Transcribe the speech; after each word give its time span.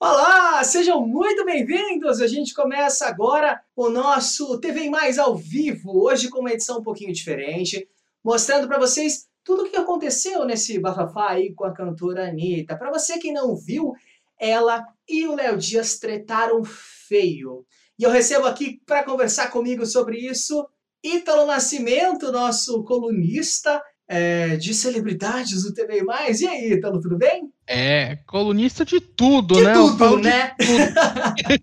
Olá, 0.00 0.62
sejam 0.62 1.04
muito 1.04 1.44
bem-vindos! 1.44 2.20
A 2.20 2.28
gente 2.28 2.54
começa 2.54 3.08
agora 3.08 3.60
o 3.74 3.90
nosso 3.90 4.56
TV 4.60 4.88
Mais 4.88 5.18
ao 5.18 5.34
vivo, 5.34 6.04
hoje 6.04 6.28
com 6.28 6.38
uma 6.38 6.52
edição 6.52 6.78
um 6.78 6.84
pouquinho 6.84 7.12
diferente, 7.12 7.88
mostrando 8.22 8.68
para 8.68 8.78
vocês 8.78 9.26
tudo 9.42 9.64
o 9.64 9.68
que 9.68 9.76
aconteceu 9.76 10.44
nesse 10.44 10.78
bafafá 10.78 11.30
aí 11.30 11.52
com 11.52 11.64
a 11.64 11.74
cantora 11.74 12.28
Anitta. 12.28 12.76
Para 12.76 12.92
você 12.92 13.18
que 13.18 13.32
não 13.32 13.56
viu, 13.56 13.92
ela 14.38 14.86
e 15.08 15.26
o 15.26 15.34
Léo 15.34 15.58
Dias 15.58 15.98
tretaram 15.98 16.62
feio. 16.64 17.66
E 17.98 18.04
eu 18.04 18.10
recebo 18.12 18.46
aqui 18.46 18.80
para 18.86 19.02
conversar 19.02 19.50
comigo 19.50 19.84
sobre 19.84 20.16
isso 20.16 20.64
Ítalo 21.02 21.44
Nascimento, 21.44 22.30
nosso 22.30 22.84
colunista 22.84 23.82
é, 24.08 24.56
de 24.56 24.72
celebridades 24.72 25.62
do 25.62 25.74
TV 25.74 26.02
Mais. 26.02 26.40
E 26.40 26.48
aí, 26.48 26.72
Ítalo, 26.72 27.00
tudo 27.00 27.18
bem? 27.18 27.50
É, 27.66 28.16
colunista 28.26 28.84
de 28.84 28.98
tudo, 29.00 29.56
de 29.56 29.64
né? 29.64 29.74
Tudo, 29.74 30.18
né? 30.18 30.54
Tudo. 30.58 31.58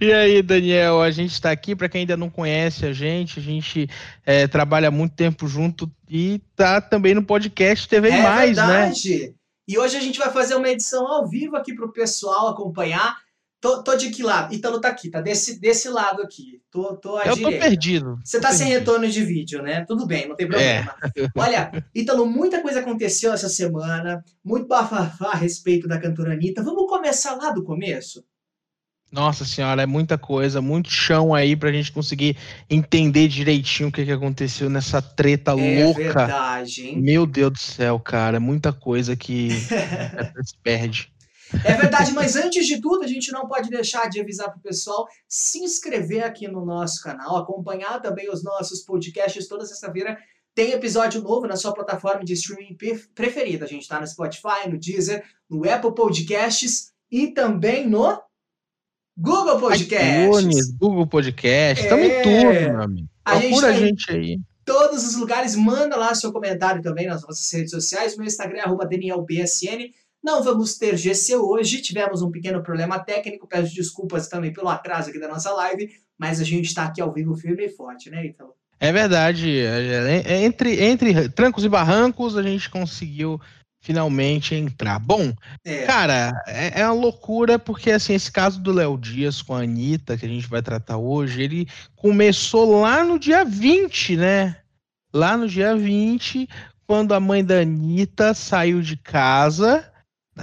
e 0.04 0.12
aí, 0.12 0.42
Daniel, 0.42 1.00
a 1.00 1.10
gente 1.12 1.32
está 1.32 1.52
aqui, 1.52 1.76
para 1.76 1.88
quem 1.88 2.00
ainda 2.00 2.16
não 2.16 2.28
conhece 2.28 2.84
a 2.84 2.92
gente, 2.92 3.38
a 3.38 3.42
gente 3.42 3.88
é, 4.24 4.48
trabalha 4.48 4.90
muito 4.90 5.14
tempo 5.14 5.46
junto 5.46 5.88
e 6.10 6.40
tá 6.56 6.80
também 6.80 7.14
no 7.14 7.22
podcast 7.22 7.88
TV 7.88 8.08
é 8.08 8.22
Mais, 8.22 8.56
né? 8.56 8.66
verdade. 8.66 9.26
né? 9.26 9.34
E 9.68 9.78
hoje 9.78 9.96
a 9.96 10.00
gente 10.00 10.18
vai 10.18 10.30
fazer 10.32 10.56
uma 10.56 10.68
edição 10.68 11.06
ao 11.06 11.28
vivo 11.28 11.56
aqui 11.56 11.74
para 11.74 11.86
o 11.86 11.92
pessoal 11.92 12.48
acompanhar. 12.48 13.16
Tô, 13.66 13.82
tô, 13.82 13.96
de 13.96 14.10
que 14.10 14.22
lado? 14.22 14.54
Ítalo 14.54 14.80
tá 14.80 14.86
aqui, 14.86 15.10
tá 15.10 15.20
desse, 15.20 15.58
desse 15.58 15.88
lado 15.88 16.22
aqui. 16.22 16.62
Tô, 16.70 16.96
tô 16.96 17.16
à 17.16 17.26
Eu 17.26 17.34
direita. 17.34 17.58
tô 17.58 17.64
perdido. 17.64 18.20
Você 18.22 18.38
tá 18.38 18.52
sem 18.52 18.68
retorno 18.68 19.08
de 19.08 19.24
vídeo, 19.24 19.60
né? 19.60 19.84
Tudo 19.84 20.06
bem, 20.06 20.28
não 20.28 20.36
tem 20.36 20.46
problema. 20.46 20.94
É. 21.02 21.28
Olha, 21.36 21.84
Ítalo, 21.92 22.26
muita 22.26 22.62
coisa 22.62 22.78
aconteceu 22.78 23.32
essa 23.32 23.48
semana, 23.48 24.24
muito 24.44 24.68
bafafá 24.68 25.32
a 25.32 25.36
respeito 25.36 25.88
da 25.88 25.98
cantora 25.98 26.34
Anitta. 26.34 26.62
Vamos 26.62 26.88
começar 26.88 27.34
lá 27.34 27.50
do 27.50 27.64
começo? 27.64 28.22
Nossa 29.10 29.44
senhora, 29.44 29.82
é 29.82 29.86
muita 29.86 30.16
coisa, 30.16 30.62
muito 30.62 30.88
chão 30.88 31.34
aí 31.34 31.56
pra 31.56 31.72
gente 31.72 31.90
conseguir 31.90 32.36
entender 32.70 33.26
direitinho 33.26 33.88
o 33.88 33.92
que, 33.92 34.04
que 34.04 34.12
aconteceu 34.12 34.70
nessa 34.70 35.02
treta 35.02 35.50
é 35.58 35.84
louca. 35.84 36.02
É 36.02 36.04
verdade, 36.04 36.86
hein? 36.86 37.02
Meu 37.02 37.26
Deus 37.26 37.52
do 37.52 37.58
céu, 37.58 37.98
cara, 37.98 38.38
muita 38.38 38.72
coisa 38.72 39.16
que 39.16 39.50
se 40.44 40.56
perde. 40.62 41.15
É 41.64 41.74
verdade, 41.74 42.12
mas 42.12 42.36
antes 42.36 42.66
de 42.66 42.80
tudo, 42.80 43.04
a 43.04 43.06
gente 43.06 43.30
não 43.30 43.46
pode 43.46 43.70
deixar 43.70 44.08
de 44.08 44.20
avisar 44.20 44.48
para 44.48 44.58
o 44.58 44.62
pessoal 44.62 45.06
se 45.28 45.58
inscrever 45.58 46.24
aqui 46.24 46.48
no 46.48 46.64
nosso 46.64 47.02
canal, 47.02 47.36
acompanhar 47.36 48.00
também 48.00 48.28
os 48.30 48.42
nossos 48.42 48.82
podcasts. 48.82 49.46
Toda 49.46 49.64
sexta-feira 49.64 50.18
tem 50.54 50.72
episódio 50.72 51.22
novo 51.22 51.46
na 51.46 51.56
sua 51.56 51.72
plataforma 51.72 52.24
de 52.24 52.32
streaming 52.32 52.76
preferida. 53.14 53.64
A 53.64 53.68
gente 53.68 53.82
está 53.82 54.00
no 54.00 54.06
Spotify, 54.06 54.68
no 54.68 54.78
Deezer, 54.78 55.24
no 55.48 55.68
Apple 55.70 55.94
Podcasts 55.94 56.92
e 57.10 57.28
também 57.28 57.88
no 57.88 58.20
Google 59.16 59.60
Podcasts. 59.60 60.38
iTunes, 60.38 60.70
Google 60.72 61.06
Podcasts, 61.06 61.84
estamos 61.84 62.06
é... 62.06 62.20
em 62.20 62.22
tudo, 62.22 62.72
meu 62.72 62.82
amigo. 62.82 63.08
Procura 63.24 63.68
a 63.68 63.72
gente, 63.72 64.10
a 64.10 64.12
gente 64.12 64.12
aí 64.12 64.40
todos 64.66 65.06
os 65.06 65.16
lugares. 65.16 65.54
Manda 65.54 65.96
lá 65.96 66.14
seu 66.14 66.32
comentário 66.32 66.82
também 66.82 67.06
nas 67.06 67.22
nossas 67.22 67.50
redes 67.50 67.70
sociais. 67.70 68.16
Meu 68.16 68.26
Instagram 68.26 68.60
é 68.60 68.86
DanielBSN. 68.86 69.94
Não 70.26 70.42
vamos 70.42 70.76
ter 70.76 70.96
GC 70.96 71.36
hoje, 71.36 71.80
tivemos 71.80 72.20
um 72.20 72.32
pequeno 72.32 72.60
problema 72.60 72.98
técnico, 72.98 73.46
peço 73.46 73.72
desculpas 73.72 74.26
também 74.26 74.52
pelo 74.52 74.68
atraso 74.68 75.08
aqui 75.08 75.20
da 75.20 75.28
nossa 75.28 75.52
live, 75.52 75.88
mas 76.18 76.40
a 76.40 76.44
gente 76.44 76.64
está 76.64 76.82
aqui 76.82 77.00
ao 77.00 77.12
vivo 77.12 77.36
firme 77.36 77.66
e 77.66 77.68
forte, 77.68 78.10
né, 78.10 78.26
Ítalo? 78.26 78.50
É 78.80 78.90
verdade. 78.90 79.60
É, 79.60 80.24
é, 80.26 80.42
entre, 80.42 80.82
entre 80.82 81.28
trancos 81.28 81.64
e 81.64 81.68
barrancos, 81.68 82.36
a 82.36 82.42
gente 82.42 82.68
conseguiu 82.68 83.40
finalmente 83.80 84.52
entrar. 84.52 84.98
Bom, 84.98 85.32
é. 85.64 85.84
cara, 85.84 86.32
é, 86.48 86.80
é 86.80 86.84
uma 86.86 87.00
loucura 87.00 87.56
porque 87.56 87.92
assim, 87.92 88.12
esse 88.12 88.32
caso 88.32 88.60
do 88.60 88.72
Léo 88.72 88.98
Dias 88.98 89.40
com 89.40 89.54
a 89.54 89.62
Anitta, 89.62 90.18
que 90.18 90.26
a 90.26 90.28
gente 90.28 90.48
vai 90.48 90.60
tratar 90.60 90.96
hoje, 90.96 91.40
ele 91.40 91.68
começou 91.94 92.80
lá 92.80 93.04
no 93.04 93.16
dia 93.16 93.44
20, 93.44 94.16
né? 94.16 94.56
Lá 95.14 95.36
no 95.36 95.46
dia 95.46 95.76
20, 95.76 96.48
quando 96.84 97.14
a 97.14 97.20
mãe 97.20 97.44
da 97.44 97.60
Anitta 97.60 98.34
saiu 98.34 98.82
de 98.82 98.96
casa 98.96 99.88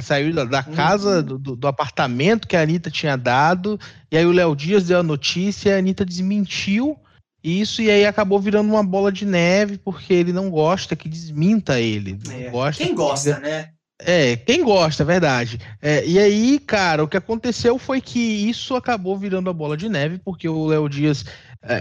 Saiu 0.01 0.33
da, 0.33 0.43
da 0.43 0.63
casa, 0.63 1.17
uhum. 1.17 1.37
do, 1.37 1.55
do, 1.55 1.67
apartamento 1.67 2.47
que 2.47 2.55
a 2.55 2.61
Anitta 2.61 2.89
tinha 2.89 3.15
dado, 3.15 3.79
e 4.11 4.17
aí 4.17 4.25
o 4.25 4.31
Léo 4.31 4.55
Dias 4.55 4.87
deu 4.87 4.99
a 4.99 5.03
notícia, 5.03 5.69
e 5.69 5.73
a 5.73 5.77
Anitta 5.77 6.03
desmentiu 6.03 6.97
isso, 7.43 7.81
e 7.81 7.91
aí 7.91 8.05
acabou 8.05 8.39
virando 8.39 8.69
uma 8.69 8.83
bola 8.83 9.11
de 9.11 9.25
neve, 9.25 9.77
porque 9.77 10.13
ele 10.13 10.33
não 10.33 10.49
gosta 10.49 10.95
que 10.95 11.07
desminta 11.07 11.79
ele. 11.79 12.17
É. 12.31 12.49
Gosta 12.49 12.83
Quem 12.83 12.95
gosta, 12.95 13.39
né? 13.39 13.69
É, 14.01 14.35
quem 14.35 14.63
gosta, 14.63 15.03
é 15.03 15.05
verdade. 15.05 15.59
É, 15.81 16.05
e 16.05 16.17
aí, 16.19 16.59
cara, 16.59 17.03
o 17.03 17.07
que 17.07 17.15
aconteceu 17.15 17.77
foi 17.77 18.01
que 18.01 18.19
isso 18.19 18.75
acabou 18.75 19.17
virando 19.17 19.49
a 19.49 19.53
bola 19.53 19.77
de 19.77 19.87
neve, 19.87 20.19
porque 20.23 20.49
o 20.49 20.65
Léo 20.65 20.89
Dias 20.89 21.25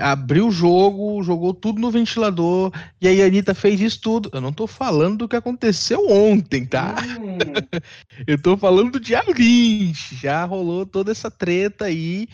abriu 0.00 0.48
o 0.48 0.52
jogo, 0.52 1.22
jogou 1.22 1.52
tudo 1.52 1.80
no 1.80 1.90
ventilador, 1.90 2.72
e 3.00 3.08
aí 3.08 3.20
a 3.20 3.26
Anitta 3.26 3.54
fez 3.54 3.80
isso 3.80 4.00
tudo. 4.00 4.30
Eu 4.32 4.40
não 4.40 4.52
tô 4.52 4.66
falando 4.66 5.18
do 5.18 5.28
que 5.28 5.36
aconteceu 5.36 6.08
ontem, 6.08 6.64
tá? 6.64 6.94
Hum. 7.20 7.38
Eu 8.26 8.40
tô 8.40 8.56
falando 8.56 8.92
do 8.92 9.00
dia 9.00 9.22
20. 9.22 10.16
Já 10.16 10.44
rolou 10.44 10.86
toda 10.86 11.10
essa 11.10 11.30
treta 11.30 11.86
aí. 11.86 12.28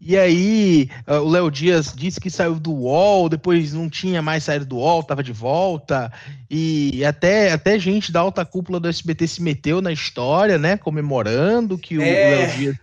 E 0.00 0.16
aí, 0.16 0.88
uh, 1.08 1.14
o 1.14 1.28
Léo 1.28 1.50
Dias 1.50 1.92
disse 1.94 2.20
que 2.20 2.30
saiu 2.30 2.54
do 2.54 2.72
UOL, 2.72 3.28
depois 3.28 3.72
não 3.72 3.90
tinha 3.90 4.22
mais 4.22 4.44
saído 4.44 4.64
do 4.64 4.76
UOL, 4.76 5.02
tava 5.02 5.24
de 5.24 5.32
volta. 5.32 6.12
E 6.48 7.04
até, 7.04 7.52
até 7.52 7.78
gente 7.78 8.12
da 8.12 8.20
alta 8.20 8.44
cúpula 8.44 8.78
do 8.78 8.88
SBT 8.88 9.26
se 9.26 9.42
meteu 9.42 9.82
na 9.82 9.92
história, 9.92 10.56
né? 10.56 10.76
Comemorando 10.76 11.76
que 11.76 11.98
o 11.98 12.02
é. 12.02 12.36
Léo 12.36 12.56
Dias 12.56 12.76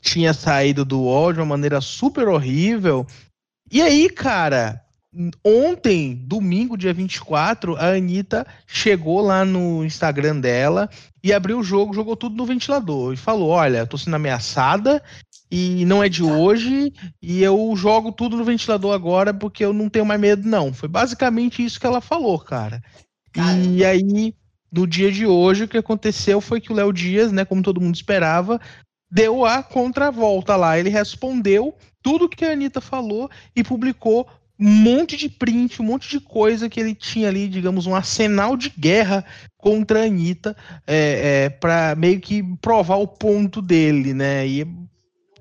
tinha 0.00 0.32
saído 0.32 0.84
do 0.84 1.00
UOL 1.00 1.32
de 1.32 1.40
uma 1.40 1.46
maneira 1.46 1.80
super 1.80 2.28
horrível. 2.28 3.04
E 3.70 3.82
aí, 3.82 4.08
cara, 4.08 4.82
ontem, 5.44 6.14
domingo, 6.14 6.76
dia 6.76 6.92
24, 6.92 7.76
a 7.76 7.94
Anitta 7.94 8.46
chegou 8.66 9.20
lá 9.20 9.44
no 9.44 9.84
Instagram 9.84 10.40
dela 10.40 10.88
e 11.22 11.32
abriu 11.32 11.58
o 11.58 11.64
jogo, 11.64 11.92
jogou 11.92 12.16
tudo 12.16 12.36
no 12.36 12.46
ventilador 12.46 13.12
e 13.12 13.16
falou: 13.16 13.50
Olha, 13.50 13.86
tô 13.86 13.98
sendo 13.98 14.16
ameaçada 14.16 15.02
e 15.50 15.84
não 15.86 16.02
é 16.02 16.08
de 16.08 16.22
hoje 16.22 16.92
e 17.22 17.42
eu 17.42 17.74
jogo 17.76 18.12
tudo 18.12 18.36
no 18.36 18.44
ventilador 18.44 18.94
agora 18.94 19.32
porque 19.32 19.64
eu 19.64 19.72
não 19.72 19.88
tenho 19.88 20.06
mais 20.06 20.20
medo, 20.20 20.48
não. 20.48 20.72
Foi 20.72 20.88
basicamente 20.88 21.64
isso 21.64 21.80
que 21.80 21.86
ela 21.86 22.00
falou, 22.00 22.38
cara. 22.38 22.82
Caramba. 23.32 23.66
E 23.66 23.84
aí, 23.84 24.34
no 24.70 24.86
dia 24.86 25.10
de 25.10 25.26
hoje, 25.26 25.64
o 25.64 25.68
que 25.68 25.78
aconteceu 25.78 26.40
foi 26.40 26.60
que 26.60 26.72
o 26.72 26.74
Léo 26.74 26.92
Dias, 26.92 27.32
né, 27.32 27.44
como 27.44 27.62
todo 27.62 27.80
mundo 27.80 27.94
esperava, 27.94 28.60
deu 29.10 29.44
a 29.44 29.62
contravolta 29.62 30.56
lá. 30.56 30.78
Ele 30.78 30.90
respondeu 30.90 31.74
tudo 32.08 32.26
que 32.26 32.42
a 32.42 32.52
Anitta 32.52 32.80
falou 32.80 33.30
e 33.54 33.62
publicou 33.62 34.26
um 34.58 34.70
monte 34.70 35.14
de 35.14 35.28
print, 35.28 35.82
um 35.82 35.84
monte 35.84 36.08
de 36.08 36.18
coisa 36.18 36.66
que 36.66 36.80
ele 36.80 36.94
tinha 36.94 37.28
ali, 37.28 37.46
digamos, 37.46 37.84
um 37.84 37.94
arsenal 37.94 38.56
de 38.56 38.70
guerra 38.70 39.22
contra 39.58 40.00
a 40.00 40.04
Anitta 40.04 40.56
é, 40.86 41.44
é, 41.44 41.50
para 41.50 41.94
meio 41.94 42.18
que 42.18 42.42
provar 42.62 42.96
o 42.96 43.06
ponto 43.06 43.60
dele, 43.60 44.14
né? 44.14 44.46
E 44.46 44.66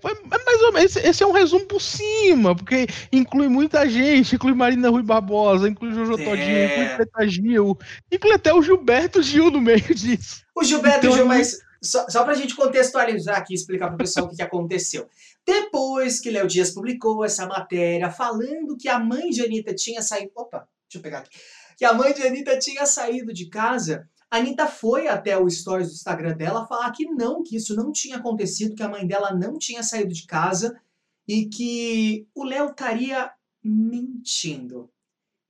foi 0.02 0.14
mais 0.30 0.62
ou 0.62 0.74
menos. 0.74 0.96
Esse, 0.98 1.24
é 1.24 1.26
um 1.26 1.32
resumo 1.32 1.66
por 1.66 1.82
cima, 1.82 2.54
porque 2.54 2.86
inclui 3.14 3.48
muita 3.48 3.90
gente, 3.90 4.36
inclui 4.36 4.54
Marina 4.54 4.90
Rui 4.90 5.04
Barbosa, 5.04 5.70
inclui 5.70 5.94
Jojo 5.94 6.20
é. 6.20 6.26
Todinho, 6.26 6.66
inclui 6.66 6.96
Preta 6.98 7.28
Gil, 7.30 7.78
inclui 8.12 8.34
até 8.34 8.54
o 8.54 8.62
Gilberto 8.62 9.24
Gil 9.24 9.50
no 9.50 9.62
meio 9.62 9.96
disso. 9.96 10.44
O 10.54 10.66
Gilberto 10.66 11.08
então, 11.08 11.16
Gil, 11.16 11.26
mas 11.26 11.60
só, 11.82 12.08
só 12.10 12.24
para 12.24 12.34
a 12.34 12.36
gente 12.36 12.56
contextualizar 12.56 13.38
aqui, 13.38 13.54
explicar 13.54 13.88
para 13.88 13.96
o 13.96 13.98
pessoal 13.98 14.26
o 14.26 14.30
que, 14.30 14.36
que 14.36 14.42
aconteceu. 14.42 15.08
Depois 15.46 16.20
que 16.20 16.30
Léo 16.30 16.48
Dias 16.48 16.72
publicou 16.72 17.24
essa 17.24 17.46
matéria 17.46 18.12
falando 18.12 18.78
que 18.78 18.90
a 18.90 19.00
mãe 19.00 19.30
de 19.30 19.42
Anitta 19.42 19.74
tinha 19.74 20.02
saído. 20.02 20.32
Opa, 20.36 20.68
deixa 20.90 20.98
eu 20.98 21.02
pegar 21.02 21.20
aqui. 21.20 21.30
Que 21.78 21.86
a 21.86 21.94
mãe 21.94 22.14
de 22.14 22.26
Anitta 22.26 22.58
tinha 22.58 22.86
saído 22.86 23.32
de 23.32 23.48
casa, 23.48 24.10
a 24.30 24.38
Anitta 24.38 24.68
foi 24.68 25.08
até 25.08 25.38
o 25.38 25.50
stories 25.50 25.88
do 25.88 25.94
Instagram 25.94 26.36
dela 26.36 26.68
falar 26.68 26.92
que 26.92 27.06
não, 27.06 27.44
que 27.44 27.56
isso 27.56 27.76
não 27.76 27.92
tinha 27.92 28.18
acontecido, 28.18 28.76
que 28.76 28.84
a 28.84 28.90
mãe 28.90 29.08
dela 29.08 29.34
não 29.34 29.58
tinha 29.58 29.84
saído 29.84 30.14
de 30.14 30.26
casa 30.26 30.78
e 31.28 31.46
que 31.46 32.28
o 32.36 32.44
Léo 32.44 32.68
estaria 32.68 33.32
mentindo. 33.64 34.90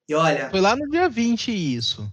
E 0.07 0.13
olha. 0.13 0.49
Foi 0.49 0.61
lá 0.61 0.75
no 0.75 0.87
dia 0.89 1.09
20 1.09 1.51
isso. 1.51 2.09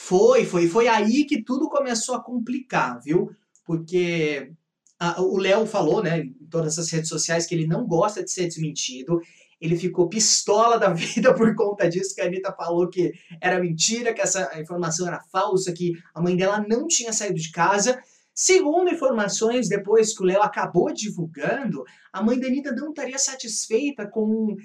Foi, 0.00 0.46
foi, 0.46 0.68
foi 0.68 0.88
aí 0.88 1.24
que 1.24 1.42
tudo 1.42 1.68
começou 1.68 2.14
a 2.14 2.22
complicar, 2.22 2.98
viu? 3.02 3.30
Porque 3.66 4.52
a, 4.98 5.20
o 5.20 5.36
Léo 5.36 5.66
falou, 5.66 6.02
né, 6.02 6.20
em 6.20 6.46
todas 6.48 6.78
as 6.78 6.88
redes 6.88 7.10
sociais, 7.10 7.46
que 7.46 7.54
ele 7.54 7.66
não 7.66 7.84
gosta 7.84 8.24
de 8.24 8.30
ser 8.30 8.46
desmentido. 8.46 9.20
Ele 9.60 9.76
ficou 9.76 10.08
pistola 10.08 10.78
da 10.78 10.88
vida 10.94 11.34
por 11.34 11.54
conta 11.54 11.88
disso, 11.90 12.14
que 12.14 12.22
a 12.22 12.26
Anitta 12.26 12.54
falou 12.54 12.88
que 12.88 13.12
era 13.40 13.60
mentira, 13.60 14.14
que 14.14 14.22
essa 14.22 14.58
informação 14.58 15.06
era 15.06 15.20
falsa, 15.30 15.72
que 15.72 15.92
a 16.14 16.22
mãe 16.22 16.36
dela 16.36 16.64
não 16.66 16.86
tinha 16.86 17.12
saído 17.12 17.38
de 17.38 17.50
casa. 17.50 18.00
Segundo 18.32 18.90
informações, 18.90 19.68
depois 19.68 20.16
que 20.16 20.22
o 20.22 20.26
Léo 20.26 20.40
acabou 20.40 20.90
divulgando, 20.94 21.84
a 22.12 22.22
mãe 22.22 22.38
da 22.38 22.46
Anitta 22.46 22.72
não 22.72 22.90
estaria 22.90 23.18
satisfeita 23.18 24.06
com 24.06 24.56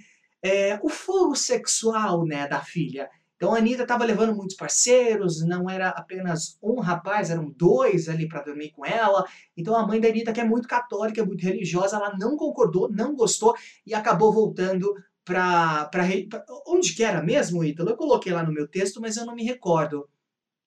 é, 0.44 0.80
o 0.82 0.88
fogo 0.88 1.36
sexual 1.36 2.24
né, 2.24 2.48
da 2.48 2.62
filha. 2.62 3.10
Então 3.44 3.54
a 3.54 3.58
Anitta 3.58 3.84
estava 3.84 4.06
levando 4.06 4.34
muitos 4.34 4.56
parceiros, 4.56 5.46
não 5.46 5.70
era 5.70 5.90
apenas 5.90 6.58
um 6.64 6.80
rapaz, 6.80 7.30
eram 7.30 7.54
dois 7.58 8.08
ali 8.08 8.26
para 8.26 8.42
dormir 8.42 8.72
com 8.72 8.86
ela. 8.86 9.26
Então 9.58 9.76
a 9.76 9.86
mãe 9.86 10.00
da 10.00 10.08
Anitta, 10.08 10.32
que 10.32 10.40
é 10.40 10.46
muito 10.46 10.66
católica, 10.66 11.26
muito 11.26 11.44
religiosa, 11.44 11.98
ela 11.98 12.16
não 12.18 12.38
concordou, 12.38 12.90
não 12.90 13.14
gostou 13.14 13.54
e 13.86 13.94
acabou 13.94 14.32
voltando 14.32 14.96
para. 15.26 15.92
Onde 16.66 16.96
que 16.96 17.04
era 17.04 17.22
mesmo, 17.22 17.66
Ítalo? 17.66 17.90
Eu 17.90 17.98
coloquei 17.98 18.32
lá 18.32 18.44
no 18.44 18.54
meu 18.54 18.66
texto, 18.66 19.02
mas 19.02 19.18
eu 19.18 19.26
não 19.26 19.36
me 19.36 19.44
recordo. 19.44 20.08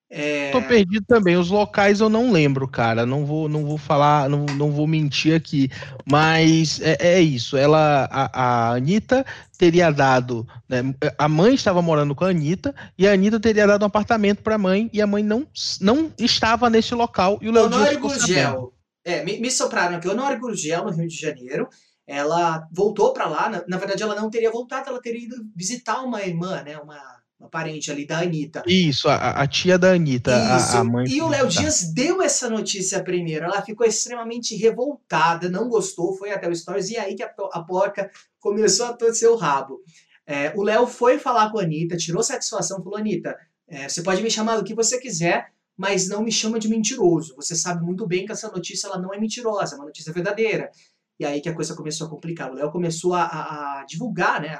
É... 0.09 0.53
Tô 0.53 0.63
perdido 0.63 1.05
também. 1.07 1.37
Os 1.37 1.51
locais 1.51 2.01
eu 2.01 2.09
não 2.09 2.31
lembro, 2.31 2.69
cara. 2.69 3.05
Não 3.05 3.25
vou, 3.25 3.49
não 3.49 3.65
vou 3.65 3.77
falar, 3.77 4.29
não, 4.29 4.47
não 4.47 4.71
vou 4.71 4.87
mentir 4.87 5.35
aqui. 5.35 5.69
Mas 6.05 6.81
é, 6.81 6.97
é 7.01 7.21
isso. 7.21 7.57
Ela, 7.57 8.09
a, 8.11 8.43
a 8.43 8.71
Anitta 8.75 9.27
teria 9.59 9.91
dado. 9.91 10.47
Né, 10.69 10.95
a 11.19 11.29
mãe 11.29 11.55
estava 11.55 11.83
morando 11.83 12.15
com 12.15 12.25
a 12.25 12.31
Anitta 12.31 12.75
e 12.97 13.07
a 13.07 13.13
Anitta 13.13 13.41
teria 13.41 13.67
dado 13.67 13.83
um 13.83 13.87
apartamento 13.87 14.43
para 14.43 14.55
a 14.55 14.59
mãe 14.59 14.89
e 14.93 15.03
a 15.03 15.07
mãe 15.07 15.23
não, 15.23 15.47
não 15.81 16.13
estava 16.19 16.71
nesse 16.71 16.95
local. 16.95 17.39
E 17.43 17.49
o 17.49 17.53
Léo 17.53 17.67
Honório 17.67 18.01
Gurgel. 18.01 18.73
É, 19.05 19.25
me, 19.25 19.39
me 19.39 19.51
sopraram 19.51 19.97
aqui. 19.97 20.09
Honório 20.09 20.41
Gurgel, 20.41 20.85
no 20.85 20.91
Rio 20.91 21.09
de 21.09 21.17
Janeiro. 21.17 21.69
Ela 22.07 22.69
voltou 22.73 23.13
para 23.13 23.27
lá. 23.27 23.49
Na, 23.49 23.65
na 23.67 23.77
verdade, 23.77 24.03
ela 24.03 24.15
não 24.15 24.31
teria 24.31 24.51
voltado, 24.51 24.89
ela 24.89 25.03
teria 25.03 25.25
ido 25.25 25.37
visitar 25.57 26.01
uma 26.03 26.23
irmã, 26.23 26.63
né? 26.63 26.79
Uma 26.79 27.16
uma 27.39 27.51
parente 27.51 27.91
ali 27.91 28.07
da 28.07 28.21
Anitta. 28.21 28.63
Isso, 28.67 29.09
a, 29.09 29.31
a 29.31 29.47
tia 29.47 29.79
da 29.79 29.93
Anitta, 29.93 30.35
a, 30.35 30.79
a, 30.79 30.85
mãe. 30.85 31.07
E 31.07 31.21
o 31.21 31.29
Léo 31.29 31.47
Dias 31.47 31.93
deu 31.93 32.23
essa 32.23 32.49
notícia 32.49 33.03
primeiro. 33.03 33.45
Ela 33.45 33.63
ficou 33.63 33.87
extremamente 33.87 34.57
revoltada, 34.57 35.49
não 35.49 35.69
gostou, 35.69 36.17
foi 36.17 36.31
até 36.31 36.49
o 36.49 36.55
Stories, 36.55 36.91
e 36.91 36.97
aí 36.97 37.15
que 37.15 37.23
a, 37.23 37.33
a 37.53 37.63
porca 37.63 38.11
começou 38.41 38.87
a 38.87 38.93
torcer 38.95 39.29
o 39.29 39.37
rabo. 39.37 39.81
É, 40.27 40.53
o 40.57 40.63
Léo 40.63 40.87
foi 40.87 41.19
falar 41.19 41.51
com 41.51 41.59
a 41.59 41.63
Anitta, 41.63 41.97
tirou 41.97 42.23
satisfação, 42.23 42.83
falou: 42.83 42.99
Anitta, 42.99 43.37
é, 43.69 43.89
você 43.89 44.03
pode 44.03 44.23
me 44.23 44.31
chamar 44.31 44.57
do 44.57 44.65
que 44.65 44.75
você 44.75 44.99
quiser, 44.99 45.53
mas 45.77 46.09
não 46.09 46.23
me 46.23 46.33
chama 46.33 46.59
de 46.59 46.69
mentiroso. 46.69 47.37
Você 47.37 47.55
sabe 47.55 47.85
muito 47.85 48.07
bem 48.07 48.25
que 48.25 48.33
essa 48.33 48.51
notícia 48.51 48.87
ela 48.87 48.99
não 48.99 49.13
é 49.13 49.21
mentirosa, 49.21 49.75
é 49.75 49.79
uma 49.79 49.85
notícia 49.85 50.13
verdadeira. 50.13 50.71
E 51.19 51.25
aí 51.25 51.41
que 51.41 51.49
a 51.49 51.55
coisa 51.55 51.75
começou 51.75 52.07
a 52.07 52.11
complicar. 52.11 52.51
O 52.51 52.55
Léo 52.55 52.71
começou 52.71 53.15
a, 53.15 53.23
a, 53.23 53.81
a 53.81 53.85
divulgar, 53.85 54.41
né? 54.41 54.59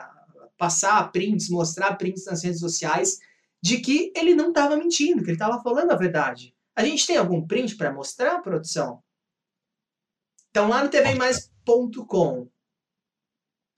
Passar 0.57 1.11
prints, 1.13 1.49
mostrar 1.49 1.95
prints 1.97 2.25
nas 2.27 2.43
redes 2.43 2.61
sociais 2.61 3.19
de 3.63 3.79
que 3.79 4.13
ele 4.15 4.35
não 4.35 4.49
estava 4.49 4.77
mentindo, 4.77 5.23
que 5.23 5.31
ele 5.31 5.33
estava 5.33 5.63
falando 5.63 5.91
a 5.91 5.97
verdade. 5.97 6.55
A 6.75 6.85
gente 6.85 7.07
tem 7.07 7.17
algum 7.17 7.47
print 7.47 7.77
para 7.77 7.93
mostrar, 7.93 8.41
produção? 8.41 9.01
Então 10.51 10.69
lá 10.69 10.83
no 10.83 10.91
tvmais.com. 10.91 12.49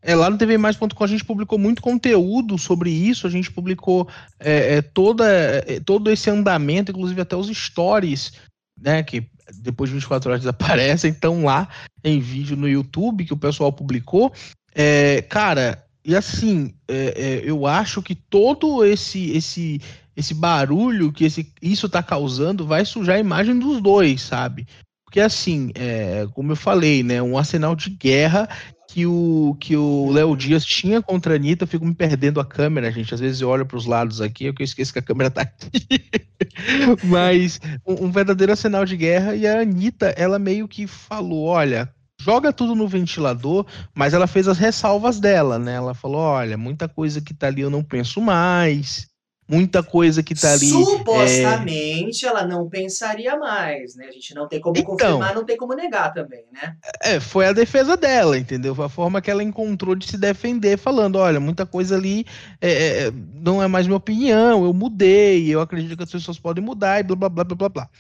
É, 0.01 0.15
lá 0.15 0.31
no 0.31 0.39
tvmais.com 0.39 1.05
a 1.05 1.07
gente 1.09 1.25
publicou 1.25 1.59
muito 1.59 1.83
conteúdo 1.83 2.57
sobre 2.57 2.91
isso, 2.91 3.27
a 3.27 3.31
gente 3.31 3.51
publicou 3.51 4.09
é, 4.39 4.77
é, 4.77 4.83
toda, 4.83 5.27
é, 5.27 5.81
todo 5.81 6.11
esse 6.11 6.31
andamento, 6.31 6.93
inclusive 6.93 7.21
até 7.21 7.35
os 7.35 7.49
stories, 7.49 8.33
né, 8.81 9.03
que 9.03 9.29
depois 9.57 9.91
de 9.91 9.95
24 9.95 10.31
horas 10.31 10.43
desaparecem, 10.43 11.11
estão 11.11 11.45
lá 11.45 11.69
em 12.05 12.21
vídeo 12.21 12.57
no 12.57 12.69
YouTube 12.69 13.25
que 13.25 13.33
o 13.33 13.39
pessoal 13.39 13.73
publicou. 13.73 14.33
É, 14.73 15.23
cara, 15.23 15.85
e 16.09 16.17
assim, 16.17 16.73
é, 16.89 16.95
é, 17.17 17.43
eu 17.45 17.67
acho 17.67 18.03
que 18.03 18.15
todo 18.15 18.83
esse 18.83 19.31
esse 19.33 19.79
esse 20.17 20.33
barulho 20.33 21.13
que 21.13 21.27
esse, 21.27 21.53
isso 21.61 21.85
está 21.85 22.03
causando 22.03 22.67
vai 22.67 22.83
sujar 22.87 23.17
a 23.17 23.21
imagem 23.21 23.59
dos 23.59 23.83
dois, 23.83 24.23
sabe? 24.23 24.67
Porque 25.05 25.21
assim, 25.21 25.71
é, 25.75 26.27
como 26.33 26.53
eu 26.53 26.57
falei, 26.57 27.03
né, 27.03 27.21
um 27.21 27.37
arsenal 27.37 27.77
de 27.77 27.91
guerra 27.91 28.49
que 28.89 29.05
o 29.05 29.55
que 29.61 29.77
o 29.77 30.11
Léo 30.11 30.35
Dias 30.35 30.65
tinha 30.65 31.03
contra 31.03 31.35
a 31.35 31.37
Anitta, 31.37 31.65
eu 31.65 31.69
fico 31.69 31.85
me 31.85 31.95
perdendo 31.95 32.41
a 32.41 32.45
câmera, 32.45 32.91
gente. 32.91 33.13
Às 33.13 33.21
vezes 33.21 33.43
eu 33.43 33.51
olho 33.51 33.67
para 33.67 33.77
os 33.77 33.85
lados 33.85 34.23
aqui, 34.23 34.47
eu 34.47 34.55
esqueço 34.61 34.95
que 34.95 34.99
a 34.99 35.03
câmera 35.03 35.31
tá 35.31 35.43
aqui. 35.43 36.09
Mas 37.05 37.61
um, 37.87 38.07
um 38.07 38.11
verdadeiro 38.11 38.53
arsenal 38.53 38.87
de 38.87 38.97
guerra 38.97 39.37
e 39.37 39.47
a 39.47 39.61
Anitta, 39.61 40.07
ela 40.17 40.39
meio 40.39 40.67
que 40.67 40.87
falou, 40.87 41.45
olha, 41.45 41.93
joga 42.21 42.53
tudo 42.53 42.75
no 42.75 42.89
ventilador, 42.89 43.65
mas 43.95 44.13
ela 44.13 44.27
fez 44.27 44.49
as 44.49 44.59
ressalvas 44.59 45.21
dela, 45.21 45.59
né? 45.59 45.75
Ela 45.75 45.95
falou: 45.95 46.21
olha, 46.21 46.57
muita 46.57 46.89
coisa 46.89 47.21
que 47.21 47.33
tá 47.33 47.47
ali 47.47 47.63
eu 47.63 47.71
não 47.71 47.83
penso 47.83 48.21
mais. 48.21 49.09
Muita 49.51 49.83
coisa 49.83 50.23
que 50.23 50.35
tá 50.35 50.53
ali. 50.53 50.69
Supostamente 50.69 52.27
é... 52.27 52.29
ela 52.29 52.47
não 52.47 52.69
pensaria 52.69 53.35
mais, 53.39 53.97
né? 53.97 54.07
A 54.07 54.13
gente 54.13 54.35
não 54.35 54.47
tem 54.47 54.61
como 54.61 54.77
então, 54.77 54.91
confirmar, 54.91 55.35
não 55.35 55.43
tem 55.43 55.57
como 55.57 55.73
negar 55.73 56.13
também, 56.13 56.45
né? 56.53 56.77
É, 57.03 57.19
foi 57.19 57.47
a 57.47 57.53
defesa 57.55 57.97
dela, 57.97 58.37
entendeu? 58.37 58.75
Foi 58.75 58.85
a 58.85 58.91
forma 58.91 59.23
que 59.23 59.31
ela 59.31 59.43
encontrou 59.43 59.95
de 59.95 60.07
se 60.07 60.19
defender, 60.19 60.77
falando: 60.77 61.17
olha, 61.17 61.41
muita 61.41 61.65
coisa 61.65 61.97
ali 61.97 62.27
é, 62.61 63.07
é 63.07 63.11
não 63.11 63.63
é 63.63 63.67
mais 63.67 63.87
minha 63.87 63.97
opinião, 63.97 64.67
eu 64.67 64.75
mudei, 64.75 65.49
eu 65.49 65.63
acredito 65.63 65.97
que 65.97 66.03
as 66.03 66.13
pessoas 66.13 66.39
podem 66.39 66.63
mudar 66.63 67.01
e 67.01 67.03
blá 67.03 67.17
blá 67.17 67.31
blá 67.31 67.45
blá 67.45 67.57
blá 67.57 67.69
blá. 67.71 67.91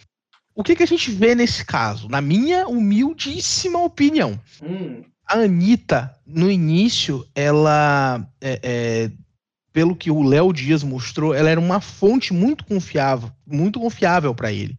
O 0.58 0.64
que, 0.64 0.74
que 0.74 0.82
a 0.82 0.86
gente 0.86 1.12
vê 1.12 1.36
nesse 1.36 1.64
caso? 1.64 2.08
Na 2.08 2.20
minha 2.20 2.66
humildíssima 2.66 3.80
opinião, 3.80 4.40
hum. 4.60 5.04
a 5.24 5.34
Anitta, 5.34 6.12
no 6.26 6.50
início, 6.50 7.24
ela. 7.32 8.28
É, 8.40 8.58
é, 8.60 9.10
pelo 9.72 9.94
que 9.94 10.10
o 10.10 10.20
Léo 10.20 10.52
Dias 10.52 10.82
mostrou, 10.82 11.32
ela 11.32 11.48
era 11.48 11.60
uma 11.60 11.80
fonte 11.80 12.32
muito 12.32 12.64
confiável, 12.64 13.30
muito 13.46 13.78
confiável 13.78 14.34
para 14.34 14.50
ele. 14.50 14.76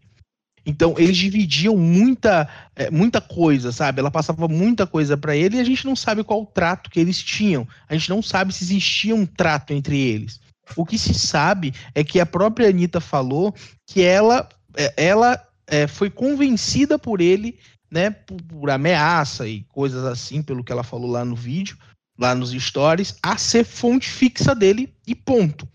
Então, 0.65 0.95
eles 0.97 1.15
dividiam 1.15 1.77
muita, 1.77 2.49
é, 2.75 2.91
muita 2.91 3.21
coisa, 3.21 3.71
sabe? 3.71 4.01
Ela 4.01 4.11
passava 4.11 4.49
muita 4.49 4.85
coisa 4.85 5.15
para 5.15 5.33
ele 5.33 5.55
e 5.55 5.61
a 5.61 5.63
gente 5.63 5.85
não 5.85 5.95
sabe 5.95 6.25
qual 6.25 6.45
trato 6.45 6.89
que 6.89 6.99
eles 6.99 7.23
tinham. 7.23 7.65
A 7.87 7.93
gente 7.93 8.09
não 8.09 8.21
sabe 8.21 8.51
se 8.51 8.65
existia 8.65 9.15
um 9.15 9.25
trato 9.25 9.71
entre 9.71 9.97
eles. 9.97 10.41
O 10.75 10.85
que 10.85 10.97
se 10.97 11.13
sabe 11.13 11.73
é 11.95 12.03
que 12.03 12.19
a 12.19 12.25
própria 12.25 12.67
Anitta 12.67 12.99
falou 12.99 13.55
que 13.87 14.01
ela, 14.01 14.49
é, 14.75 14.93
ela 14.97 15.41
é, 15.69 15.87
foi 15.87 16.09
convencida 16.09 16.97
por 16.97 17.21
ele, 17.21 17.57
né, 17.89 18.09
por, 18.09 18.41
por, 18.41 18.69
ameaça 18.69 19.47
e 19.47 19.63
coisas 19.63 20.03
assim, 20.03 20.41
pelo 20.41 20.63
que 20.63 20.71
ela 20.71 20.83
falou 20.83 21.09
lá 21.09 21.23
no 21.23 21.35
vídeo, 21.35 21.77
lá 22.17 22.35
nos 22.35 22.51
stories, 22.51 23.15
a 23.23 23.37
ser 23.37 23.63
fonte 23.63 24.09
fixa 24.09 24.53
dele 24.53 24.93
e 25.07 25.15
ponto. 25.15 25.67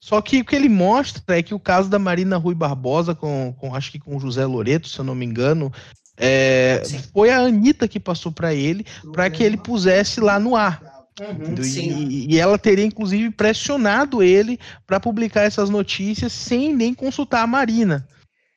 Só 0.00 0.22
que 0.22 0.40
o 0.40 0.44
que 0.44 0.54
ele 0.54 0.68
mostra 0.68 1.36
é 1.36 1.42
que 1.42 1.54
o 1.54 1.58
caso 1.58 1.88
da 1.88 1.98
Marina 1.98 2.36
Rui 2.36 2.54
Barbosa, 2.54 3.14
com, 3.14 3.52
com 3.58 3.74
acho 3.74 3.90
que 3.90 3.98
com 3.98 4.16
o 4.16 4.20
José 4.20 4.46
Loreto, 4.46 4.88
se 4.88 4.98
eu 4.98 5.04
não 5.04 5.14
me 5.14 5.26
engano, 5.26 5.72
é, 6.16 6.82
foi 7.12 7.30
a 7.30 7.38
Anitta 7.40 7.88
que 7.88 7.98
passou 7.98 8.30
para 8.30 8.54
ele, 8.54 8.86
para 9.12 9.28
que 9.28 9.42
ele 9.42 9.56
pusesse 9.56 10.20
lá 10.20 10.38
no 10.38 10.54
ar. 10.54 10.80
Uhum, 11.20 11.54
e, 11.64 12.34
e, 12.34 12.38
ela 12.38 12.56
teria 12.56 12.84
inclusive 12.84 13.30
pressionado 13.32 14.22
ele 14.22 14.56
para 14.86 15.00
publicar 15.00 15.42
essas 15.42 15.68
notícias 15.68 16.32
sem 16.32 16.72
nem 16.72 16.94
consultar 16.94 17.42
a 17.42 17.46
Marina. 17.46 18.06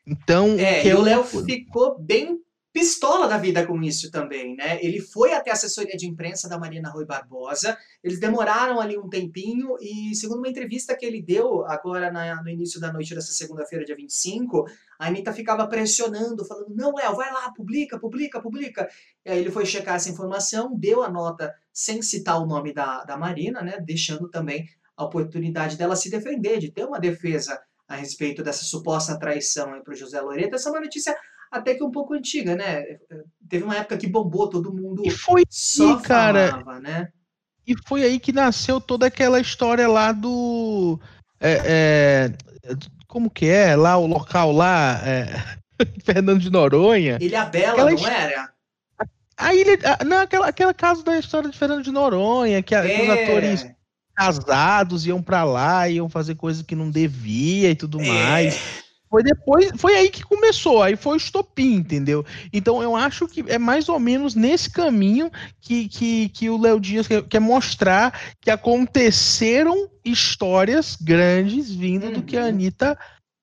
Então, 0.05 0.57
é, 0.57 0.85
e 0.85 0.93
o 0.93 1.01
Léo 1.01 1.23
ficou 1.23 1.99
bem 1.99 2.41
pistola 2.73 3.27
da 3.27 3.37
vida 3.37 3.65
com 3.67 3.81
isso 3.81 4.09
também, 4.09 4.55
né? 4.55 4.79
Ele 4.81 5.01
foi 5.01 5.33
até 5.33 5.49
a 5.49 5.53
assessoria 5.53 5.97
de 5.97 6.07
imprensa 6.07 6.47
da 6.47 6.57
Marina 6.57 6.89
Rui 6.89 7.05
Barbosa, 7.05 7.77
eles 8.01 8.19
demoraram 8.19 8.79
ali 8.79 8.97
um 8.97 9.09
tempinho 9.09 9.75
e, 9.81 10.15
segundo 10.15 10.39
uma 10.39 10.47
entrevista 10.47 10.95
que 10.95 11.05
ele 11.05 11.21
deu 11.21 11.65
agora 11.65 12.09
na, 12.11 12.41
no 12.41 12.49
início 12.49 12.79
da 12.79 12.91
noite 12.91 13.13
dessa 13.13 13.33
segunda-feira, 13.33 13.83
dia 13.83 13.95
25, 13.95 14.65
a 14.97 15.07
Anitta 15.07 15.33
ficava 15.33 15.67
pressionando, 15.67 16.45
falando, 16.45 16.73
não, 16.73 16.95
Léo, 16.95 17.15
vai 17.15 17.31
lá, 17.31 17.51
publica, 17.51 17.99
publica, 17.99 18.41
publica. 18.41 18.89
E 19.25 19.31
aí 19.31 19.39
ele 19.39 19.51
foi 19.51 19.65
checar 19.65 19.95
essa 19.95 20.09
informação, 20.09 20.73
deu 20.77 21.03
a 21.03 21.09
nota 21.09 21.53
sem 21.73 22.01
citar 22.01 22.41
o 22.41 22.45
nome 22.45 22.73
da, 22.73 23.03
da 23.03 23.17
Marina, 23.17 23.61
né? 23.61 23.79
Deixando 23.81 24.29
também 24.29 24.65
a 24.95 25.03
oportunidade 25.03 25.77
dela 25.77 25.95
se 25.95 26.09
defender, 26.09 26.59
de 26.59 26.71
ter 26.71 26.85
uma 26.85 26.99
defesa 26.99 27.59
a 27.91 27.95
respeito 27.95 28.41
dessa 28.41 28.63
suposta 28.63 29.19
traição 29.19 29.81
para 29.83 29.93
o 29.93 29.97
José 29.97 30.19
Loreto. 30.21 30.55
Essa 30.55 30.69
é 30.69 30.71
uma 30.71 30.81
notícia 30.81 31.13
até 31.51 31.75
que 31.75 31.83
um 31.83 31.91
pouco 31.91 32.13
antiga, 32.13 32.55
né? 32.55 32.83
Teve 33.49 33.65
uma 33.65 33.75
época 33.75 33.97
que 33.97 34.07
bombou, 34.07 34.49
todo 34.49 34.73
mundo 34.73 35.03
e 35.05 35.11
foi 35.11 35.43
só 35.49 35.97
aí, 35.97 36.01
cara, 36.01 36.49
falava, 36.51 36.79
né? 36.79 37.09
E 37.67 37.75
foi 37.85 38.03
aí 38.03 38.17
que 38.19 38.31
nasceu 38.31 38.79
toda 38.79 39.07
aquela 39.07 39.39
história 39.41 39.87
lá 39.87 40.13
do. 40.13 40.97
É, 41.39 42.31
é, 42.65 42.75
como 43.07 43.29
que 43.29 43.47
é? 43.47 43.75
Lá 43.75 43.97
o 43.97 44.07
local 44.07 44.53
lá. 44.53 45.01
É, 45.05 45.27
Fernando 46.05 46.39
de 46.39 46.49
Noronha. 46.49 47.17
Ilha 47.19 47.45
Bela, 47.45 47.73
aquela 47.73 47.91
não 47.91 48.07
era? 48.07 48.53
A 49.35 49.53
ilha. 49.53 49.77
Não, 50.05 50.19
aquela, 50.19 50.47
aquela 50.47 50.73
caso 50.73 51.03
da 51.03 51.19
história 51.19 51.49
de 51.49 51.57
Fernando 51.57 51.83
de 51.83 51.91
Noronha, 51.91 52.63
que, 52.63 52.73
é. 52.73 52.81
que 52.81 53.01
os 53.01 53.09
é. 53.09 53.23
atores 53.23 53.67
casados 54.21 55.07
iam 55.07 55.21
para 55.21 55.43
lá, 55.43 55.89
iam 55.89 56.07
fazer 56.07 56.35
coisas 56.35 56.61
que 56.61 56.75
não 56.75 56.91
devia 56.91 57.71
e 57.71 57.75
tudo 57.75 57.99
é. 57.99 58.07
mais. 58.07 58.59
Foi 59.09 59.23
depois, 59.23 59.71
foi 59.75 59.95
aí 59.95 60.09
que 60.09 60.23
começou, 60.23 60.81
aí 60.81 60.95
foi 60.95 61.15
o 61.15 61.17
estopim, 61.17 61.73
entendeu? 61.73 62.23
Então 62.53 62.81
eu 62.81 62.95
acho 62.95 63.27
que 63.27 63.43
é 63.47 63.57
mais 63.57 63.89
ou 63.89 63.99
menos 63.99 64.35
nesse 64.35 64.69
caminho 64.69 65.29
que, 65.59 65.89
que, 65.89 66.29
que 66.29 66.49
o 66.49 66.57
Léo 66.57 66.79
Dias 66.79 67.07
quer, 67.07 67.23
quer, 67.23 67.41
mostrar 67.41 68.17
que 68.39 68.49
aconteceram 68.49 69.89
histórias 70.05 70.95
grandes 70.95 71.73
vindo 71.73 72.05
uhum. 72.05 72.13
do 72.13 72.21
que 72.21 72.37
a 72.37 72.43
uhum. 72.43 72.47
Anitta 72.47 72.97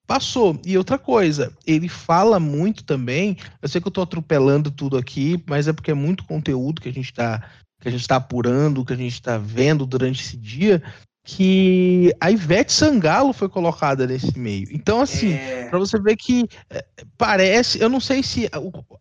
passou. 0.07 0.59
E 0.65 0.79
outra 0.79 0.97
coisa, 0.97 1.53
ele 1.67 1.89
fala 1.89 2.41
muito 2.41 2.83
também, 2.83 3.37
eu 3.61 3.69
sei 3.69 3.79
que 3.79 3.89
eu 3.89 3.93
tô 3.93 4.01
atropelando 4.01 4.71
tudo 4.71 4.97
aqui, 4.97 5.43
mas 5.47 5.69
é 5.69 5.73
porque 5.73 5.91
é 5.91 5.95
muito 5.95 6.25
conteúdo 6.25 6.81
que 6.81 6.89
a 6.89 6.93
gente 6.93 7.13
tá 7.13 7.47
que 7.81 7.89
a 7.89 7.91
gente 7.91 8.01
está 8.01 8.17
apurando, 8.17 8.85
que 8.85 8.93
a 8.93 8.97
gente 8.97 9.13
está 9.13 9.39
vendo 9.39 9.87
durante 9.87 10.23
esse 10.23 10.37
dia, 10.37 10.83
que 11.25 12.11
a 12.21 12.31
Ivete 12.31 12.73
Sangalo 12.73 13.35
foi 13.35 13.51
colocada 13.51 14.07
nesse 14.07 14.39
meio. 14.39 14.67
Então, 14.73 15.03
assim, 15.03 15.35
é... 15.35 15.69
para 15.69 15.79
você 15.79 16.01
ver 16.01 16.17
que 16.17 16.49
é, 16.71 16.85
parece, 17.19 17.79
eu 17.81 17.89
não 17.91 18.01
sei 18.01 18.23
se 18.23 18.49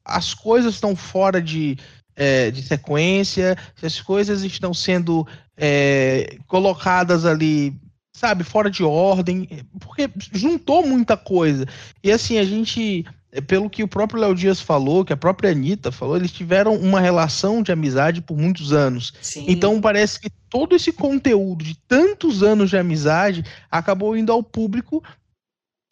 as 0.04 0.34
coisas 0.34 0.74
estão 0.74 0.94
fora 0.94 1.42
de, 1.42 1.78
é, 2.18 2.52
de 2.52 2.62
sequência, 2.62 3.58
se 3.76 3.86
as 3.86 4.02
coisas 4.02 4.44
estão 4.44 4.74
sendo 4.74 5.26
é, 5.56 6.38
colocadas 6.48 7.26
ali, 7.26 7.74
sabe, 8.14 8.44
fora 8.44 8.70
de 8.70 8.84
ordem, 8.84 9.48
porque 9.80 10.10
juntou 10.34 10.86
muita 10.86 11.16
coisa. 11.16 11.66
E 12.04 12.12
assim, 12.12 12.38
a 12.40 12.44
gente 12.44 13.06
pelo 13.48 13.70
que 13.70 13.84
o 13.84 13.88
próprio 13.88 14.22
Léo 14.22 14.34
Dias 14.34 14.62
falou, 14.62 15.04
que 15.04 15.14
a 15.14 15.18
própria 15.18 15.52
Anitta 15.52 15.92
falou, 15.92 16.16
eles 16.16 16.32
tiveram 16.32 16.76
uma 16.76 17.00
relação 17.00 17.62
de 17.62 17.72
amizade 17.72 18.22
por 18.22 18.38
muitos 18.38 18.72
anos. 18.72 19.14
Sim. 19.22 19.46
Então 19.48 19.82
parece 19.82 20.20
que 20.20 20.30
todo 20.50 20.76
esse 20.76 20.92
conteúdo 20.92 21.64
de 21.64 21.78
tantos 21.88 22.42
anos 22.42 22.70
de 22.70 22.78
amizade 22.78 23.44
acabou 23.70 24.16
indo 24.16 24.32
ao 24.32 24.42
público 24.42 25.04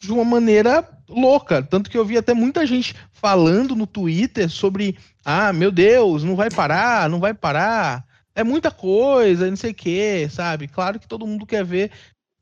de 0.02 0.12
uma 0.12 0.24
maneira 0.24 0.88
louca. 1.08 1.62
Tanto 1.62 1.90
que 1.90 1.98
eu 1.98 2.04
vi 2.04 2.16
até 2.16 2.34
muita 2.34 2.66
gente 2.66 2.94
falando 3.12 3.76
no 3.76 3.86
Twitter 3.86 4.48
sobre: 4.48 4.96
ah, 5.24 5.52
meu 5.52 5.70
Deus, 5.70 6.24
não 6.24 6.36
vai 6.36 6.50
parar, 6.50 7.08
não 7.08 7.20
vai 7.20 7.34
parar. 7.34 8.04
É 8.34 8.44
muita 8.44 8.70
coisa, 8.70 9.48
não 9.48 9.56
sei 9.56 9.70
o 9.70 9.74
que, 9.74 10.28
sabe? 10.30 10.68
Claro 10.68 11.00
que 11.00 11.08
todo 11.08 11.26
mundo 11.26 11.46
quer 11.46 11.64
ver 11.64 11.90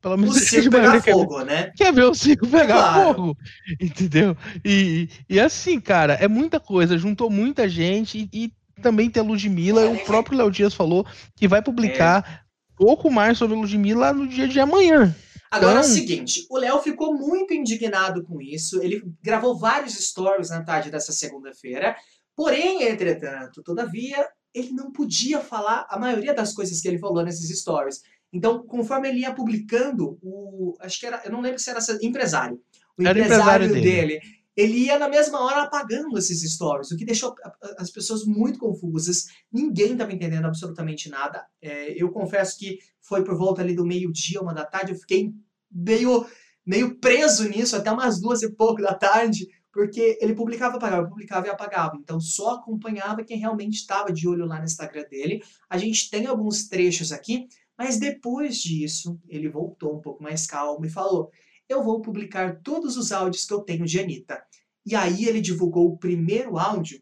pelo 0.05 0.17
menos 0.17 0.35
o 0.35 0.39
circo 0.39 0.69
pegar 0.69 1.01
fogo, 1.01 1.37
quer, 1.39 1.45
né? 1.45 1.73
Quer 1.75 1.91
ver 1.91 2.03
o 2.03 2.13
circo 2.13 2.45
pegar 2.45 2.93
claro. 2.93 3.15
fogo, 3.15 3.37
entendeu? 3.81 4.37
E, 4.63 5.09
e 5.27 5.39
assim, 5.39 5.79
cara, 5.79 6.13
é 6.13 6.27
muita 6.27 6.59
coisa, 6.59 6.95
juntou 6.95 7.27
muita 7.27 7.67
gente 7.67 8.29
e, 8.31 8.45
e 8.45 8.53
também 8.83 9.09
tem 9.09 9.23
a 9.23 9.25
Ludmilla, 9.25 9.81
é, 9.81 9.89
o 9.89 10.05
próprio 10.05 10.37
Léo 10.37 10.51
Dias 10.51 10.75
falou 10.75 11.07
que 11.35 11.47
vai 11.47 11.59
publicar 11.59 12.23
é. 12.23 12.39
pouco 12.77 13.09
mais 13.09 13.39
sobre 13.39 13.57
a 13.57 13.59
Ludmilla 13.59 14.13
no 14.13 14.27
dia 14.27 14.47
de 14.47 14.59
amanhã. 14.59 15.15
Agora 15.49 15.79
então... 15.79 15.89
é 15.89 15.91
o 15.91 15.95
seguinte, 15.95 16.45
o 16.51 16.57
Léo 16.59 16.79
ficou 16.83 17.15
muito 17.15 17.55
indignado 17.55 18.23
com 18.23 18.39
isso, 18.39 18.79
ele 18.83 19.01
gravou 19.23 19.57
vários 19.57 19.95
stories 19.95 20.51
na 20.51 20.61
tarde 20.63 20.91
dessa 20.91 21.13
segunda-feira, 21.13 21.95
porém, 22.35 22.83
entretanto, 22.83 23.63
todavia, 23.63 24.23
ele 24.53 24.69
não 24.69 24.91
podia 24.91 25.39
falar 25.39 25.87
a 25.89 25.97
maioria 25.97 26.33
das 26.35 26.53
coisas 26.53 26.79
que 26.79 26.87
ele 26.87 26.99
falou 26.99 27.23
nesses 27.23 27.59
stories. 27.59 28.01
Então, 28.35 28.67
conforme 28.67 29.07
ele 29.07 29.19
ia 29.19 29.33
publicando, 29.33 30.19
o, 30.21 30.75
acho 30.81 30.99
que 30.99 31.05
era, 31.05 31.21
eu 31.23 31.31
não 31.31 31.39
lembro 31.39 31.57
se 31.57 31.69
era 31.69 31.79
empresário, 32.01 32.61
o 32.97 33.01
era 33.01 33.17
empresário, 33.17 33.67
empresário 33.67 33.69
dele. 33.69 34.19
dele. 34.19 34.21
ele 34.57 34.77
ia 34.79 34.99
na 34.99 35.07
mesma 35.07 35.39
hora 35.39 35.61
apagando 35.61 36.17
esses 36.17 36.41
stories, 36.53 36.91
o 36.91 36.97
que 36.97 37.05
deixou 37.05 37.33
as 37.77 37.89
pessoas 37.89 38.25
muito 38.25 38.59
confusas. 38.59 39.27
Ninguém 39.49 39.93
estava 39.93 40.11
entendendo 40.11 40.43
absolutamente 40.43 41.07
nada. 41.07 41.45
É, 41.61 41.91
eu 41.91 42.11
confesso 42.11 42.59
que 42.59 42.77
foi 42.99 43.23
por 43.23 43.37
volta 43.37 43.61
ali 43.61 43.73
do 43.73 43.85
meio-dia, 43.85 44.41
uma 44.41 44.53
da 44.53 44.65
tarde, 44.65 44.91
eu 44.91 44.99
fiquei 44.99 45.31
meio, 45.71 46.25
meio 46.65 46.99
preso 46.99 47.47
nisso 47.47 47.77
até 47.77 47.89
umas 47.89 48.19
duas 48.19 48.41
e 48.41 48.51
pouco 48.51 48.81
da 48.81 48.93
tarde, 48.93 49.47
porque 49.71 50.17
ele 50.19 50.35
publicava, 50.35 50.75
apagava, 50.75 51.07
publicava 51.07 51.47
e 51.47 51.49
apagava. 51.49 51.95
Então 51.95 52.19
só 52.19 52.55
acompanhava 52.55 53.23
quem 53.23 53.37
realmente 53.37 53.75
estava 53.75 54.11
de 54.11 54.27
olho 54.27 54.45
lá 54.45 54.59
no 54.59 54.65
Instagram 54.65 55.05
dele. 55.09 55.41
A 55.69 55.77
gente 55.77 56.09
tem 56.09 56.25
alguns 56.25 56.67
trechos 56.67 57.13
aqui 57.13 57.47
mas 57.77 57.97
depois 57.97 58.57
disso, 58.57 59.19
ele 59.27 59.49
voltou 59.49 59.97
um 59.97 60.01
pouco 60.01 60.23
mais 60.23 60.47
calmo 60.47 60.85
e 60.85 60.89
falou: 60.89 61.31
Eu 61.67 61.83
vou 61.83 62.01
publicar 62.01 62.61
todos 62.61 62.97
os 62.97 63.11
áudios 63.11 63.45
que 63.45 63.53
eu 63.53 63.61
tenho 63.61 63.85
de 63.85 63.99
Anitta. 63.99 64.43
E 64.85 64.95
aí 64.95 65.25
ele 65.25 65.41
divulgou 65.41 65.87
o 65.87 65.97
primeiro 65.97 66.57
áudio. 66.57 67.01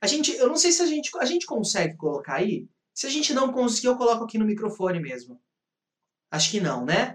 A 0.00 0.06
gente, 0.06 0.32
eu 0.32 0.48
não 0.48 0.56
sei 0.56 0.72
se 0.72 0.82
a 0.82 0.86
gente, 0.86 1.10
a 1.18 1.24
gente 1.24 1.46
consegue 1.46 1.96
colocar 1.96 2.34
aí. 2.34 2.66
Se 2.94 3.06
a 3.06 3.10
gente 3.10 3.32
não 3.32 3.52
conseguir, 3.52 3.86
eu 3.86 3.96
coloco 3.96 4.24
aqui 4.24 4.36
no 4.36 4.44
microfone 4.44 5.00
mesmo. 5.00 5.40
Acho 6.30 6.50
que 6.50 6.60
não, 6.60 6.84
né? 6.84 7.14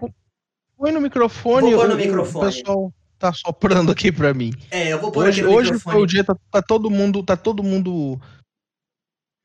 Põe 0.76 0.92
no 0.92 1.00
microfone. 1.00 1.70
Vou 1.70 1.80
pôr 1.80 1.88
no 1.88 1.94
o, 1.94 1.98
microfone. 1.98 2.46
O 2.46 2.50
pessoal 2.50 2.94
tá 3.18 3.32
soprando 3.32 3.92
aqui 3.92 4.10
para 4.10 4.34
mim. 4.34 4.52
É, 4.70 4.92
eu 4.92 5.00
vou 5.00 5.12
pôr 5.12 5.26
hoje, 5.26 5.40
aqui 5.40 5.50
no 5.50 5.56
hoje 5.56 5.72
microfone. 5.72 5.96
Hoje 5.96 6.02
foi 6.02 6.02
o 6.02 6.06
dia, 6.06 6.24
tá, 6.24 6.36
tá, 6.50 6.62
todo 6.62 6.90
mundo, 6.90 7.22
tá 7.22 7.36
todo 7.36 7.62
mundo 7.62 8.20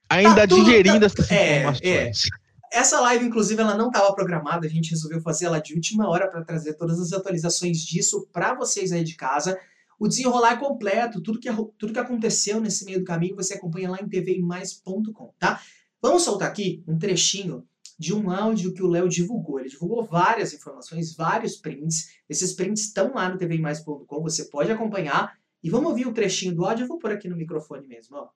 ainda 0.10 0.36
tá 0.36 0.46
digerindo 0.46 1.00
tá, 1.00 1.06
essas 1.06 1.32
é, 1.32 1.60
informações. 1.60 1.86
É. 1.86 2.43
Essa 2.74 3.00
live, 3.02 3.28
inclusive, 3.28 3.62
ela 3.62 3.78
não 3.78 3.90
estava 3.90 4.12
programada, 4.16 4.66
a 4.66 4.70
gente 4.70 4.90
resolveu 4.90 5.22
fazer 5.22 5.46
ela 5.46 5.60
de 5.60 5.76
última 5.76 6.10
hora 6.10 6.28
para 6.28 6.44
trazer 6.44 6.74
todas 6.74 7.00
as 7.00 7.14
atualizações 7.14 7.78
disso 7.78 8.28
para 8.34 8.56
vocês 8.56 8.92
aí 8.92 9.04
de 9.04 9.16
casa. 9.16 9.60
O 10.00 10.08
desenrolar 10.08 10.58
completo, 10.58 11.22
tudo 11.22 11.40
que, 11.40 11.48
tudo 11.78 11.94
que 11.94 12.00
aconteceu 12.00 12.60
nesse 12.60 12.84
meio 12.84 12.98
do 12.98 13.06
caminho 13.06 13.36
você 13.36 13.54
acompanha 13.54 13.92
lá 13.92 14.00
em 14.02 14.10
tvmais.com, 14.10 15.36
tá? 15.38 15.62
Vamos 16.02 16.24
soltar 16.24 16.50
aqui 16.50 16.84
um 16.88 16.98
trechinho 16.98 17.64
de 18.00 18.12
um 18.12 18.32
áudio 18.32 18.74
que 18.74 18.82
o 18.82 18.88
Léo 18.88 19.08
divulgou. 19.08 19.60
Ele 19.60 19.70
divulgou 19.70 20.04
várias 20.04 20.52
informações, 20.52 21.16
vários 21.16 21.56
prints. 21.56 22.10
Esses 22.28 22.54
prints 22.54 22.86
estão 22.86 23.14
lá 23.14 23.30
no 23.30 23.38
tvmais.com, 23.38 24.24
você 24.24 24.46
pode 24.46 24.72
acompanhar. 24.72 25.38
E 25.62 25.70
vamos 25.70 25.92
ouvir 25.92 26.08
um 26.08 26.14
trechinho 26.14 26.56
do 26.56 26.66
áudio, 26.66 26.86
eu 26.86 26.88
vou 26.88 26.98
pôr 26.98 27.12
aqui 27.12 27.30
no 27.30 27.38
microfone 27.38 27.86
mesmo, 27.86 28.18
ó. 28.18 28.30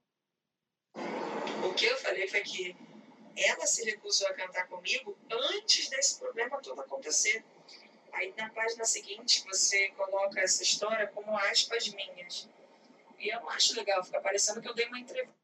O 1.67 1.73
que 1.73 1.85
eu 1.87 1.97
falei 1.97 2.27
foi 2.27 2.41
que 2.41 2.75
ela 3.37 3.65
se 3.67 3.83
recusou 3.85 4.27
a 4.27 4.33
cantar 4.33 4.67
comigo 4.67 5.17
antes 5.29 5.89
desse 5.89 6.19
problema 6.19 6.61
todo 6.61 6.81
acontecer. 6.81 7.43
Aí 8.13 8.33
na 8.37 8.49
página 8.49 8.83
seguinte 8.85 9.43
você 9.45 9.89
coloca 9.89 10.39
essa 10.39 10.63
história 10.63 11.07
como 11.07 11.37
aspas 11.37 11.87
minhas. 11.89 12.49
E 13.19 13.33
eu 13.33 13.39
não 13.41 13.49
acho 13.49 13.75
legal, 13.75 14.03
fica 14.03 14.19
parecendo 14.19 14.61
que 14.61 14.67
eu 14.67 14.73
dei 14.73 14.87
uma 14.87 14.99
entrevista. 14.99 15.37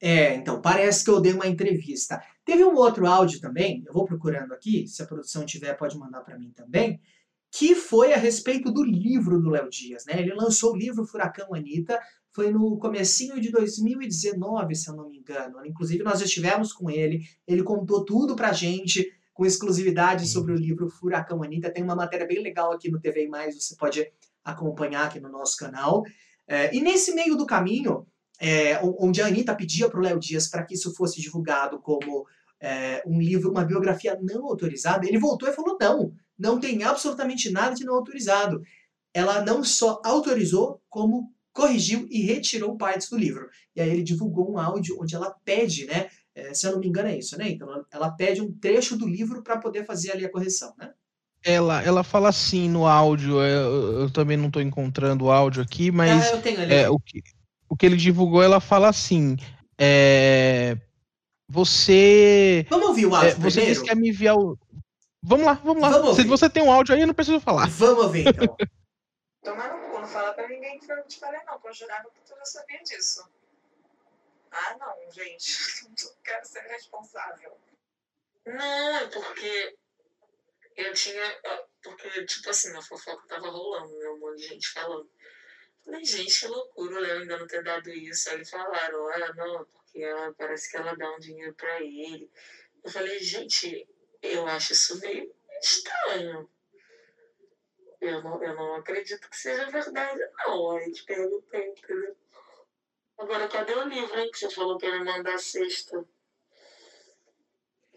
É, 0.00 0.34
então, 0.34 0.60
parece 0.62 1.04
que 1.04 1.10
eu 1.10 1.20
dei 1.20 1.32
uma 1.32 1.46
entrevista. 1.46 2.22
Teve 2.44 2.64
um 2.64 2.74
outro 2.76 3.06
áudio 3.06 3.40
também, 3.40 3.82
eu 3.86 3.92
vou 3.92 4.04
procurando 4.04 4.54
aqui, 4.54 4.86
se 4.86 5.02
a 5.02 5.06
produção 5.06 5.44
tiver, 5.44 5.74
pode 5.74 5.98
mandar 5.98 6.22
para 6.22 6.38
mim 6.38 6.52
também, 6.52 7.00
que 7.50 7.74
foi 7.74 8.12
a 8.12 8.16
respeito 8.16 8.70
do 8.70 8.84
livro 8.84 9.40
do 9.40 9.50
Léo 9.50 9.68
Dias, 9.68 10.04
né? 10.04 10.20
Ele 10.20 10.34
lançou 10.34 10.72
o 10.72 10.76
livro 10.76 11.06
Furacão 11.06 11.54
Anitta, 11.54 12.00
foi 12.38 12.52
no 12.52 12.78
comecinho 12.78 13.40
de 13.40 13.50
2019, 13.50 14.72
se 14.76 14.88
eu 14.88 14.94
não 14.94 15.08
me 15.08 15.18
engano. 15.18 15.66
Inclusive, 15.66 16.04
nós 16.04 16.20
estivemos 16.20 16.72
com 16.72 16.88
ele, 16.88 17.26
ele 17.44 17.64
contou 17.64 18.04
tudo 18.04 18.36
pra 18.36 18.52
gente, 18.52 19.12
com 19.34 19.44
exclusividade 19.44 20.24
sobre 20.24 20.52
o 20.52 20.54
livro 20.54 20.88
Furacão 20.88 21.42
Anitta. 21.42 21.68
Tem 21.68 21.82
uma 21.82 21.96
matéria 21.96 22.24
bem 22.24 22.40
legal 22.40 22.70
aqui 22.70 22.88
no 22.88 23.00
TV 23.00 23.26
Mais, 23.26 23.60
você 23.60 23.74
pode 23.74 24.08
acompanhar 24.44 25.06
aqui 25.06 25.18
no 25.18 25.28
nosso 25.28 25.56
canal. 25.56 26.04
É, 26.46 26.72
e 26.72 26.80
nesse 26.80 27.12
meio 27.12 27.36
do 27.36 27.44
caminho, 27.44 28.06
é, 28.40 28.78
onde 28.84 29.20
a 29.20 29.26
Anitta 29.26 29.56
pedia 29.56 29.90
para 29.90 29.98
o 29.98 30.02
Léo 30.04 30.20
Dias 30.20 30.46
para 30.46 30.62
que 30.62 30.74
isso 30.74 30.94
fosse 30.94 31.20
divulgado 31.20 31.80
como 31.80 32.24
é, 32.60 33.02
um 33.04 33.20
livro, 33.20 33.50
uma 33.50 33.64
biografia 33.64 34.16
não 34.22 34.46
autorizada, 34.46 35.08
ele 35.08 35.18
voltou 35.18 35.48
e 35.48 35.52
falou: 35.52 35.76
não, 35.80 36.12
não 36.38 36.60
tem 36.60 36.84
absolutamente 36.84 37.50
nada 37.50 37.74
de 37.74 37.84
não 37.84 37.96
autorizado. 37.96 38.62
Ela 39.12 39.44
não 39.44 39.64
só 39.64 40.00
autorizou, 40.04 40.80
como 40.88 41.36
corrigiu 41.58 42.06
e 42.08 42.22
retirou 42.22 42.76
partes 42.76 43.10
do 43.10 43.18
livro. 43.18 43.48
E 43.74 43.80
aí 43.80 43.90
ele 43.90 44.04
divulgou 44.04 44.52
um 44.52 44.58
áudio 44.58 44.96
onde 45.00 45.16
ela 45.16 45.34
pede, 45.44 45.86
né? 45.86 46.08
É, 46.32 46.54
se 46.54 46.64
eu 46.64 46.72
não 46.72 46.78
me 46.78 46.86
engano 46.86 47.08
é 47.08 47.18
isso, 47.18 47.36
né? 47.36 47.50
Então 47.50 47.84
ela 47.90 48.10
pede 48.12 48.40
um 48.40 48.52
trecho 48.52 48.96
do 48.96 49.08
livro 49.08 49.42
para 49.42 49.58
poder 49.58 49.84
fazer 49.84 50.12
ali 50.12 50.24
a 50.24 50.30
correção, 50.30 50.72
né? 50.78 50.92
Ela, 51.42 51.82
ela 51.82 52.04
fala 52.04 52.28
assim 52.28 52.68
no 52.68 52.86
áudio, 52.86 53.40
é, 53.42 53.52
eu, 53.52 54.00
eu 54.02 54.10
também 54.10 54.36
não 54.36 54.46
estou 54.46 54.62
encontrando 54.62 55.24
o 55.24 55.30
áudio 55.32 55.62
aqui, 55.62 55.90
mas 55.90 56.32
ah, 56.32 56.40
é, 56.68 56.88
o, 56.88 56.98
que, 56.98 57.22
o 57.68 57.76
que 57.76 57.86
ele 57.86 57.96
divulgou, 57.96 58.42
ela 58.42 58.60
fala 58.60 58.88
assim, 58.88 59.36
é, 59.78 60.76
você... 61.48 62.66
Vamos 62.68 62.88
ouvir 62.88 63.06
o 63.06 63.14
áudio 63.14 63.30
é, 63.30 63.34
Você 63.34 63.66
disse 63.66 63.82
que 63.82 63.88
ia 63.88 63.94
me 63.94 64.10
enviar 64.10 64.36
o... 64.36 64.56
Vamos 65.22 65.46
lá, 65.46 65.54
vamos 65.64 65.82
lá. 65.82 65.90
Vamos 65.90 66.16
Se 66.16 66.24
você 66.24 66.48
tem 66.48 66.62
um 66.62 66.72
áudio 66.72 66.94
aí, 66.94 67.00
eu 67.00 67.06
não 67.06 67.14
preciso 67.14 67.40
falar. 67.40 67.68
Vamos 67.68 68.04
ouvir, 68.04 68.28
então. 68.28 68.56
Tomar 69.42 69.72
no 69.72 69.87
fala 70.08 70.34
pra 70.34 70.48
ninguém 70.48 70.78
que 70.78 70.90
eu 70.90 71.06
te 71.06 71.18
falei, 71.18 71.40
não, 71.44 71.60
que 71.60 71.68
eu 71.68 71.74
jurava 71.74 72.10
que 72.10 72.20
tu 72.22 72.36
já 72.36 72.44
sabia 72.44 72.82
disso. 72.82 73.28
Ah, 74.50 74.76
não, 74.78 75.10
gente, 75.12 75.84
não 76.04 76.14
quero 76.22 76.46
ser 76.46 76.60
responsável. 76.62 77.58
Não, 78.46 78.96
é 78.96 79.06
porque 79.08 79.78
eu 80.76 80.94
tinha. 80.94 81.40
Porque, 81.82 82.24
tipo 82.24 82.50
assim, 82.50 82.74
a 82.76 82.82
fofoca 82.82 83.26
tava 83.26 83.48
rolando, 83.48 83.96
né? 83.98 84.08
Um 84.08 84.18
monte 84.18 84.38
de 84.38 84.48
gente 84.48 84.68
falando. 84.70 85.10
Falei, 85.84 86.04
gente, 86.04 86.40
que 86.40 86.46
loucura 86.46 87.00
Léo 87.00 87.20
ainda 87.20 87.38
não 87.38 87.46
ter 87.46 87.62
dado 87.62 87.90
isso. 87.90 88.30
Aí 88.30 88.44
falaram, 88.44 89.08
ah, 89.08 89.34
não, 89.34 89.64
porque 89.66 90.02
ela, 90.02 90.32
parece 90.34 90.70
que 90.70 90.76
ela 90.76 90.94
dá 90.96 91.10
um 91.10 91.18
dinheiro 91.18 91.54
pra 91.54 91.80
ele. 91.80 92.30
Eu 92.84 92.90
falei, 92.90 93.18
gente, 93.20 93.88
eu 94.22 94.46
acho 94.46 94.72
isso 94.72 95.00
meio 95.00 95.34
estranho. 95.60 96.50
Eu 98.00 98.22
não, 98.22 98.42
eu 98.42 98.54
não 98.54 98.76
acredito 98.76 99.28
que 99.28 99.36
seja 99.36 99.70
verdade, 99.70 100.20
não. 100.46 100.70
Aí 100.72 100.92
te 100.92 101.04
perguntei, 101.04 101.68
entendeu? 101.68 102.16
Agora, 103.18 103.48
cadê 103.48 103.74
o 103.74 103.88
livro, 103.88 104.18
hein? 104.18 104.30
Que 104.30 104.38
você 104.38 104.50
falou 104.50 104.78
que 104.78 104.86
ia 104.86 104.98
me 104.98 105.04
mandar 105.04 105.38
sexta. 105.38 106.04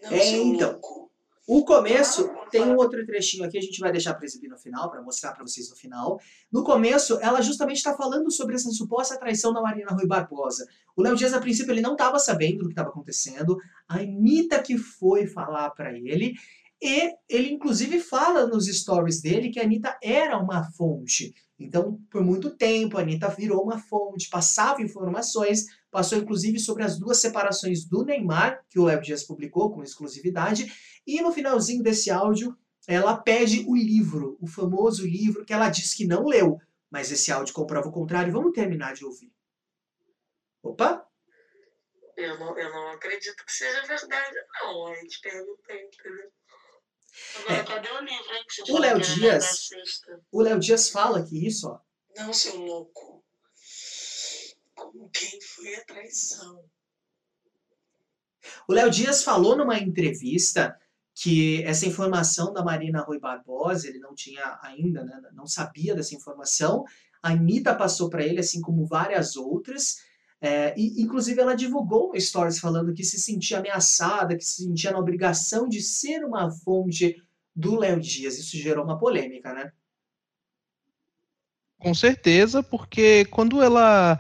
Não, 0.01 0.12
é, 0.12 0.31
então. 0.31 0.72
Louco. 0.72 1.12
O 1.48 1.65
começo 1.65 2.31
tem 2.50 2.62
um 2.62 2.77
outro 2.77 3.05
trechinho 3.05 3.43
aqui, 3.43 3.58
a 3.58 3.62
gente 3.62 3.79
vai 3.79 3.91
deixar 3.91 4.13
para 4.13 4.25
exibir 4.25 4.48
no 4.48 4.58
final, 4.58 4.89
para 4.89 5.01
mostrar 5.01 5.34
para 5.34 5.43
vocês 5.43 5.70
no 5.70 5.75
final. 5.75 6.20
No 6.51 6.63
começo, 6.63 7.20
ela 7.22 7.41
justamente 7.41 7.77
está 7.77 7.93
falando 7.93 8.31
sobre 8.31 8.55
essa 8.55 8.70
suposta 8.70 9.20
traição 9.20 9.51
da 9.51 9.62
Marina 9.62 9.91
Rui 9.91 10.08
Barbosa. 10.08 10.65
O 10.96 11.01
Léo 11.01 11.15
Dias, 11.15 11.34
a 11.34 11.41
princípio, 11.41 11.74
ele 11.74 11.81
não 11.81 11.93
estava 11.93 12.20
sabendo 12.20 12.60
do 12.60 12.65
que 12.65 12.72
estava 12.72 12.89
acontecendo. 12.89 13.58
A 13.88 13.98
Anitta 13.98 14.62
que 14.62 14.77
foi 14.77 15.27
falar 15.27 15.72
para 15.72 15.91
ele. 15.91 16.36
E 16.81 17.13
ele, 17.29 17.51
inclusive, 17.51 18.00
fala 18.00 18.47
nos 18.47 18.65
stories 18.65 19.21
dele 19.21 19.51
que 19.51 19.59
a 19.59 19.63
Anitta 19.63 19.97
era 20.01 20.38
uma 20.38 20.63
fonte. 20.71 21.33
Então, 21.59 22.01
por 22.09 22.23
muito 22.23 22.57
tempo, 22.57 22.97
a 22.97 23.01
Anitta 23.01 23.29
virou 23.29 23.63
uma 23.63 23.77
fonte, 23.77 24.29
passava 24.29 24.81
informações, 24.81 25.65
passou 25.91 26.17
inclusive 26.17 26.57
sobre 26.57 26.83
as 26.83 26.97
duas 26.97 27.19
separações 27.19 27.85
do 27.85 28.03
Neymar, 28.03 28.65
que 28.67 28.79
o 28.79 28.85
Léo 28.85 29.00
publicou 29.27 29.71
com 29.71 29.83
exclusividade, 29.83 30.73
e 31.05 31.21
no 31.21 31.31
finalzinho 31.31 31.83
desse 31.83 32.09
áudio, 32.09 32.57
ela 32.88 33.15
pede 33.15 33.63
o 33.67 33.75
livro, 33.75 34.38
o 34.41 34.47
famoso 34.47 35.05
livro 35.05 35.45
que 35.45 35.53
ela 35.53 35.69
diz 35.69 35.93
que 35.93 36.07
não 36.07 36.25
leu, 36.25 36.59
mas 36.89 37.11
esse 37.11 37.31
áudio 37.31 37.53
comprova 37.53 37.89
o 37.89 37.91
contrário. 37.91 38.33
Vamos 38.33 38.53
terminar 38.53 38.95
de 38.95 39.05
ouvir. 39.05 39.31
Opa! 40.63 41.07
Eu 42.17 42.39
não, 42.39 42.57
eu 42.57 42.69
não 42.71 42.91
acredito 42.91 43.45
que 43.45 43.51
seja 43.51 43.81
verdade, 43.83 44.35
não. 44.61 44.88
A 44.88 44.95
gente 44.95 45.21
perguntei, 45.21 45.85
entendeu? 45.85 46.31
Agora, 47.39 47.60
é. 47.60 47.63
cadê 47.63 47.89
o 47.89 48.00
livro, 48.00 48.34
hein? 48.34 48.46
o 48.70 48.77
Léo 48.80 49.00
Dias. 49.00 49.70
O 50.32 50.41
Léo 50.41 50.60
Dias 50.60 50.89
fala 50.89 51.24
que 51.24 51.46
isso, 51.46 51.70
ó. 51.70 51.80
Não, 52.15 52.34
seu 52.34 52.58
louco. 52.58 53.24
Com 54.75 55.10
quem 55.10 55.39
foi 55.41 55.75
a 55.75 55.86
traição? 55.86 56.63
O 58.68 58.74
Léo 58.74 58.89
Dias 58.89 59.24
falou 59.24 59.56
numa 59.56 59.77
entrevista 59.77 60.77
que 61.13 61.63
essa 61.63 61.86
informação 61.86 62.53
da 62.53 62.63
Marina 62.63 63.01
Rui 63.01 63.20
Barbosa, 63.20 63.88
ele 63.88 64.00
não 64.00 64.15
tinha 64.15 64.58
ainda, 64.62 65.03
né, 65.03 65.22
não 65.34 65.46
sabia 65.46 65.94
dessa 65.94 66.15
informação. 66.15 66.84
A 67.22 67.30
Anitta 67.32 67.75
passou 67.75 68.10
para 68.10 68.25
ele, 68.25 68.39
assim 68.39 68.62
como 68.62 68.86
várias 68.86 69.36
outras. 69.36 69.98
É, 70.41 70.74
e, 70.75 71.03
inclusive, 71.03 71.39
ela 71.39 71.55
divulgou 71.55 72.12
um 72.12 72.19
stories 72.19 72.60
falando 72.60 72.93
que 72.93 73.03
se 73.03 73.19
sentia 73.19 73.60
ameaçada, 73.60 74.36
que 74.36 74.43
se 74.43 74.63
sentia 74.63 74.91
na 74.91 74.98
obrigação 74.98 75.69
de 75.69 75.81
ser 75.81 76.25
uma 76.25 76.50
fonte 76.50 77.21
do 77.55 77.77
Léo 77.77 78.00
Dias. 78.00 78.39
Isso 78.39 78.57
gerou 78.57 78.83
uma 78.83 78.98
polêmica, 78.98 79.53
né? 79.53 79.71
Com 81.77 81.93
certeza, 81.93 82.63
porque 82.63 83.25
quando 83.25 83.62
ela. 83.62 84.19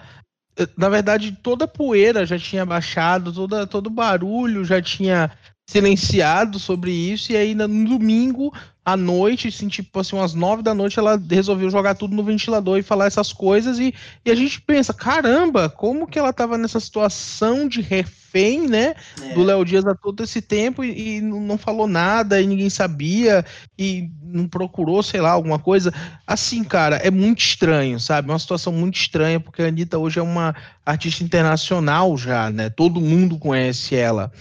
Na 0.77 0.89
verdade, 0.89 1.31
toda 1.41 1.65
a 1.65 1.67
poeira 1.67 2.25
já 2.25 2.37
tinha 2.37 2.65
baixado, 2.65 3.33
toda, 3.33 3.65
todo 3.65 3.89
barulho 3.89 4.65
já 4.65 4.81
tinha 4.81 5.31
silenciado 5.67 6.59
sobre 6.59 6.91
isso, 6.91 7.31
e 7.31 7.37
aí 7.37 7.55
no 7.55 7.67
domingo 7.67 8.53
à 8.83 8.97
noite, 8.97 9.47
assim, 9.47 9.67
tipo 9.67 9.99
assim, 9.99 10.15
umas 10.15 10.33
nove 10.33 10.63
da 10.63 10.73
noite, 10.73 10.97
ela 10.97 11.21
resolveu 11.29 11.69
jogar 11.69 11.93
tudo 11.93 12.15
no 12.15 12.23
ventilador 12.23 12.79
e 12.79 12.83
falar 12.83 13.05
essas 13.05 13.31
coisas, 13.31 13.77
e, 13.77 13.93
e 14.25 14.31
a 14.31 14.35
gente 14.35 14.59
pensa, 14.59 14.91
caramba, 14.93 15.69
como 15.69 16.07
que 16.07 16.17
ela 16.17 16.33
tava 16.33 16.57
nessa 16.57 16.79
situação 16.79 17.67
de 17.67 17.79
refém, 17.79 18.67
né, 18.67 18.95
é. 19.21 19.33
do 19.35 19.43
Léo 19.43 19.63
Dias 19.63 19.85
há 19.85 19.93
todo 19.93 20.23
esse 20.23 20.41
tempo 20.41 20.83
e, 20.83 21.17
e, 21.17 21.21
não 21.21 21.57
falou 21.59 21.87
nada, 21.87 22.41
e 22.41 22.47
ninguém 22.47 22.69
sabia, 22.69 23.45
e 23.77 24.09
não 24.23 24.47
procurou, 24.47 25.03
sei 25.03 25.21
lá, 25.21 25.31
alguma 25.31 25.59
coisa. 25.59 25.93
Assim, 26.25 26.63
cara, 26.63 26.95
é 26.97 27.11
muito 27.11 27.39
estranho, 27.39 27.99
sabe? 27.99 28.29
É 28.29 28.33
uma 28.33 28.39
situação 28.39 28.73
muito 28.73 28.95
estranha, 28.95 29.39
porque 29.39 29.61
a 29.61 29.67
Anitta 29.67 29.99
hoje 29.99 30.19
é 30.19 30.23
uma 30.23 30.55
artista 30.83 31.23
internacional 31.23 32.17
já, 32.17 32.49
né, 32.49 32.69
todo 32.69 32.99
mundo 32.99 33.37
conhece 33.37 33.95
ela. 33.95 34.31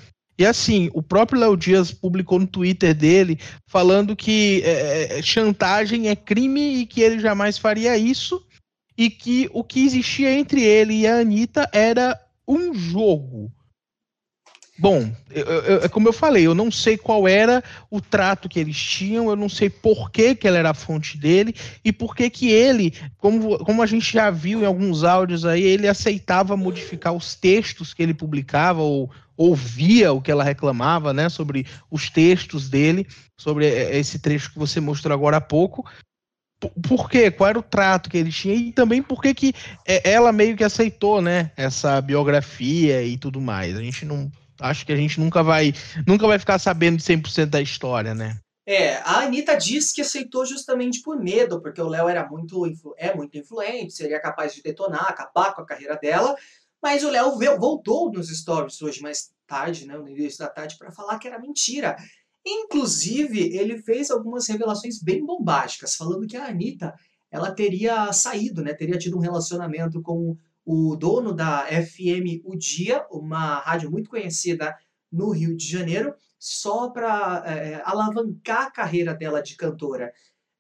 E 0.41 0.47
assim, 0.47 0.89
o 0.95 1.03
próprio 1.03 1.39
Léo 1.39 1.55
Dias 1.55 1.93
publicou 1.93 2.39
no 2.39 2.47
Twitter 2.47 2.95
dele 2.95 3.39
falando 3.67 4.17
que 4.17 4.63
é, 4.65 5.19
é, 5.19 5.23
chantagem 5.23 6.09
é 6.09 6.17
crime 6.17 6.79
e 6.79 6.87
que 6.87 7.03
ele 7.03 7.21
jamais 7.21 7.59
faria 7.59 7.95
isso. 7.99 8.43
E 8.97 9.11
que 9.11 9.51
o 9.53 9.63
que 9.63 9.85
existia 9.85 10.33
entre 10.33 10.63
ele 10.63 10.95
e 10.95 11.07
a 11.07 11.19
Anitta 11.19 11.69
era 11.75 12.19
um 12.49 12.73
jogo. 12.73 13.53
Bom, 14.79 15.13
é 15.85 15.87
como 15.91 16.09
eu 16.09 16.13
falei, 16.13 16.47
eu 16.47 16.55
não 16.55 16.71
sei 16.71 16.97
qual 16.97 17.29
era 17.29 17.63
o 17.91 18.01
trato 18.01 18.49
que 18.49 18.59
eles 18.59 18.79
tinham, 18.79 19.29
eu 19.29 19.37
não 19.37 19.47
sei 19.49 19.69
por 19.69 20.11
que, 20.11 20.35
que 20.35 20.49
ela 20.49 20.57
era 20.57 20.71
a 20.71 20.75
fonte 20.75 21.19
dele 21.19 21.55
e 21.85 21.93
por 21.93 22.17
que 22.17 22.31
que 22.31 22.51
ele, 22.51 22.95
como, 23.19 23.59
como 23.59 23.83
a 23.83 23.87
gente 23.87 24.11
já 24.11 24.31
viu 24.31 24.63
em 24.63 24.65
alguns 24.65 25.05
áudios 25.05 25.45
aí, 25.45 25.63
ele 25.63 25.87
aceitava 25.87 26.57
modificar 26.57 27.13
os 27.13 27.35
textos 27.35 27.93
que 27.93 28.03
ele 28.03 28.15
publicava 28.15 28.81
ou 28.81 29.11
ouvia 29.41 30.13
o 30.13 30.21
que 30.21 30.31
ela 30.31 30.45
reclamava, 30.45 31.15
né, 31.15 31.31
sobre 31.31 31.67
os 31.91 32.11
textos 32.11 32.69
dele, 32.69 33.07
sobre 33.39 33.67
é, 33.67 33.97
esse 33.97 34.19
trecho 34.19 34.53
que 34.53 34.59
você 34.59 34.81
mostrou 34.81 35.15
agora 35.15 35.39
há 35.39 35.41
pouco. 35.41 35.91
Por 36.87 37.09
quê? 37.09 37.31
Qual 37.31 37.49
era 37.49 37.59
o 37.59 37.63
trato 37.63 38.11
que 38.11 38.19
ele 38.19 38.31
tinha? 38.31 38.55
E 38.55 38.71
também 38.71 39.03
por 39.03 39.23
que, 39.23 39.33
que 39.33 39.55
é, 39.89 40.11
ela 40.11 40.31
meio 40.31 40.55
que 40.55 40.63
aceitou, 40.63 41.23
né, 41.23 41.53
essa 41.57 42.03
biografia 42.03 43.03
e 43.03 43.17
tudo 43.17 43.41
mais. 43.41 43.79
A 43.79 43.83
gente 43.83 44.05
não 44.05 44.31
acho 44.61 44.85
que 44.85 44.93
a 44.93 44.97
gente 44.97 45.19
nunca 45.19 45.43
vai, 45.43 45.73
nunca 46.07 46.27
vai 46.27 46.39
ficar 46.39 46.59
sabendo 46.59 46.99
de 46.99 47.03
100% 47.03 47.47
da 47.47 47.63
história, 47.63 48.15
né? 48.15 48.37
É, 48.67 48.97
a 48.97 49.21
Anitta 49.21 49.57
disse 49.57 49.95
que 49.95 50.03
aceitou 50.03 50.45
justamente 50.45 51.01
por 51.01 51.19
medo, 51.19 51.63
porque 51.63 51.81
o 51.81 51.89
Léo 51.89 52.11
era 52.11 52.29
muito, 52.29 52.63
é 52.99 53.15
muito 53.15 53.39
influente, 53.39 53.95
seria 53.95 54.21
capaz 54.21 54.55
de 54.55 54.63
detonar, 54.63 55.09
acabar 55.09 55.55
com 55.55 55.63
a 55.63 55.67
carreira 55.67 55.97
dela, 55.97 56.37
mas 56.83 57.05
o 57.05 57.11
Léo 57.11 57.37
voltou 57.59 58.11
nos 58.11 58.29
stories 58.29 58.81
hoje 58.81 59.03
mais 59.03 59.31
tarde, 59.47 59.87
né, 59.87 59.97
no 59.97 60.09
início 60.09 60.39
da 60.39 60.49
tarde, 60.49 60.77
para 60.79 60.93
falar 60.93 61.19
que 61.19 61.29
era 61.29 61.39
mentira. 61.39 61.97
Inclusive, 62.47 63.55
ele 63.57 63.83
fez 63.83 64.11
algumas 64.11 64.49
revelações 64.49 65.03
bem 65.03 65.25
bombásticas, 65.25 65.95
falando 65.95 66.27
que 66.27 66.37
a 66.37 66.47
Anitta 66.47 66.95
ela 67.31 67.53
teria 67.53 68.13
saído, 68.13 68.63
né, 68.63 68.73
teria 68.73 68.99
tido 68.99 69.17
um 69.17 69.21
relacionamento 69.21 70.01
com 70.01 70.37
o 70.65 70.97
dono 70.97 71.33
da 71.33 71.67
FM 71.67 72.43
O 72.45 72.57
Dia, 72.57 73.07
uma 73.11 73.59
rádio 73.61 73.91
muito 73.91 74.11
conhecida 74.11 74.77
no 75.11 75.31
Rio 75.31 75.57
de 75.57 75.67
Janeiro, 75.67 76.15
só 76.39 76.89
para 76.89 77.45
é, 77.47 77.83
alavancar 77.85 78.67
a 78.67 78.71
carreira 78.71 79.15
dela 79.15 79.43
de 79.43 79.57
cantora. 79.57 80.13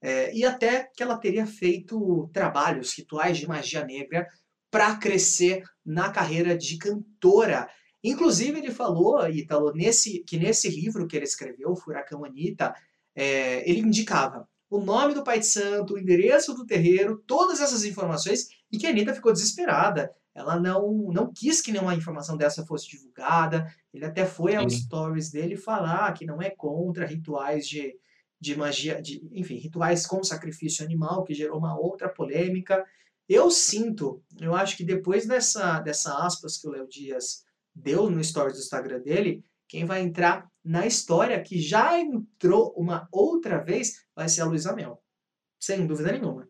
É, 0.02 0.34
e 0.34 0.44
até 0.44 0.90
que 0.94 1.02
ela 1.02 1.16
teria 1.16 1.46
feito 1.46 2.28
trabalhos, 2.32 2.92
rituais 2.94 3.38
de 3.38 3.46
magia 3.46 3.84
negra 3.84 4.26
para 4.70 4.96
crescer 4.96 5.64
na 5.84 6.10
carreira 6.10 6.56
de 6.56 6.78
cantora. 6.78 7.68
Inclusive, 8.02 8.58
ele 8.58 8.70
falou, 8.70 9.28
Ítalo, 9.28 9.72
nesse, 9.72 10.24
que 10.24 10.38
nesse 10.38 10.68
livro 10.70 11.06
que 11.06 11.16
ele 11.16 11.24
escreveu, 11.24 11.76
Furacão 11.76 12.24
Anitta, 12.24 12.74
é, 13.14 13.68
ele 13.68 13.80
indicava 13.80 14.48
o 14.70 14.80
nome 14.80 15.12
do 15.14 15.24
pai 15.24 15.40
de 15.40 15.46
santo, 15.46 15.94
o 15.94 15.98
endereço 15.98 16.54
do 16.54 16.64
terreiro, 16.64 17.22
todas 17.26 17.60
essas 17.60 17.84
informações 17.84 18.48
e 18.70 18.78
que 18.78 18.86
a 18.86 18.90
Anitta 18.90 19.12
ficou 19.12 19.32
desesperada. 19.32 20.14
Ela 20.32 20.58
não, 20.60 21.10
não 21.12 21.32
quis 21.32 21.60
que 21.60 21.72
nenhuma 21.72 21.94
informação 21.96 22.36
dessa 22.36 22.64
fosse 22.64 22.88
divulgada. 22.88 23.66
Ele 23.92 24.04
até 24.04 24.24
foi 24.24 24.54
aos 24.54 24.72
stories 24.72 25.30
dele 25.30 25.56
falar 25.56 26.12
que 26.12 26.24
não 26.24 26.40
é 26.40 26.50
contra 26.50 27.04
rituais 27.04 27.66
de, 27.66 27.96
de 28.40 28.56
magia, 28.56 29.02
de, 29.02 29.20
enfim, 29.32 29.56
rituais 29.56 30.06
com 30.06 30.22
sacrifício 30.22 30.84
animal, 30.84 31.24
que 31.24 31.34
gerou 31.34 31.58
uma 31.58 31.76
outra 31.76 32.08
polêmica. 32.08 32.84
Eu 33.30 33.48
sinto, 33.48 34.20
eu 34.40 34.56
acho 34.56 34.76
que 34.76 34.82
depois 34.82 35.24
dessa, 35.24 35.78
dessa 35.78 36.26
aspas 36.26 36.58
que 36.58 36.66
o 36.66 36.72
Léo 36.72 36.88
Dias 36.88 37.44
deu 37.72 38.10
no 38.10 38.22
stories 38.24 38.54
do 38.56 38.60
Instagram 38.60 38.98
dele, 38.98 39.44
quem 39.68 39.84
vai 39.84 40.02
entrar 40.02 40.48
na 40.64 40.84
história, 40.84 41.40
que 41.40 41.62
já 41.62 41.96
entrou 41.96 42.74
uma 42.76 43.06
outra 43.12 43.62
vez, 43.62 43.92
vai 44.16 44.28
ser 44.28 44.40
a 44.40 44.46
Luísa 44.46 44.74
Mel. 44.74 45.00
Sem 45.60 45.86
dúvida 45.86 46.10
nenhuma. 46.10 46.48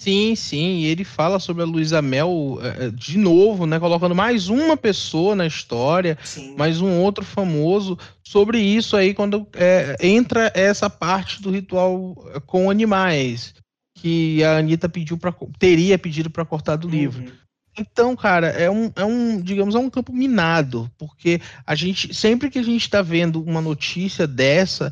Sim, 0.00 0.36
sim, 0.36 0.82
e 0.82 0.86
ele 0.86 1.02
fala 1.02 1.40
sobre 1.40 1.64
a 1.64 1.66
Luísa 1.66 2.00
Mel 2.00 2.58
é, 2.62 2.90
de 2.90 3.18
novo, 3.18 3.66
né? 3.66 3.80
Colocando 3.80 4.14
mais 4.14 4.48
uma 4.48 4.76
pessoa 4.76 5.34
na 5.34 5.48
história, 5.48 6.16
sim. 6.22 6.54
mais 6.54 6.80
um 6.80 7.00
outro 7.02 7.24
famoso, 7.24 7.98
sobre 8.22 8.60
isso 8.60 8.96
aí, 8.96 9.12
quando 9.12 9.48
é, 9.54 9.96
entra 10.00 10.52
essa 10.54 10.88
parte 10.88 11.42
do 11.42 11.50
ritual 11.50 12.14
com 12.46 12.70
animais, 12.70 13.52
que 13.96 14.44
a 14.44 14.58
Anitta 14.58 14.88
pediu 14.88 15.16
para 15.16 15.34
teria 15.58 15.98
pedido 15.98 16.30
para 16.30 16.44
cortar 16.44 16.76
do 16.76 16.86
uhum. 16.86 16.92
livro. 16.92 17.32
Então, 17.78 18.16
cara, 18.16 18.48
é 18.48 18.70
um, 18.70 18.90
é 18.96 19.04
um, 19.04 19.40
digamos, 19.40 19.74
é 19.74 19.78
um 19.78 19.90
campo 19.90 20.12
minado, 20.12 20.90
porque 20.96 21.40
a 21.66 21.74
gente, 21.74 22.14
sempre 22.14 22.48
que 22.48 22.58
a 22.58 22.62
gente 22.62 22.82
está 22.82 23.02
vendo 23.02 23.42
uma 23.42 23.60
notícia 23.60 24.26
dessa, 24.26 24.90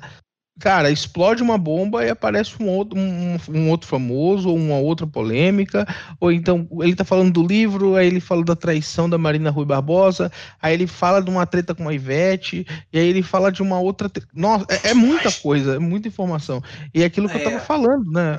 cara, 0.61 0.91
explode 0.91 1.43
uma 1.43 1.57
bomba 1.57 2.05
e 2.05 2.11
aparece 2.11 2.55
um 2.63 2.69
outro, 2.69 2.99
um, 2.99 3.39
um, 3.49 3.71
outro 3.71 3.89
famoso, 3.89 4.51
ou 4.51 4.57
uma 4.57 4.77
outra 4.77 5.07
polêmica, 5.07 5.87
ou 6.21 6.31
então 6.31 6.69
ele 6.83 6.95
tá 6.95 7.05
falando 7.05 7.33
do 7.33 7.47
livro, 7.47 7.97
aí 7.97 8.07
ele 8.07 8.21
fala 8.21 8.45
da 8.45 8.55
traição 8.55 9.09
da 9.09 9.17
Marina 9.17 9.51
Rui 9.51 9.65
Barbosa, 9.65 10.31
aí 10.61 10.75
ele 10.75 10.87
fala 10.87 11.23
de 11.23 11.31
uma 11.31 11.47
treta 11.47 11.75
com 11.75 11.89
a 11.89 11.95
Ivete, 11.95 12.67
e 12.93 12.99
aí 12.99 13.07
ele 13.07 13.23
fala 13.23 13.51
de 13.51 13.63
uma 13.63 13.81
outra. 13.81 14.11
Nossa, 14.35 14.67
é, 14.69 14.91
é 14.91 14.95
muita 14.95 15.33
coisa, 15.33 15.77
é 15.77 15.79
muita 15.79 16.09
informação. 16.09 16.63
E 16.93 17.03
é 17.03 17.07
aquilo 17.07 17.31
que 17.31 17.39
é. 17.39 17.41
eu 17.41 17.45
tava 17.45 17.61
falando, 17.61 18.11
né? 18.11 18.39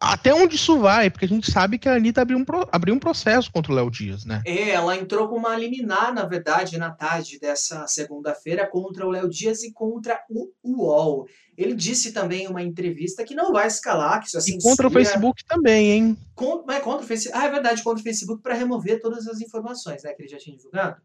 Até 0.00 0.32
onde 0.32 0.56
isso 0.56 0.78
vai? 0.78 1.10
Porque 1.10 1.26
a 1.26 1.28
gente 1.28 1.52
sabe 1.52 1.78
que 1.78 1.88
a 1.88 1.94
Anitta 1.94 2.22
abriu 2.22 2.38
um, 2.38 2.44
abriu 2.72 2.94
um 2.94 2.98
processo 2.98 3.52
contra 3.52 3.70
o 3.70 3.74
Léo 3.74 3.90
Dias, 3.90 4.24
né? 4.24 4.42
É, 4.46 4.70
ela 4.70 4.96
entrou 4.96 5.28
com 5.28 5.36
uma 5.36 5.54
liminar, 5.54 6.14
na 6.14 6.24
verdade, 6.24 6.78
na 6.78 6.90
tarde 6.90 7.38
dessa 7.38 7.86
segunda-feira 7.86 8.66
contra 8.66 9.06
o 9.06 9.10
Léo 9.10 9.28
Dias 9.28 9.62
e 9.62 9.72
contra 9.72 10.18
o 10.30 10.50
UOL. 10.64 11.26
Ele 11.56 11.74
disse 11.74 12.12
também 12.12 12.44
em 12.44 12.48
uma 12.48 12.62
entrevista 12.62 13.22
que 13.24 13.34
não 13.34 13.52
vai 13.52 13.66
escalar, 13.66 14.20
que 14.20 14.28
isso 14.28 14.38
assim. 14.38 14.56
E 14.56 14.62
contra 14.62 14.86
o 14.86 14.90
Facebook 14.90 15.44
também, 15.44 15.90
hein? 15.90 16.16
Com, 16.34 16.64
é 16.70 16.80
contra 16.80 17.04
o 17.04 17.06
Facebook. 17.06 17.38
Ah, 17.38 17.46
é 17.46 17.50
verdade, 17.50 17.82
contra 17.82 18.00
o 18.00 18.04
Facebook 18.04 18.42
para 18.42 18.54
remover 18.54 19.00
todas 19.00 19.26
as 19.26 19.42
informações, 19.42 20.02
né? 20.02 20.14
Que 20.14 20.22
ele 20.22 20.30
já 20.30 20.38
tinha 20.38 20.56
divulgado. 20.56 20.96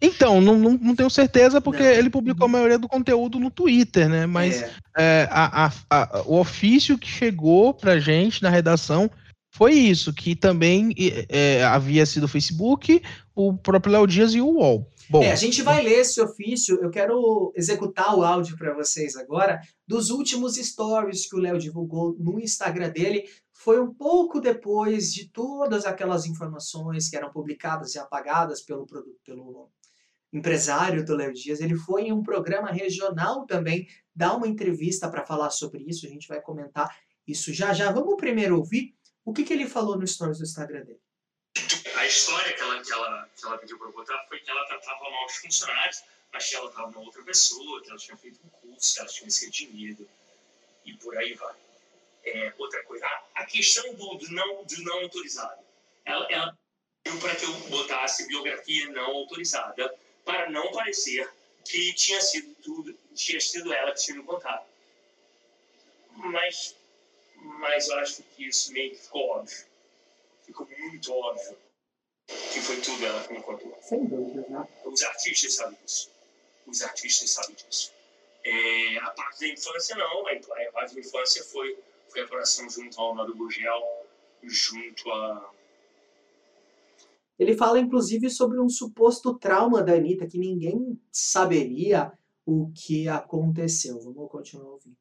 Então, 0.00 0.40
não, 0.40 0.58
não, 0.58 0.72
não, 0.72 0.94
tenho 0.94 1.08
certeza, 1.08 1.60
porque 1.60 1.82
não. 1.82 1.90
ele 1.90 2.10
publicou 2.10 2.44
a 2.46 2.50
maioria 2.50 2.78
do 2.78 2.88
conteúdo 2.88 3.40
no 3.40 3.50
Twitter, 3.50 4.08
né? 4.08 4.26
Mas 4.26 4.62
é. 4.62 4.70
É, 4.98 5.28
a, 5.30 5.66
a, 5.66 5.72
a, 5.90 6.22
o 6.26 6.38
ofício 6.38 6.98
que 6.98 7.08
chegou 7.08 7.72
pra 7.72 7.98
gente 7.98 8.42
na 8.42 8.50
redação 8.50 9.10
foi 9.50 9.72
isso, 9.72 10.12
que 10.12 10.36
também 10.36 10.94
é, 11.30 11.64
havia 11.64 12.04
sido 12.04 12.24
o 12.24 12.28
Facebook, 12.28 13.02
o 13.34 13.56
próprio 13.56 13.92
Léo 13.92 14.06
Dias 14.06 14.34
e 14.34 14.40
o 14.40 14.48
UOL. 14.48 14.86
Bom, 15.08 15.22
é, 15.22 15.32
a 15.32 15.36
gente 15.36 15.62
vai 15.62 15.82
ler 15.82 16.00
esse 16.00 16.20
ofício. 16.20 16.78
Eu 16.82 16.90
quero 16.90 17.52
executar 17.54 18.14
o 18.14 18.22
áudio 18.22 18.56
para 18.58 18.74
vocês 18.74 19.16
agora 19.16 19.60
dos 19.86 20.10
últimos 20.10 20.56
stories 20.56 21.28
que 21.28 21.36
o 21.36 21.38
Léo 21.38 21.58
divulgou 21.58 22.14
no 22.18 22.38
Instagram 22.38 22.90
dele. 22.90 23.24
Foi 23.52 23.80
um 23.80 23.94
pouco 23.94 24.40
depois 24.40 25.12
de 25.12 25.28
todas 25.30 25.86
aquelas 25.86 26.26
informações 26.26 27.08
que 27.08 27.16
eram 27.16 27.30
publicadas 27.30 27.94
e 27.94 27.98
apagadas 27.98 28.62
pelo, 28.62 28.86
pelo 29.24 29.70
empresário 30.32 31.04
do 31.04 31.14
Léo 31.14 31.32
Dias, 31.32 31.60
ele 31.60 31.76
foi 31.76 32.04
em 32.04 32.12
um 32.12 32.22
programa 32.22 32.70
regional 32.70 33.46
também 33.46 33.88
dar 34.14 34.34
uma 34.34 34.48
entrevista 34.48 35.08
para 35.08 35.24
falar 35.24 35.50
sobre 35.50 35.84
isso. 35.84 36.06
A 36.06 36.08
gente 36.08 36.28
vai 36.28 36.40
comentar 36.40 36.96
isso 37.26 37.52
já 37.52 37.72
já. 37.72 37.90
Vamos 37.90 38.16
primeiro 38.16 38.56
ouvir 38.56 38.94
o 39.24 39.32
que, 39.32 39.44
que 39.44 39.52
ele 39.52 39.68
falou 39.68 39.98
no 39.98 40.06
stories 40.06 40.38
do 40.38 40.44
Instagram 40.44 40.84
dele. 40.84 41.00
A 41.96 42.06
história 42.06 42.52
que 42.52 42.60
ela, 42.60 42.82
que 42.82 42.92
ela, 42.92 43.28
que 43.34 43.46
ela 43.46 43.58
pediu 43.58 43.78
para 43.78 43.90
botar 43.90 44.24
foi 44.28 44.38
que 44.40 44.50
ela 44.50 44.64
tratava 44.66 45.10
mal 45.10 45.26
os 45.26 45.36
funcionários, 45.36 46.02
mas 46.32 46.48
que 46.48 46.54
ela 46.54 46.68
estava 46.68 46.88
uma 46.88 47.00
outra 47.00 47.22
pessoa, 47.22 47.82
que 47.82 47.88
ela 47.88 47.98
tinha 47.98 48.16
feito 48.16 48.40
um 48.44 48.48
curso, 48.48 48.94
que 48.94 49.00
ela 49.00 49.08
tinha 49.08 49.30
se 49.30 49.46
redimido 49.46 50.08
e 50.84 50.94
por 50.94 51.16
aí 51.16 51.34
vai. 51.34 51.54
É, 52.24 52.52
outra 52.58 52.82
coisa, 52.84 53.06
a, 53.34 53.46
questão 53.46 53.94
do, 53.94 54.14
do, 54.16 54.30
não, 54.32 54.64
do 54.64 54.82
não 54.82 55.02
autorizado. 55.02 55.62
Ela, 56.04 56.26
ela 56.30 56.58
para 57.20 57.36
que 57.36 57.44
eu 57.44 57.52
botasse 57.70 58.26
biografia 58.26 58.90
não 58.90 59.06
autorizada 59.06 59.94
para 60.26 60.50
não 60.50 60.72
parecer 60.72 61.32
que 61.64 61.94
tinha 61.94 62.20
sido 62.20 62.52
tudo, 62.56 62.98
tinha 63.14 63.40
sido 63.40 63.72
ela 63.72 63.92
que 63.92 64.04
tinha 64.04 64.16
me 64.16 64.24
contado. 64.24 64.66
Mas, 66.16 66.74
mas 67.36 67.88
eu 67.88 67.98
acho 68.00 68.22
que 68.34 68.48
isso 68.48 68.72
meio 68.72 68.90
que 68.90 68.96
ficou 68.96 69.28
óbvio. 69.28 69.66
Ficou 70.44 70.68
muito 70.78 71.12
óbvio 71.12 71.56
que 72.26 72.60
foi 72.60 72.80
tudo 72.80 73.06
ela 73.06 73.22
que 73.24 73.32
me 73.32 73.42
contou. 73.42 73.78
Sem 73.82 74.04
dúvida, 74.04 74.44
né? 74.48 74.68
Os 74.84 75.02
artistas 75.02 75.54
sabem 75.54 75.78
disso. 75.84 76.10
Os 76.66 76.82
artistas 76.82 77.30
sabem 77.30 77.54
disso. 77.54 77.92
É, 78.44 78.98
a 78.98 79.10
parte 79.10 79.40
da 79.40 79.48
infância, 79.48 79.94
não. 79.94 80.26
A 80.26 80.72
parte 80.72 80.94
da 80.94 81.00
infância 81.00 81.44
foi, 81.44 81.78
foi 82.08 82.22
a 82.22 82.24
apuração 82.24 82.68
junto 82.68 83.00
ao 83.00 83.14
Nado 83.14 83.34
Gurgel, 83.34 84.06
junto 84.42 85.10
a 85.12 85.52
ele 87.38 87.56
fala, 87.56 87.78
inclusive, 87.78 88.30
sobre 88.30 88.60
um 88.60 88.68
suposto 88.68 89.38
trauma 89.38 89.82
da 89.82 89.92
Anitta, 89.92 90.26
que 90.26 90.38
ninguém 90.38 91.00
saberia 91.12 92.12
o 92.46 92.72
que 92.72 93.08
aconteceu. 93.08 94.00
Vamos 94.00 94.30
continuar 94.30 94.70
ouvindo. 94.72 94.96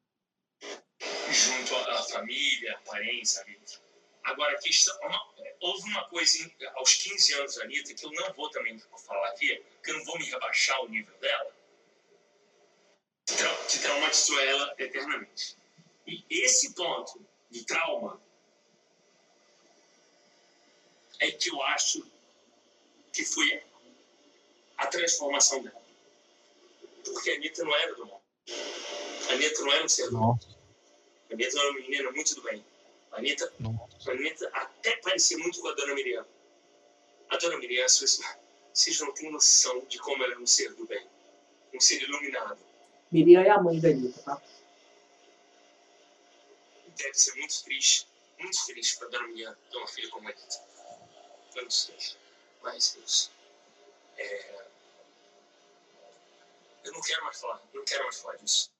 Junto 1.32 1.76
à 1.76 2.04
família, 2.04 2.78
parentes, 2.86 3.38
amigos. 3.38 3.82
Agora, 4.24 4.58
questão, 4.58 4.98
uma, 5.04 5.21
houve 5.62 5.89
uma 5.89 6.04
coisa 6.10 6.52
aos 6.76 6.95
15 6.95 7.34
anos 7.36 7.56
da 7.56 7.63
Anitta 7.63 7.93
que 7.93 8.06
eu 8.06 8.12
não 8.12 8.34
vou 8.34 8.50
também 8.50 8.78
falar 9.06 9.30
aqui, 9.30 9.63
que 9.84 9.91
eu 9.91 9.98
não 9.98 10.06
vou 10.06 10.17
me 10.17 10.26
rebaixar 10.26 10.84
o 10.84 10.89
nível 10.89 11.15
dela, 11.19 11.56
que 13.69 13.80
traumatizou 13.80 14.39
ela 14.41 14.76
eternamente. 14.78 15.56
E 16.08 16.26
esse 16.30 16.74
ponto 16.74 17.24
de 17.50 17.63
trauma 17.65 18.19
é 21.19 21.32
que 21.32 21.50
eu 21.50 21.62
acho 21.63 22.14
que 23.15 23.23
foi 23.23 23.63
a 24.78 24.88
transformação 24.88 25.63
dela. 25.63 25.82
Porque 27.06 27.32
a 27.32 27.36
Anitta 27.36 27.63
não 27.63 27.73
era 27.73 27.95
do 27.95 28.06
mal. 28.06 28.21
A 29.30 29.32
Anitta 29.32 29.62
não 29.62 29.71
era 29.71 29.86
um 29.86 29.89
ser 29.89 30.10
do 30.10 30.17
mal. 30.17 30.39
A 31.30 31.34
Anitta 31.34 31.58
era 31.58 31.69
uma 31.69 31.80
menina 31.80 32.12
muito 32.12 32.36
do 32.36 32.41
bem. 32.41 32.63
A 33.13 33.17
Anitta, 33.17 33.51
a 34.06 34.12
Anitta 34.12 34.49
até 34.49 34.97
parecia 34.97 35.38
muito 35.38 35.62
com 35.62 35.69
a 35.69 35.73
Dona 35.73 35.95
Miriam. 35.95 36.25
A 37.30 37.38
Dona 37.38 37.58
Miriam, 37.58 37.88
vocês 37.88 38.99
não 38.99 39.13
têm 39.13 39.32
noção 39.32 39.86
de 39.86 39.97
como 39.99 40.21
ela 40.21 40.34
era 40.34 40.41
um 40.41 40.45
ser 40.45 40.73
do 40.73 40.86
bem. 40.86 41.08
Um 41.73 41.80
ser 41.80 42.01
iluminado. 42.01 42.60
Miriam 43.12 43.43
é 43.43 43.49
a 43.49 43.62
mãe 43.62 43.80
da 43.80 43.89
Anitta, 43.89 44.21
tá? 44.23 44.41
Deve 46.97 47.13
ser 47.13 47.36
muito 47.36 47.63
triste, 47.63 48.08
muito 48.39 48.65
triste 48.65 48.97
para 48.97 49.08
Dona 49.08 49.28
Miriam 49.30 49.56
ter 49.71 49.78
uma 49.78 49.88
filha 49.88 50.10
como 50.10 50.28
a 50.28 50.32
Anitta. 50.32 50.60
Muito 51.56 51.86
triste 51.86 52.24
mais 52.65 52.97
isso. 53.06 53.32
É... 54.17 54.56
Eu 56.84 56.91
não 56.91 57.01
quero 57.01 57.23
mais 57.23 57.39
falar, 57.39 57.62
não 57.73 57.84
quero 57.86 58.04
mais 58.04 58.19
falar 58.19 58.36
disso. 58.38 58.71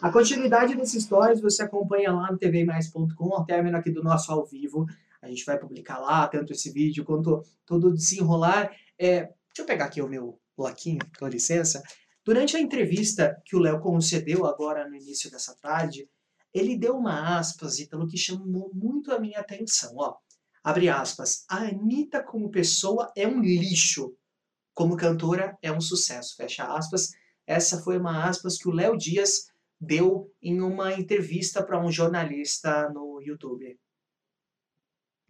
A 0.00 0.12
continuidade 0.12 0.76
desses 0.76 1.04
stories 1.04 1.40
você 1.40 1.62
acompanha 1.62 2.12
lá 2.12 2.30
no 2.30 2.38
tvmais.com, 2.38 3.34
ao 3.34 3.44
término 3.44 3.76
aqui 3.76 3.90
do 3.90 4.02
nosso 4.02 4.30
ao 4.30 4.44
vivo. 4.46 4.86
A 5.20 5.28
gente 5.28 5.44
vai 5.44 5.58
publicar 5.58 5.98
lá, 5.98 6.28
tanto 6.28 6.52
esse 6.52 6.70
vídeo 6.70 7.04
quanto 7.04 7.42
todo 7.64 7.88
o 7.88 7.92
desenrolar. 7.92 8.70
É, 8.98 9.22
deixa 9.22 9.34
eu 9.60 9.66
pegar 9.66 9.86
aqui 9.86 10.00
o 10.00 10.08
meu 10.08 10.38
bloquinho, 10.56 11.00
com 11.18 11.26
licença. 11.26 11.82
Durante 12.24 12.56
a 12.56 12.60
entrevista 12.60 13.40
que 13.44 13.56
o 13.56 13.58
Léo 13.58 13.80
concedeu 13.80 14.46
agora 14.46 14.88
no 14.88 14.94
início 14.94 15.30
dessa 15.30 15.54
tarde, 15.60 16.08
ele 16.54 16.76
deu 16.76 16.96
uma 16.96 17.38
aspas, 17.38 17.78
Ítalo, 17.78 18.06
que 18.06 18.16
chamou 18.16 18.70
muito 18.72 19.12
a 19.12 19.18
minha 19.18 19.40
atenção. 19.40 19.94
Ó, 19.96 20.16
abre 20.66 20.88
aspas, 20.88 21.44
a 21.48 21.58
Anitta 21.58 22.20
como 22.20 22.50
pessoa 22.50 23.12
é 23.16 23.24
um 23.24 23.40
lixo, 23.40 24.12
como 24.74 24.96
cantora 24.96 25.56
é 25.62 25.70
um 25.70 25.80
sucesso, 25.80 26.34
fecha 26.34 26.64
aspas. 26.64 27.12
Essa 27.46 27.80
foi 27.80 27.96
uma 27.96 28.24
aspas 28.24 28.58
que 28.58 28.68
o 28.68 28.72
Léo 28.72 28.98
Dias 28.98 29.46
deu 29.80 30.28
em 30.42 30.60
uma 30.60 30.92
entrevista 30.92 31.62
para 31.62 31.78
um 31.78 31.92
jornalista 31.92 32.90
no 32.90 33.22
YouTube. 33.22 33.78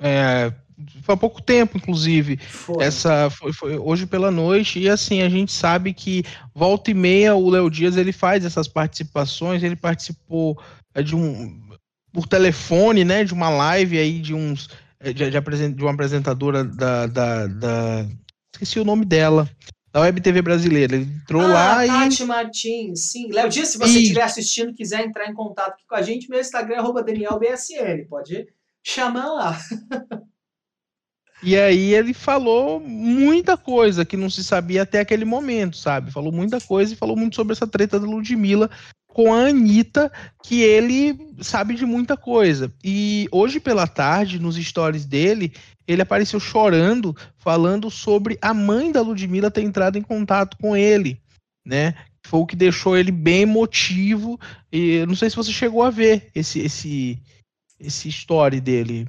É, 0.00 0.54
foi 1.02 1.14
há 1.14 1.18
pouco 1.18 1.42
tempo, 1.42 1.76
inclusive. 1.76 2.38
Foi. 2.38 2.82
Essa 2.82 3.28
foi, 3.28 3.52
foi, 3.52 3.76
hoje 3.76 4.06
pela 4.06 4.30
noite 4.30 4.78
e 4.80 4.88
assim 4.88 5.20
a 5.20 5.28
gente 5.28 5.52
sabe 5.52 5.92
que 5.92 6.24
volta 6.54 6.90
e 6.90 6.94
meia 6.94 7.34
o 7.34 7.50
Léo 7.50 7.68
Dias 7.68 7.98
ele 7.98 8.12
faz 8.12 8.42
essas 8.42 8.66
participações. 8.66 9.62
Ele 9.62 9.76
participou 9.76 10.58
é, 10.94 11.02
de 11.02 11.14
um 11.14 11.62
por 12.10 12.26
telefone, 12.26 13.04
né, 13.04 13.22
de 13.22 13.34
uma 13.34 13.50
live 13.50 13.98
aí 13.98 14.18
de 14.18 14.32
uns 14.32 14.70
de, 15.02 15.30
de, 15.30 15.72
de 15.72 15.82
uma 15.82 15.92
apresentadora 15.92 16.64
da, 16.64 17.06
da, 17.06 17.46
da, 17.46 18.06
Esqueci 18.52 18.80
o 18.80 18.84
nome 18.84 19.04
dela. 19.04 19.48
Da 19.92 20.00
Web 20.02 20.20
TV 20.20 20.42
brasileira. 20.42 20.96
Ele 20.96 21.04
entrou 21.04 21.42
ah, 21.42 21.46
lá 21.46 21.74
Tati 21.74 21.86
e. 21.86 21.88
Tati 21.88 22.24
Martins, 22.24 23.00
sim. 23.10 23.32
Léo 23.32 23.48
Dias, 23.48 23.68
se 23.68 23.78
você 23.78 23.98
estiver 23.98 24.22
assistindo 24.22 24.74
quiser 24.74 25.04
entrar 25.04 25.26
em 25.26 25.34
contato 25.34 25.72
aqui 25.72 25.84
com 25.86 25.94
a 25.94 26.02
gente, 26.02 26.28
meu 26.28 26.40
Instagram 26.40 26.82
é 26.82 27.02
DanielBSN. 27.02 28.06
Pode 28.08 28.46
chamar 28.82 29.26
lá. 29.26 29.58
E 31.42 31.56
aí 31.56 31.94
ele 31.94 32.14
falou 32.14 32.80
muita 32.80 33.56
coisa 33.56 34.04
que 34.04 34.16
não 34.16 34.30
se 34.30 34.42
sabia 34.42 34.82
até 34.82 35.00
aquele 35.00 35.24
momento, 35.24 35.76
sabe? 35.76 36.10
Falou 36.10 36.32
muita 36.32 36.60
coisa 36.60 36.94
e 36.94 36.96
falou 36.96 37.14
muito 37.14 37.36
sobre 37.36 37.52
essa 37.52 37.66
treta 37.66 38.00
da 38.00 38.06
Ludmilla 38.06 38.70
com 39.16 39.32
a 39.32 39.46
Anitta, 39.46 40.12
que 40.44 40.60
ele 40.60 41.16
sabe 41.40 41.74
de 41.74 41.86
muita 41.86 42.18
coisa. 42.18 42.70
E 42.84 43.26
hoje 43.32 43.58
pela 43.58 43.86
tarde, 43.86 44.38
nos 44.38 44.56
stories 44.56 45.06
dele, 45.06 45.54
ele 45.88 46.02
apareceu 46.02 46.38
chorando, 46.38 47.16
falando 47.38 47.90
sobre 47.90 48.36
a 48.42 48.52
mãe 48.52 48.92
da 48.92 49.00
Ludmilla 49.00 49.50
ter 49.50 49.62
entrado 49.62 49.96
em 49.96 50.02
contato 50.02 50.58
com 50.58 50.76
ele, 50.76 51.18
né? 51.64 51.94
Foi 52.26 52.40
o 52.40 52.46
que 52.46 52.54
deixou 52.54 52.94
ele 52.94 53.10
bem 53.10 53.40
emotivo. 53.40 54.38
E 54.70 55.06
não 55.06 55.16
sei 55.16 55.30
se 55.30 55.36
você 55.36 55.50
chegou 55.50 55.82
a 55.82 55.88
ver 55.88 56.28
esse 56.34 56.60
esse 56.60 57.18
esse 57.80 58.10
story 58.10 58.60
dele. 58.60 59.08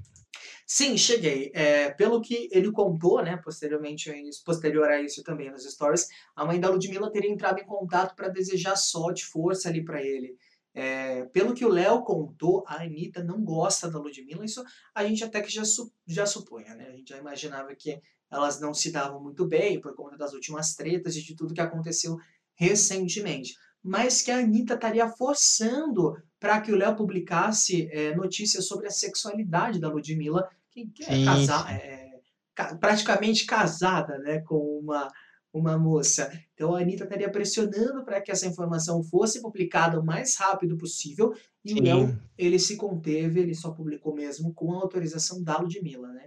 Sim, 0.69 0.97
cheguei. 0.97 1.49
É, 1.53 1.91
pelo 1.91 2.21
que 2.21 2.49
ele 2.51 2.71
contou, 2.71 3.23
né, 3.23 3.37
posteriormente, 3.37 4.11
posterior 4.45 4.89
a 4.89 5.01
isso 5.01 5.23
também 5.23 5.49
nos 5.49 5.63
stories, 5.63 6.07
a 6.35 6.45
mãe 6.45 6.59
da 6.59 6.69
Ludmilla 6.69 7.09
teria 7.11 7.31
entrado 7.31 7.59
em 7.59 7.65
contato 7.65 8.13
para 8.15 8.27
desejar 8.27 8.75
sorte, 8.75 9.25
força 9.25 9.69
ali 9.69 9.83
para 9.83 10.03
ele. 10.03 10.35
É, 10.73 11.23
pelo 11.27 11.53
que 11.53 11.65
o 11.65 11.69
Léo 11.69 12.03
contou, 12.03 12.63
a 12.67 12.83
Anitta 12.83 13.23
não 13.23 13.41
gosta 13.43 13.89
da 13.89 13.97
Ludmilla, 13.97 14.43
isso 14.45 14.63
a 14.93 15.03
gente 15.05 15.23
até 15.23 15.41
que 15.41 15.49
já, 15.49 15.63
su, 15.65 15.91
já 16.05 16.25
supunha, 16.25 16.75
né? 16.75 16.87
A 16.89 16.91
gente 16.91 17.09
já 17.09 17.17
imaginava 17.17 17.73
que 17.73 17.99
elas 18.29 18.59
não 18.59 18.73
se 18.73 18.91
davam 18.91 19.23
muito 19.23 19.45
bem 19.47 19.79
por 19.79 19.95
conta 19.95 20.17
das 20.17 20.33
últimas 20.33 20.75
tretas 20.75 21.15
e 21.15 21.23
de 21.23 21.35
tudo 21.35 21.53
que 21.53 21.61
aconteceu 21.61 22.17
recentemente. 22.55 23.55
mas 23.83 24.21
que 24.21 24.31
a 24.31 24.39
Anitta 24.39 24.73
estaria 24.73 25.07
forçando 25.07 26.15
para 26.39 26.59
que 26.61 26.71
o 26.71 26.75
Léo 26.75 26.95
publicasse 26.95 27.87
é, 27.91 28.13
notícias 28.15 28.67
sobre 28.67 28.87
a 28.87 28.91
sexualidade 28.91 29.79
da 29.79 29.89
Ludmilla, 29.89 30.47
que, 30.85 31.03
que 31.03 31.11
é, 31.11 31.25
é, 31.71 32.75
praticamente 32.79 33.45
casada 33.45 34.17
né, 34.19 34.39
com 34.41 34.79
uma, 34.79 35.11
uma 35.51 35.77
moça. 35.77 36.31
Então 36.53 36.75
a 36.75 36.81
Anitta 36.81 37.03
estaria 37.03 37.29
pressionando 37.31 38.03
para 38.03 38.21
que 38.21 38.31
essa 38.31 38.45
informação 38.45 39.03
fosse 39.03 39.41
publicada 39.41 39.99
o 39.99 40.05
mais 40.05 40.35
rápido 40.37 40.77
possível 40.77 41.33
e 41.63 41.71
Sim. 41.71 41.79
o 41.79 41.83
Léo, 41.83 42.19
ele 42.37 42.59
se 42.59 42.75
conteve, 42.75 43.39
ele 43.39 43.55
só 43.55 43.71
publicou 43.71 44.13
mesmo 44.13 44.53
com 44.53 44.73
a 44.73 44.81
autorização 44.81 45.41
da 45.41 45.57
Ludmilla, 45.57 46.09
né? 46.09 46.25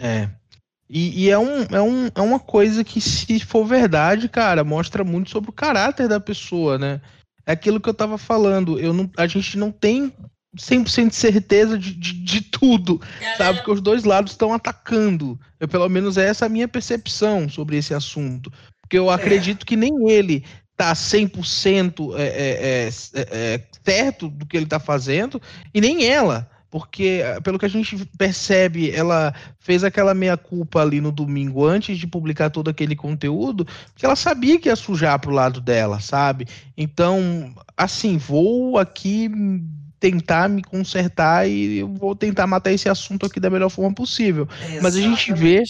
É. 0.00 0.30
E, 0.88 1.24
e, 1.24 1.30
é, 1.30 1.38
um, 1.38 1.62
é, 1.62 1.80
um, 1.80 2.06
é 2.14 2.20
uma 2.20 2.38
coisa 2.38 2.84
que, 2.84 3.00
se 3.00 3.40
for 3.40 3.64
verdade, 3.64 4.28
cara, 4.28 4.62
mostra 4.62 5.02
muito 5.02 5.30
sobre 5.30 5.48
o 5.48 5.54
caráter 5.54 6.06
da 6.06 6.20
pessoa, 6.20 6.78
né? 6.78 7.00
É 7.46 7.52
aquilo 7.52 7.80
que 7.80 7.88
eu 7.88 7.94
tava 7.94 8.18
falando. 8.18 8.78
Eu 8.78 8.92
não, 8.92 9.10
a 9.16 9.26
gente 9.26 9.56
não 9.56 9.72
tem 9.72 10.12
100% 10.56 11.08
de 11.08 11.14
certeza 11.14 11.78
de, 11.78 11.94
de, 11.94 12.12
de 12.12 12.40
tudo, 12.42 13.00
é, 13.20 13.36
sabe? 13.36 13.58
Porque 13.58 13.70
os 13.70 13.80
dois 13.80 14.04
lados 14.04 14.32
estão 14.32 14.52
atacando. 14.52 15.38
Eu, 15.58 15.66
pelo 15.66 15.88
menos 15.88 16.18
é 16.18 16.28
essa 16.28 16.46
a 16.46 16.48
minha 16.48 16.68
percepção 16.68 17.48
sobre 17.48 17.76
esse 17.76 17.94
assunto. 17.94 18.52
Porque 18.80 18.98
eu 18.98 19.10
acredito 19.10 19.62
é. 19.62 19.66
que 19.66 19.76
nem 19.76 20.10
ele 20.10 20.44
tá 20.76 20.92
100% 20.92 22.14
é, 22.16 22.22
é, 22.22 22.88
é, 22.88 22.90
é, 23.14 23.60
certo 23.84 24.28
do 24.28 24.44
que 24.44 24.56
ele 24.56 24.66
tá 24.66 24.78
fazendo, 24.78 25.40
e 25.72 25.80
nem 25.80 26.06
ela. 26.06 26.50
Porque, 26.70 27.20
pelo 27.44 27.58
que 27.58 27.66
a 27.66 27.68
gente 27.68 28.02
percebe, 28.16 28.90
ela 28.90 29.34
fez 29.60 29.84
aquela 29.84 30.14
meia-culpa 30.14 30.80
ali 30.80 31.02
no 31.02 31.12
domingo 31.12 31.66
antes 31.66 31.98
de 31.98 32.06
publicar 32.06 32.48
todo 32.48 32.70
aquele 32.70 32.96
conteúdo, 32.96 33.66
porque 33.92 34.06
ela 34.06 34.16
sabia 34.16 34.58
que 34.58 34.70
ia 34.70 34.76
sujar 34.76 35.18
pro 35.18 35.30
lado 35.30 35.60
dela, 35.60 36.00
sabe? 36.00 36.48
Então, 36.74 37.54
assim, 37.76 38.16
vou 38.16 38.78
aqui 38.78 39.30
tentar 40.02 40.48
me 40.48 40.64
consertar 40.64 41.48
e 41.48 41.78
eu 41.78 41.86
vou 41.86 42.16
tentar 42.16 42.44
matar 42.44 42.72
esse 42.72 42.88
assunto 42.88 43.24
aqui 43.24 43.38
da 43.38 43.48
melhor 43.48 43.70
forma 43.70 43.94
possível. 43.94 44.48
Mas 44.82 44.96
a 44.96 45.00
gente 45.00 45.32
vê, 45.32 45.62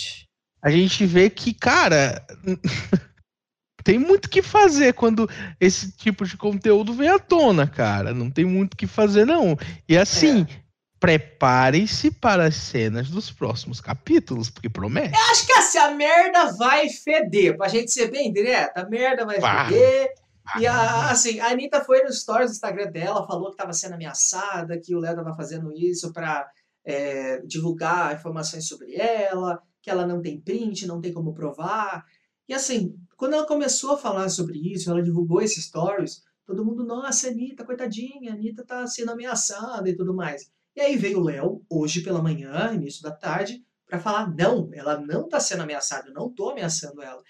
a 0.63 0.71
gente 0.71 1.05
vê 1.05 1.29
que, 1.29 1.53
cara, 1.53 2.25
tem 3.85 3.99
muito 3.99 4.31
que 4.31 4.41
fazer 4.41 4.95
quando 4.95 5.29
esse 5.61 5.93
tipo 5.93 6.25
de 6.25 6.39
conteúdo 6.39 6.95
vem 6.95 7.11
à 7.11 7.19
tona, 7.19 7.67
cara. 7.67 8.15
Não 8.15 8.31
tem 8.31 8.47
muito 8.47 8.75
que 8.75 8.87
fazer 8.87 9.27
não. 9.27 9.55
E 9.87 9.99
assim, 9.99 10.47
é. 10.49 10.63
prepare-se 10.99 12.11
para 12.11 12.47
as 12.47 12.55
cenas 12.55 13.11
dos 13.11 13.31
próximos 13.31 13.83
capítulos, 13.83 14.49
porque 14.49 14.71
promete. 14.71 15.15
Eu 15.15 15.31
acho 15.31 15.45
que 15.45 15.53
assim, 15.53 15.77
a 15.77 15.91
merda 15.91 16.53
vai 16.53 16.89
feder, 16.89 17.55
pra 17.55 17.69
gente 17.69 17.93
ser 17.93 18.11
bem 18.11 18.33
direta, 18.33 18.81
a 18.81 18.89
merda 18.89 19.27
vai 19.27 19.39
feder. 19.67 20.22
E 20.59 20.67
a, 20.67 21.11
assim, 21.11 21.41
a 21.41 21.51
Anitta 21.51 21.85
foi 21.85 22.03
nos 22.03 22.21
stories 22.21 22.51
do 22.51 22.55
Instagram 22.55 22.91
dela, 22.91 23.27
falou 23.27 23.47
que 23.47 23.55
estava 23.55 23.73
sendo 23.73 23.95
ameaçada, 23.95 24.79
que 24.79 24.95
o 24.95 24.99
Léo 24.99 25.13
estava 25.13 25.37
fazendo 25.37 25.73
isso 25.73 26.13
para 26.13 26.51
é, 26.85 27.41
divulgar 27.43 28.15
informações 28.15 28.67
sobre 28.67 28.95
ela, 28.95 29.63
que 29.81 29.91
ela 29.91 30.07
não 30.07 30.21
tem 30.21 30.41
print, 30.41 30.87
não 30.87 31.01
tem 31.01 31.13
como 31.13 31.33
provar. 31.33 32.05
E 32.49 32.55
assim, 32.55 32.95
quando 33.17 33.35
ela 33.35 33.47
começou 33.47 33.95
a 33.95 33.99
falar 33.99 34.29
sobre 34.29 34.59
isso, 34.59 34.91
ela 34.91 35.03
divulgou 35.03 35.41
esses 35.41 35.65
stories, 35.65 36.23
todo 36.45 36.65
mundo, 36.65 36.85
nossa, 36.85 37.29
Anitta, 37.29 37.65
coitadinha, 37.65 38.33
a 38.33 38.35
Anitta 38.35 38.65
tá 38.65 38.87
sendo 38.87 39.13
ameaçada 39.13 39.89
e 39.89 39.97
tudo 39.97 40.15
mais. 40.15 40.51
E 40.75 40.81
aí 40.81 40.97
veio 40.97 41.21
o 41.21 41.25
Léo, 41.25 41.63
hoje 41.71 42.03
pela 42.03 42.23
manhã, 42.23 42.73
início 42.75 43.03
da 43.03 43.13
tarde, 43.13 43.63
para 43.87 44.01
falar, 44.01 44.35
não, 44.35 44.71
ela 44.73 44.99
não 44.99 45.29
tá 45.29 45.39
sendo 45.39 45.63
ameaçada, 45.63 46.09
eu 46.09 46.15
não 46.15 46.33
tô 46.33 46.51
ameaçando 46.51 47.03
ela 47.03 47.23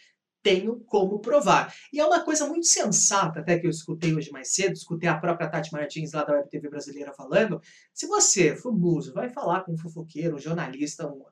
tenho 0.42 0.80
como 0.86 1.20
provar. 1.20 1.72
E 1.92 2.00
é 2.00 2.06
uma 2.06 2.20
coisa 2.20 2.46
muito 2.46 2.66
sensata, 2.66 3.40
até 3.40 3.58
que 3.58 3.66
eu 3.66 3.70
escutei 3.70 4.14
hoje 4.14 4.30
mais 4.30 4.52
cedo, 4.52 4.72
escutei 4.72 5.08
a 5.08 5.16
própria 5.16 5.48
Tati 5.48 5.72
Martins 5.72 6.12
lá 6.12 6.24
da 6.24 6.34
Web 6.34 6.50
TV 6.50 6.68
brasileira 6.68 7.12
falando. 7.12 7.60
Se 7.94 8.06
você, 8.06 8.56
famoso, 8.56 9.14
vai 9.14 9.28
falar 9.28 9.62
com 9.62 9.72
um 9.72 9.78
fofoqueiro, 9.78 10.36
um 10.36 10.40
jornalista, 10.40 11.06
uma, 11.06 11.26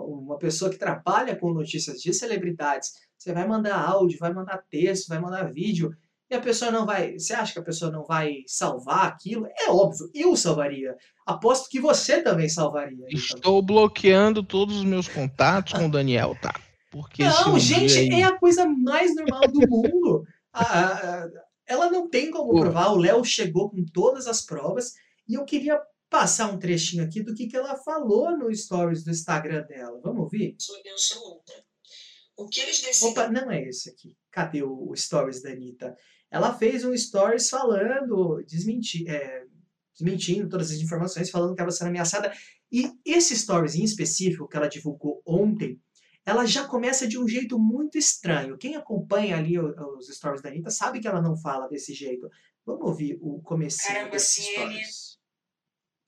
uma 0.00 0.38
pessoa 0.38 0.70
que 0.70 0.78
trabalha 0.78 1.36
com 1.36 1.52
notícias 1.52 2.00
de 2.00 2.12
celebridades, 2.12 2.92
você 3.16 3.32
vai 3.32 3.46
mandar 3.46 3.80
áudio, 3.80 4.18
vai 4.18 4.32
mandar 4.32 4.64
texto, 4.68 5.08
vai 5.08 5.18
mandar 5.18 5.52
vídeo, 5.52 5.94
e 6.30 6.34
a 6.34 6.40
pessoa 6.40 6.70
não 6.70 6.84
vai. 6.84 7.18
Você 7.18 7.32
acha 7.32 7.54
que 7.54 7.58
a 7.58 7.64
pessoa 7.64 7.90
não 7.90 8.04
vai 8.04 8.42
salvar 8.46 9.06
aquilo? 9.06 9.46
É 9.46 9.70
óbvio, 9.70 10.10
eu 10.14 10.36
salvaria. 10.36 10.94
Aposto 11.26 11.70
que 11.70 11.80
você 11.80 12.22
também 12.22 12.48
salvaria. 12.48 13.06
Estou 13.08 13.38
então. 13.38 13.62
bloqueando 13.62 14.42
todos 14.42 14.76
os 14.76 14.84
meus 14.84 15.08
contatos 15.08 15.72
com 15.72 15.86
o 15.86 15.90
Daniel, 15.90 16.36
tá? 16.40 16.54
Porque 16.90 17.22
não, 17.22 17.58
gente, 17.58 17.98
aí... 17.98 18.20
é 18.20 18.24
a 18.24 18.38
coisa 18.38 18.66
mais 18.66 19.14
normal 19.14 19.42
do 19.48 19.68
mundo. 19.68 20.24
ela 21.66 21.90
não 21.90 22.08
tem 22.08 22.30
como 22.30 22.50
Pô. 22.50 22.60
provar. 22.60 22.92
O 22.92 22.98
Léo 22.98 23.24
chegou 23.24 23.70
com 23.70 23.84
todas 23.84 24.26
as 24.26 24.40
provas 24.40 24.94
e 25.28 25.34
eu 25.34 25.44
queria 25.44 25.80
passar 26.08 26.50
um 26.50 26.58
trechinho 26.58 27.04
aqui 27.04 27.22
do 27.22 27.34
que, 27.34 27.46
que 27.46 27.56
ela 27.56 27.76
falou 27.76 28.36
no 28.36 28.54
stories 28.54 29.04
do 29.04 29.10
Instagram 29.10 29.66
dela. 29.66 30.00
Vamos 30.02 30.22
ouvir? 30.22 30.56
Eu 30.84 30.98
sou 30.98 31.22
outra. 31.22 31.54
O 32.36 32.48
que 32.48 32.60
eles 32.60 32.80
decidem... 32.80 33.10
Opa, 33.10 33.28
não 33.28 33.50
é 33.50 33.62
esse 33.64 33.90
aqui. 33.90 34.16
Cadê 34.30 34.62
o, 34.62 34.90
o 34.90 34.96
stories 34.96 35.42
da 35.42 35.50
Anitta? 35.50 35.94
Ela 36.30 36.56
fez 36.56 36.84
um 36.84 36.96
stories 36.96 37.50
falando, 37.50 38.42
desmenti, 38.46 39.08
é, 39.08 39.44
desmentindo 39.92 40.48
todas 40.48 40.70
as 40.70 40.78
informações, 40.78 41.30
falando 41.30 41.54
que 41.54 41.60
ela 41.60 41.68
estava 41.68 41.78
sendo 41.78 41.88
ameaçada. 41.88 42.32
E 42.70 42.92
esse 43.04 43.36
stories 43.36 43.74
em 43.74 43.82
específico 43.82 44.46
que 44.48 44.56
ela 44.56 44.68
divulgou 44.68 45.20
ontem, 45.26 45.80
ela 46.28 46.44
já 46.44 46.68
começa 46.68 47.08
de 47.08 47.18
um 47.18 47.26
jeito 47.26 47.58
muito 47.58 47.96
estranho. 47.96 48.58
Quem 48.58 48.76
acompanha 48.76 49.38
ali 49.38 49.58
os 49.58 50.08
stories 50.14 50.42
da 50.42 50.50
Anitta 50.50 50.70
sabe 50.70 51.00
que 51.00 51.08
ela 51.08 51.22
não 51.22 51.34
fala 51.34 51.66
desse 51.66 51.94
jeito. 51.94 52.30
Vamos 52.66 52.86
ouvir 52.86 53.18
o 53.22 53.40
comecinho 53.40 53.94
Caramba, 53.94 54.10
desses 54.10 54.44
stories. 54.44 55.18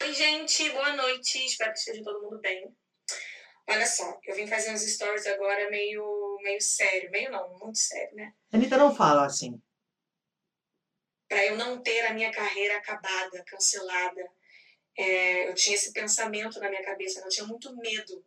Oi, 0.03 0.13
gente, 0.13 0.69
boa 0.73 0.95
noite. 0.95 1.39
Espero 1.39 1.73
que 1.73 1.79
esteja 1.79 2.03
todo 2.05 2.23
mundo 2.23 2.39
bem. 2.39 2.71
Olha 3.67 3.87
só, 3.87 4.21
eu 4.27 4.35
vim 4.35 4.47
fazer 4.47 4.71
uns 4.75 4.83
stories 4.83 5.27
agora 5.27 5.71
meio, 5.71 6.39
meio 6.43 6.61
sério. 6.61 7.11
Meio 7.11 7.31
não, 7.31 7.59
muito 7.59 7.79
sério, 7.79 8.15
né? 8.15 8.35
A 8.53 8.59
Anitta 8.59 8.77
não 8.77 8.95
fala 8.95 9.25
assim. 9.25 9.59
Para 11.31 11.47
eu 11.47 11.57
não 11.57 11.81
ter 11.81 12.05
a 12.05 12.13
minha 12.13 12.31
carreira 12.31 12.77
acabada, 12.77 13.43
cancelada. 13.45 14.31
É, 14.99 15.49
eu 15.49 15.55
tinha 15.55 15.77
esse 15.77 15.95
pensamento 15.95 16.61
na 16.61 16.69
minha 16.69 16.85
cabeça, 16.85 17.21
eu 17.21 17.29
tinha 17.31 17.47
muito 17.47 17.75
medo 17.75 18.23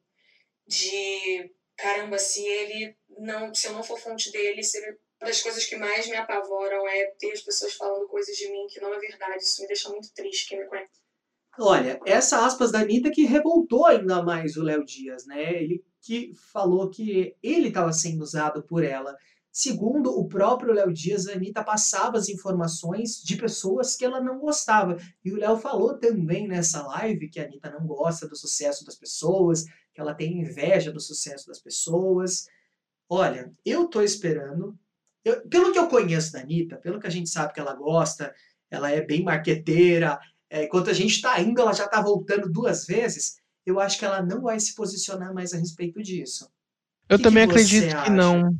de 0.65 1.53
caramba, 1.77 2.17
se 2.17 2.45
ele 2.45 2.95
não, 3.19 3.53
se 3.53 3.67
eu 3.67 3.73
não 3.73 3.83
for 3.83 3.99
fonte 3.99 4.31
dele, 4.31 4.63
se 4.63 4.77
ele, 4.77 4.97
uma 5.21 5.29
das 5.29 5.41
coisas 5.41 5.65
que 5.65 5.75
mais 5.75 6.07
me 6.07 6.15
apavoram 6.15 6.87
é 6.87 7.05
ter 7.19 7.31
as 7.31 7.41
pessoas 7.41 7.73
falando 7.73 8.07
coisas 8.07 8.35
de 8.35 8.49
mim 8.51 8.67
que 8.67 8.81
não 8.81 8.93
é 8.93 8.99
verdade. 8.99 9.43
Isso 9.43 9.61
me 9.61 9.67
deixa 9.67 9.89
muito 9.89 10.13
triste, 10.13 10.49
quem 10.49 10.59
me 10.59 10.67
conhece. 10.67 11.03
Olha, 11.59 11.99
essa 12.05 12.45
aspas 12.45 12.71
da 12.71 12.79
Anitta 12.79 13.11
que 13.11 13.25
revoltou 13.25 13.85
ainda 13.85 14.23
mais 14.23 14.57
o 14.57 14.63
Léo 14.63 14.83
Dias, 14.83 15.25
né? 15.27 15.53
Ele 15.53 15.83
que 16.01 16.33
falou 16.51 16.89
que 16.89 17.35
ele 17.41 17.69
estava 17.69 17.93
sendo 17.93 18.21
usado 18.21 18.63
por 18.63 18.83
ela. 18.83 19.15
Segundo 19.51 20.09
o 20.09 20.27
próprio 20.27 20.73
Léo 20.73 20.91
Dias, 20.91 21.27
a 21.27 21.33
Anitta 21.33 21.63
passava 21.63 22.17
as 22.17 22.27
informações 22.27 23.21
de 23.23 23.37
pessoas 23.37 23.95
que 23.95 24.03
ela 24.03 24.19
não 24.19 24.39
gostava. 24.39 24.97
E 25.23 25.31
o 25.31 25.37
Léo 25.37 25.57
falou 25.57 25.97
também 25.99 26.47
nessa 26.47 26.81
live 26.87 27.29
que 27.29 27.39
a 27.39 27.43
Anitta 27.43 27.69
não 27.69 27.85
gosta 27.85 28.27
do 28.27 28.35
sucesso 28.35 28.83
das 28.83 28.95
pessoas, 28.95 29.63
que 29.93 30.01
ela 30.01 30.13
tem 30.13 30.39
inveja 30.39 30.91
do 30.91 30.99
sucesso 30.99 31.47
das 31.47 31.59
pessoas. 31.59 32.47
Olha, 33.09 33.51
eu 33.65 33.87
tô 33.87 34.01
esperando. 34.01 34.77
Eu, 35.23 35.47
pelo 35.47 35.71
que 35.71 35.79
eu 35.79 35.87
conheço 35.87 36.33
da 36.33 36.41
Anitta, 36.41 36.77
pelo 36.77 36.99
que 36.99 37.07
a 37.07 37.11
gente 37.11 37.29
sabe 37.29 37.53
que 37.53 37.59
ela 37.59 37.73
gosta, 37.73 38.33
ela 38.69 38.89
é 38.89 39.01
bem 39.01 39.23
marqueteira. 39.23 40.19
É, 40.49 40.65
enquanto 40.65 40.89
a 40.89 40.93
gente 40.93 41.11
está 41.11 41.39
indo, 41.39 41.61
ela 41.61 41.73
já 41.73 41.85
está 41.85 42.01
voltando 42.01 42.51
duas 42.51 42.85
vezes. 42.85 43.37
Eu 43.65 43.79
acho 43.79 43.97
que 43.97 44.05
ela 44.05 44.21
não 44.21 44.41
vai 44.41 44.59
se 44.59 44.75
posicionar 44.75 45.33
mais 45.33 45.53
a 45.53 45.57
respeito 45.57 46.01
disso. 46.01 46.49
Eu 47.07 47.17
que 47.17 47.23
também 47.23 47.47
que 47.47 47.51
acredito 47.53 47.95
acha? 47.95 48.03
que 48.05 48.09
não. 48.09 48.55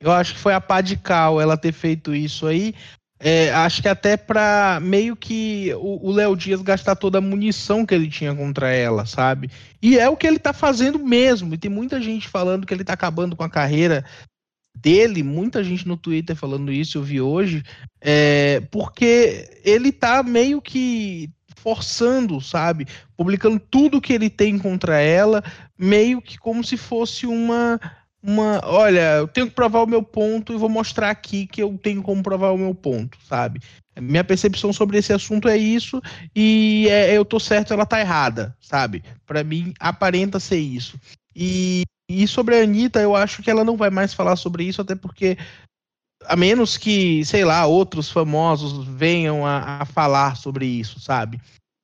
Eu 0.00 0.12
acho 0.12 0.34
que 0.34 0.40
foi 0.40 0.54
a 0.54 0.60
pá 0.60 0.80
de 0.80 0.96
cal 0.96 1.40
ela 1.40 1.56
ter 1.56 1.72
feito 1.72 2.14
isso 2.14 2.46
aí, 2.46 2.74
é, 3.20 3.50
acho 3.52 3.82
que 3.82 3.88
até 3.88 4.16
para 4.16 4.78
meio 4.80 5.16
que 5.16 5.72
o 5.74 6.10
Léo 6.12 6.36
Dias 6.36 6.62
gastar 6.62 6.94
toda 6.94 7.18
a 7.18 7.20
munição 7.20 7.84
que 7.84 7.94
ele 7.94 8.08
tinha 8.08 8.34
contra 8.34 8.70
ela, 8.70 9.06
sabe? 9.06 9.50
E 9.82 9.98
é 9.98 10.08
o 10.08 10.16
que 10.16 10.26
ele 10.26 10.38
tá 10.38 10.52
fazendo 10.52 10.98
mesmo. 10.98 11.52
E 11.52 11.58
tem 11.58 11.70
muita 11.70 12.00
gente 12.00 12.28
falando 12.28 12.66
que 12.66 12.72
ele 12.72 12.84
tá 12.84 12.92
acabando 12.92 13.34
com 13.34 13.42
a 13.42 13.50
carreira 13.50 14.04
dele, 14.80 15.24
muita 15.24 15.64
gente 15.64 15.88
no 15.88 15.96
Twitter 15.96 16.36
falando 16.36 16.70
isso, 16.70 16.98
eu 16.98 17.02
vi 17.02 17.20
hoje, 17.20 17.64
é, 18.00 18.60
porque 18.70 19.60
ele 19.64 19.90
tá 19.90 20.22
meio 20.22 20.62
que 20.62 21.28
forçando, 21.56 22.40
sabe? 22.40 22.86
Publicando 23.16 23.58
tudo 23.58 24.00
que 24.00 24.12
ele 24.12 24.30
tem 24.30 24.56
contra 24.58 25.00
ela, 25.00 25.42
meio 25.76 26.22
que 26.22 26.38
como 26.38 26.62
se 26.62 26.76
fosse 26.76 27.26
uma 27.26 27.80
uma. 28.28 28.60
Olha, 28.64 29.16
eu 29.16 29.28
tenho 29.28 29.46
que 29.46 29.54
provar 29.54 29.82
o 29.82 29.86
meu 29.86 30.02
ponto 30.02 30.52
e 30.52 30.56
vou 30.56 30.68
mostrar 30.68 31.08
aqui 31.08 31.46
que 31.46 31.62
eu 31.62 31.78
tenho 31.82 32.02
como 32.02 32.22
provar 32.22 32.52
o 32.52 32.58
meu 32.58 32.74
ponto, 32.74 33.16
sabe? 33.26 33.60
Minha 33.98 34.22
percepção 34.22 34.72
sobre 34.72 34.98
esse 34.98 35.12
assunto 35.12 35.48
é 35.48 35.56
isso 35.56 36.00
e 36.36 36.86
é, 36.88 37.16
eu 37.16 37.24
tô 37.24 37.40
certo, 37.40 37.72
ela 37.72 37.86
tá 37.86 37.98
errada, 37.98 38.54
sabe? 38.60 39.02
Para 39.26 39.42
mim, 39.42 39.72
aparenta 39.80 40.38
ser 40.38 40.58
isso. 40.58 41.00
E, 41.34 41.82
e 42.08 42.28
sobre 42.28 42.56
a 42.56 42.62
Anitta, 42.62 43.00
eu 43.00 43.16
acho 43.16 43.42
que 43.42 43.50
ela 43.50 43.64
não 43.64 43.76
vai 43.76 43.90
mais 43.90 44.14
falar 44.14 44.36
sobre 44.36 44.64
isso, 44.64 44.82
até 44.82 44.94
porque 44.94 45.36
a 46.26 46.36
menos 46.36 46.76
que, 46.76 47.24
sei 47.24 47.44
lá, 47.44 47.66
outros 47.66 48.10
famosos 48.10 48.86
venham 48.86 49.46
a, 49.46 49.80
a 49.80 49.84
falar 49.84 50.36
sobre 50.36 50.66
isso, 50.66 51.00
sabe? 51.00 51.40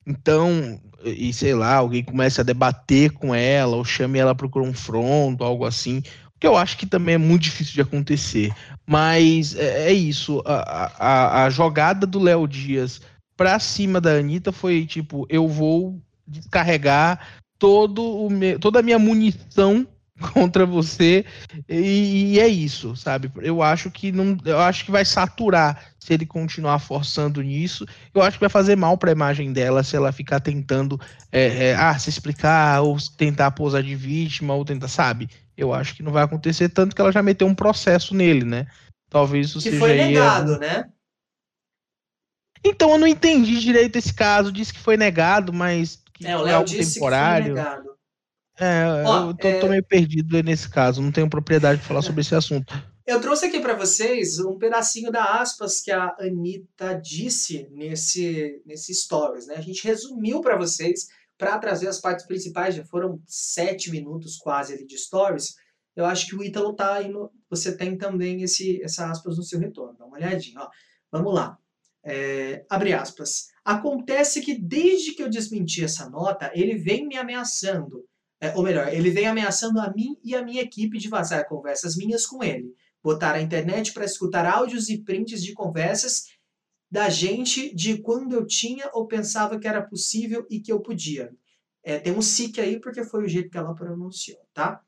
Então, 0.06 0.78
e 1.04 1.32
sei 1.32 1.54
lá, 1.54 1.76
alguém 1.76 2.04
comece 2.04 2.40
a 2.40 2.44
debater 2.44 3.12
com 3.12 3.34
ela, 3.34 3.76
ou 3.76 3.84
chame 3.84 4.18
ela 4.18 4.34
para 4.34 4.46
o 4.46 4.50
confronto, 4.50 5.42
algo 5.42 5.64
assim, 5.64 6.02
que 6.44 6.48
eu 6.48 6.58
acho 6.58 6.76
que 6.76 6.84
também 6.84 7.14
é 7.14 7.18
muito 7.18 7.44
difícil 7.44 7.72
de 7.72 7.80
acontecer. 7.80 8.52
Mas 8.86 9.56
é, 9.56 9.88
é 9.88 9.92
isso, 9.94 10.42
a, 10.44 10.92
a, 10.98 11.44
a, 11.44 11.50
jogada 11.50 12.06
do 12.06 12.18
Léo 12.18 12.46
Dias 12.46 13.00
pra 13.34 13.58
cima 13.58 13.98
da 13.98 14.10
Anitta 14.10 14.52
foi 14.52 14.84
tipo, 14.84 15.26
eu 15.30 15.48
vou 15.48 15.98
descarregar 16.28 17.18
todo 17.58 18.02
o 18.02 18.28
me, 18.28 18.58
toda 18.58 18.80
a 18.80 18.82
minha 18.82 18.98
munição 18.98 19.86
contra 20.34 20.66
você 20.66 21.24
e, 21.66 22.34
e, 22.34 22.40
é 22.40 22.46
isso, 22.46 22.94
sabe? 22.94 23.32
Eu 23.40 23.62
acho 23.62 23.90
que 23.90 24.12
não, 24.12 24.36
eu 24.44 24.60
acho 24.60 24.84
que 24.84 24.90
vai 24.90 25.04
saturar 25.06 25.82
se 25.98 26.12
ele 26.12 26.26
continuar 26.26 26.78
forçando 26.78 27.40
nisso. 27.40 27.86
Eu 28.14 28.20
acho 28.20 28.36
que 28.36 28.44
vai 28.44 28.50
fazer 28.50 28.76
mal 28.76 28.98
para 28.98 29.10
a 29.10 29.12
imagem 29.16 29.50
dela 29.50 29.82
se 29.82 29.96
ela 29.96 30.12
ficar 30.12 30.40
tentando 30.40 31.00
é, 31.32 31.68
é, 31.68 31.74
ah, 31.74 31.98
se 31.98 32.10
explicar 32.10 32.82
ou 32.82 32.98
tentar 33.16 33.50
posar 33.52 33.82
de 33.82 33.96
vítima 33.96 34.52
ou 34.52 34.62
tentar, 34.62 34.88
sabe? 34.88 35.26
Eu 35.56 35.72
acho 35.72 35.94
que 35.94 36.02
não 36.02 36.12
vai 36.12 36.24
acontecer 36.24 36.68
tanto 36.68 36.94
que 36.94 37.00
ela 37.00 37.12
já 37.12 37.22
meteu 37.22 37.46
um 37.46 37.54
processo 37.54 38.14
nele, 38.14 38.44
né? 38.44 38.66
Talvez 39.08 39.48
isso 39.48 39.58
que 39.58 39.70
seja 39.70 39.78
foi 39.78 39.94
negado, 39.94 40.58
né? 40.58 40.90
Então 42.64 42.90
eu 42.90 42.98
não 42.98 43.06
entendi 43.06 43.60
direito 43.60 43.96
esse 43.96 44.12
caso. 44.12 44.50
Disse 44.50 44.72
que 44.72 44.80
foi 44.80 44.96
negado, 44.96 45.52
mas 45.52 46.02
que 46.14 46.26
é, 46.26 46.36
o 46.36 46.42
Léo 46.42 46.64
disse 46.64 46.94
temporário. 46.94 47.54
que 47.54 47.60
foi 47.60 47.70
negado. 47.70 47.94
É, 48.58 49.02
Ó, 49.04 49.28
eu 49.28 49.34
tô, 49.34 49.48
é... 49.48 49.58
tô, 49.58 49.68
meio 49.68 49.84
perdido 49.84 50.40
nesse 50.42 50.68
caso, 50.68 51.02
não 51.02 51.10
tenho 51.10 51.28
propriedade 51.28 51.78
para 51.78 51.88
falar 51.88 52.02
sobre 52.02 52.20
esse 52.20 52.34
assunto. 52.34 52.72
Eu 53.06 53.20
trouxe 53.20 53.44
aqui 53.44 53.60
para 53.60 53.74
vocês 53.74 54.38
um 54.38 54.56
pedacinho 54.56 55.12
da 55.12 55.38
aspas 55.38 55.82
que 55.82 55.90
a 55.90 56.16
Anitta 56.18 56.94
disse 56.94 57.68
nesse, 57.70 58.62
nesse 58.64 58.94
stories, 58.94 59.46
né? 59.46 59.56
A 59.56 59.60
gente 59.60 59.84
resumiu 59.84 60.40
para 60.40 60.56
vocês 60.56 61.08
para 61.36 61.58
trazer 61.58 61.88
as 61.88 62.00
partes 62.00 62.26
principais, 62.26 62.74
já 62.74 62.84
foram 62.84 63.20
sete 63.26 63.90
minutos 63.90 64.36
quase 64.36 64.72
ali 64.74 64.86
de 64.86 64.98
stories. 64.98 65.54
Eu 65.96 66.04
acho 66.04 66.26
que 66.26 66.36
o 66.36 66.42
Ítalo 66.42 66.74
tá 66.74 67.02
indo. 67.02 67.30
Você 67.50 67.76
tem 67.76 67.96
também 67.96 68.42
esse, 68.42 68.82
essa 68.82 69.10
aspas 69.10 69.36
no 69.36 69.42
seu 69.42 69.58
retorno. 69.58 69.96
Dá 69.98 70.04
uma 70.04 70.16
olhadinha, 70.16 70.60
ó. 70.60 70.68
Vamos 71.10 71.34
lá. 71.34 71.58
É, 72.04 72.64
abre 72.68 72.92
aspas. 72.92 73.48
Acontece 73.64 74.40
que 74.40 74.58
desde 74.58 75.14
que 75.14 75.22
eu 75.22 75.30
desmenti 75.30 75.84
essa 75.84 76.08
nota, 76.08 76.50
ele 76.54 76.76
vem 76.76 77.06
me 77.06 77.16
ameaçando 77.16 78.04
é, 78.44 78.54
ou 78.54 78.62
melhor, 78.62 78.92
ele 78.92 79.10
vem 79.10 79.26
ameaçando 79.26 79.80
a 79.80 79.90
mim 79.90 80.18
e 80.22 80.34
a 80.34 80.44
minha 80.44 80.60
equipe 80.60 80.98
de 80.98 81.08
vazar 81.08 81.48
conversas 81.48 81.96
minhas 81.96 82.26
com 82.26 82.44
ele, 82.44 82.74
botar 83.02 83.32
a 83.32 83.40
internet 83.40 83.94
para 83.94 84.04
escutar 84.04 84.44
áudios 84.44 84.90
e 84.90 85.02
prints 85.02 85.42
de 85.42 85.54
conversas 85.54 86.26
da 86.90 87.08
gente 87.08 87.74
de 87.74 87.98
quando 87.98 88.34
eu 88.34 88.46
tinha 88.46 88.90
ou 88.92 89.06
pensava 89.06 89.58
que 89.58 89.66
era 89.66 89.82
possível 89.82 90.46
e 90.50 90.60
que 90.60 90.72
eu 90.72 90.80
podia. 90.80 91.32
É, 91.82 91.98
tem 91.98 92.12
um 92.12 92.22
SIC 92.22 92.60
aí 92.60 92.80
porque 92.80 93.04
foi 93.04 93.24
o 93.24 93.28
jeito 93.28 93.50
que 93.50 93.58
ela 93.58 93.74
pronunciou, 93.74 94.40
tá? 94.54 94.80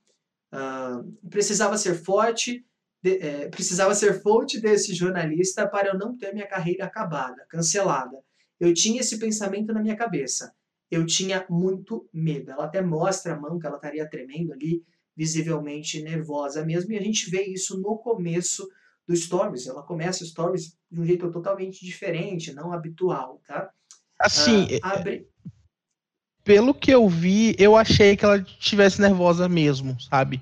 Uh, 0.53 1.29
precisava 1.29 1.77
ser 1.77 1.95
forte, 1.95 2.65
de, 3.03 3.19
é, 3.19 3.49
precisava 3.49 3.95
ser 3.95 4.23
fonte 4.23 4.61
desse 4.61 4.95
jornalista 4.95 5.69
para 5.69 5.89
eu 5.89 5.99
não 5.99 6.17
ter 6.17 6.33
minha 6.33 6.47
carreira 6.47 6.85
acabada, 6.85 7.45
cancelada. 7.49 8.19
Eu 8.59 8.73
tinha 8.73 9.01
esse 9.01 9.19
pensamento 9.19 9.73
na 9.73 9.83
minha 9.83 9.97
cabeça 9.97 10.55
eu 10.91 11.05
tinha 11.05 11.45
muito 11.49 12.09
medo. 12.13 12.51
Ela 12.51 12.65
até 12.65 12.81
mostra 12.81 13.35
a 13.35 13.41
mão 13.41 13.59
que 13.59 13.67
ela 13.67 13.77
estaria 13.77 14.09
tremendo 14.09 14.53
ali, 14.53 14.85
visivelmente 15.17 16.03
nervosa 16.03 16.65
mesmo, 16.65 16.93
e 16.93 16.99
a 16.99 17.03
gente 17.03 17.31
vê 17.31 17.43
isso 17.43 17.81
no 17.81 17.97
começo 17.99 18.69
do 19.07 19.17
Stories. 19.17 19.67
Ela 19.67 19.83
começa 19.83 20.25
o 20.25 20.27
Stories 20.27 20.77
de 20.91 21.01
um 21.01 21.05
jeito 21.05 21.31
totalmente 21.31 21.85
diferente, 21.85 22.53
não 22.53 22.73
habitual, 22.73 23.41
tá? 23.47 23.71
Assim, 24.19 24.67
ah, 24.83 24.95
abre... 24.95 25.29
pelo 26.43 26.73
que 26.73 26.91
eu 26.91 27.09
vi, 27.09 27.55
eu 27.59 27.77
achei 27.77 28.17
que 28.17 28.25
ela 28.25 28.39
estivesse 28.39 29.01
nervosa 29.01 29.49
mesmo, 29.49 30.01
sabe? 30.01 30.41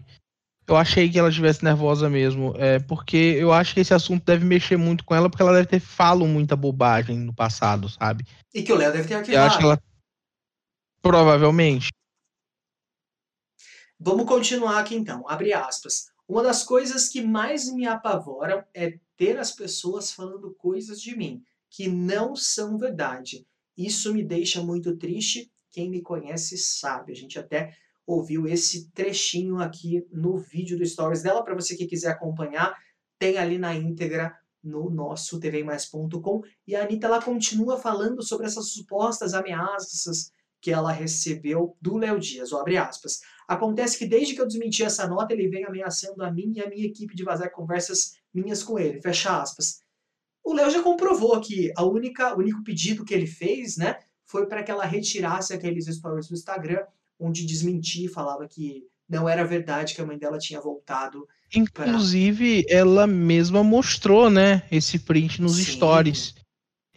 Eu 0.66 0.76
achei 0.76 1.10
que 1.10 1.18
ela 1.18 1.28
estivesse 1.28 1.62
nervosa 1.62 2.08
mesmo, 2.08 2.54
é, 2.56 2.78
porque 2.78 3.16
eu 3.16 3.52
acho 3.52 3.74
que 3.74 3.80
esse 3.80 3.92
assunto 3.92 4.24
deve 4.24 4.46
mexer 4.46 4.78
muito 4.78 5.04
com 5.04 5.14
ela, 5.14 5.28
porque 5.28 5.42
ela 5.42 5.52
deve 5.52 5.66
ter 5.66 5.80
falado 5.80 6.24
muita 6.24 6.56
bobagem 6.56 7.18
no 7.18 7.34
passado, 7.34 7.88
sabe? 7.88 8.24
E 8.54 8.62
que 8.62 8.72
o 8.72 8.76
Léo 8.76 8.92
deve 8.92 9.06
ter 9.06 9.14
arquivado. 9.14 9.42
Eu 9.42 9.46
acho 9.46 9.58
que 9.58 9.64
ela 9.64 9.78
Provavelmente. 11.04 11.90
Vamos 14.00 14.26
continuar 14.26 14.78
aqui 14.78 14.94
então. 14.94 15.28
Abre 15.28 15.52
aspas. 15.52 16.06
Uma 16.28 16.42
das 16.42 16.62
coisas 16.62 17.08
que 17.08 17.20
mais 17.20 17.70
me 17.72 17.86
apavoram 17.86 18.64
é 18.74 18.98
ter 19.16 19.38
as 19.38 19.52
pessoas 19.52 20.10
falando 20.10 20.54
coisas 20.54 21.00
de 21.00 21.16
mim 21.16 21.42
que 21.70 21.88
não 21.88 22.36
são 22.36 22.78
verdade. 22.78 23.46
Isso 23.76 24.12
me 24.14 24.22
deixa 24.22 24.62
muito 24.62 24.96
triste. 24.96 25.50
Quem 25.70 25.90
me 25.90 26.00
conhece 26.00 26.56
sabe. 26.56 27.12
A 27.12 27.16
gente 27.16 27.38
até 27.38 27.76
ouviu 28.06 28.46
esse 28.46 28.90
trechinho 28.90 29.58
aqui 29.58 30.06
no 30.12 30.38
vídeo 30.38 30.78
do 30.78 30.86
Stories 30.86 31.22
dela. 31.22 31.42
Para 31.42 31.54
você 31.54 31.76
que 31.76 31.86
quiser 31.86 32.10
acompanhar, 32.10 32.76
tem 33.18 33.38
ali 33.38 33.58
na 33.58 33.74
íntegra 33.74 34.36
no 34.62 34.88
nosso 34.88 35.38
tvmais.com. 35.40 36.42
E 36.66 36.76
a 36.76 36.84
Anitta 36.84 37.06
ela 37.06 37.20
continua 37.20 37.76
falando 37.76 38.22
sobre 38.22 38.46
essas 38.46 38.70
supostas 38.70 39.34
ameaças 39.34 40.32
que 40.60 40.70
ela 40.70 40.92
recebeu 40.92 41.76
do 41.80 41.98
Léo 41.98 42.18
Dias, 42.18 42.52
ou 42.52 42.60
abre 42.60 42.78
aspas. 42.78 43.20
Acontece 43.46 43.98
que 43.98 44.06
desde 44.06 44.34
que 44.34 44.40
eu 44.40 44.46
desmenti 44.46 44.82
essa 44.82 45.06
nota, 45.06 45.32
ele 45.32 45.48
vem 45.48 45.64
ameaçando 45.64 46.22
a 46.22 46.30
mim 46.30 46.52
e 46.56 46.62
a 46.62 46.68
minha 46.68 46.86
equipe 46.86 47.14
de 47.14 47.24
vazar 47.24 47.50
conversas 47.50 48.16
minhas 48.32 48.62
com 48.62 48.78
ele, 48.78 49.00
fecha 49.00 49.40
aspas. 49.40 49.80
O 50.42 50.52
Léo 50.52 50.70
já 50.70 50.82
comprovou 50.82 51.40
que 51.40 51.72
a 51.76 51.84
única, 51.84 52.34
o 52.34 52.38
único 52.38 52.62
pedido 52.62 53.04
que 53.04 53.14
ele 53.14 53.26
fez, 53.26 53.76
né, 53.76 53.96
foi 54.24 54.46
para 54.46 54.62
que 54.62 54.70
ela 54.70 54.84
retirasse 54.84 55.52
aqueles 55.52 55.86
stories 55.86 56.28
do 56.28 56.34
Instagram, 56.34 56.82
onde 57.18 57.46
desmentia 57.46 58.06
e 58.06 58.12
falava 58.12 58.46
que 58.48 58.84
não 59.08 59.28
era 59.28 59.44
verdade 59.44 59.94
que 59.94 60.00
a 60.00 60.06
mãe 60.06 60.18
dela 60.18 60.38
tinha 60.38 60.60
voltado. 60.60 61.28
Inclusive, 61.54 62.64
pra... 62.64 62.74
ela 62.76 63.06
mesma 63.06 63.62
mostrou, 63.62 64.28
né, 64.30 64.62
esse 64.70 64.98
print 64.98 65.40
nos 65.40 65.56
Sim. 65.56 65.64
stories. 65.64 66.34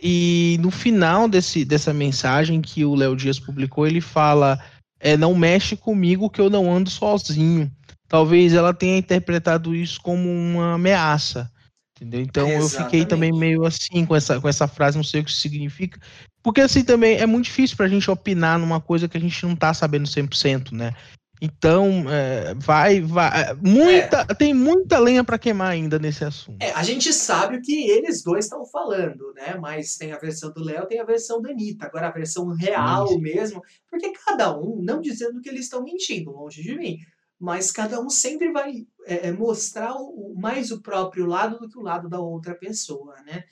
E 0.01 0.57
no 0.59 0.69
final 0.69 1.27
desse, 1.27 1.65
dessa 1.65 1.93
mensagem 1.93 2.61
que 2.61 2.85
o 2.85 2.93
Léo 2.93 3.15
Dias 3.15 3.39
publicou, 3.39 3.87
ele 3.87 4.01
fala: 4.01 4.63
é, 4.99 5.15
não 5.15 5.35
mexe 5.35 5.75
comigo 5.75 6.29
que 6.29 6.41
eu 6.41 6.49
não 6.49 6.71
ando 6.71 6.89
sozinho. 6.89 7.71
Talvez 8.07 8.53
ela 8.53 8.73
tenha 8.73 8.97
interpretado 8.97 9.75
isso 9.75 10.01
como 10.01 10.29
uma 10.29 10.75
ameaça. 10.75 11.51
Entendeu? 11.95 12.21
Então 12.21 12.47
eu 12.49 12.69
fiquei 12.69 13.05
também 13.05 13.31
meio 13.31 13.65
assim 13.65 14.05
com 14.05 14.15
essa, 14.15 14.39
com 14.39 14.47
essa 14.47 14.67
frase, 14.67 14.97
não 14.97 15.03
sei 15.03 15.21
o 15.21 15.23
que 15.23 15.31
isso 15.31 15.39
significa. 15.39 15.99
Porque 16.43 16.61
assim 16.61 16.83
também 16.83 17.17
é 17.17 17.25
muito 17.25 17.45
difícil 17.45 17.75
pra 17.75 17.87
gente 17.87 18.09
opinar 18.09 18.59
numa 18.59 18.79
coisa 18.79 19.07
que 19.07 19.17
a 19.17 19.19
gente 19.19 19.45
não 19.45 19.55
tá 19.55 19.73
sabendo 19.73 20.07
100%, 20.07 20.71
né? 20.71 20.93
Então, 21.41 22.05
é, 22.09 22.53
vai, 22.55 22.99
vai. 23.01 23.41
É, 23.41 23.53
muita, 23.53 24.25
é. 24.29 24.33
Tem 24.33 24.53
muita 24.53 24.97
lenha 24.97 25.23
para 25.23 25.37
queimar 25.37 25.69
ainda 25.69 25.99
nesse 25.99 26.23
assunto. 26.23 26.57
É, 26.61 26.71
a 26.71 26.83
gente 26.83 27.13
sabe 27.13 27.57
o 27.57 27.61
que 27.61 27.89
eles 27.89 28.23
dois 28.23 28.45
estão 28.45 28.65
falando, 28.65 29.33
né? 29.35 29.55
Mas 29.59 29.95
tem 29.95 30.11
a 30.11 30.17
versão 30.17 30.51
do 30.51 30.63
Léo, 30.63 30.87
tem 30.87 30.99
a 30.99 31.05
versão 31.05 31.41
da 31.41 31.51
Anitta. 31.51 31.85
Agora 31.85 32.07
a 32.07 32.11
versão 32.11 32.47
real 32.49 33.07
Sim. 33.07 33.21
mesmo, 33.21 33.61
porque 33.89 34.11
cada 34.25 34.57
um, 34.57 34.81
não 34.81 34.99
dizendo 34.99 35.39
que 35.41 35.49
eles 35.49 35.65
estão 35.65 35.83
mentindo, 35.83 36.31
longe 36.31 36.63
de 36.63 36.75
mim, 36.75 36.97
mas 37.39 37.71
cada 37.71 38.01
um 38.01 38.09
sempre 38.09 38.51
vai 38.51 38.87
é, 39.05 39.27
é 39.27 39.31
mostrar 39.31 39.95
o, 39.95 40.33
mais 40.35 40.71
o 40.71 40.81
próprio 40.81 41.27
lado 41.27 41.59
do 41.59 41.69
que 41.69 41.77
o 41.77 41.83
lado 41.83 42.09
da 42.09 42.19
outra 42.19 42.55
pessoa, 42.55 43.15
né? 43.25 43.43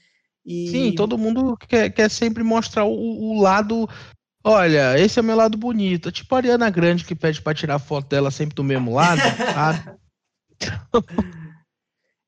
E... 0.43 0.69
Sim, 0.69 0.95
todo 0.95 1.17
mundo 1.17 1.57
quer, 1.57 1.89
quer 1.89 2.09
sempre 2.09 2.43
mostrar 2.43 2.85
o, 2.85 2.91
o 2.91 3.41
lado 3.41 3.87
Olha, 4.47 4.99
esse 4.99 5.17
é 5.17 5.23
o 5.23 5.25
meu 5.25 5.35
lado 5.35 5.57
bonito. 5.57 6.11
Tipo 6.11 6.35
a 6.35 6.37
Ariana 6.37 6.69
Grande 6.69 7.03
que 7.03 7.15
pede 7.15 7.41
pra 7.41 7.55
tirar 7.55 7.79
foto 7.79 8.07
dela 8.07 8.29
sempre 8.29 8.53
do 8.53 8.63
mesmo 8.63 8.93
lado, 8.93 9.19
sabe? 9.55 9.97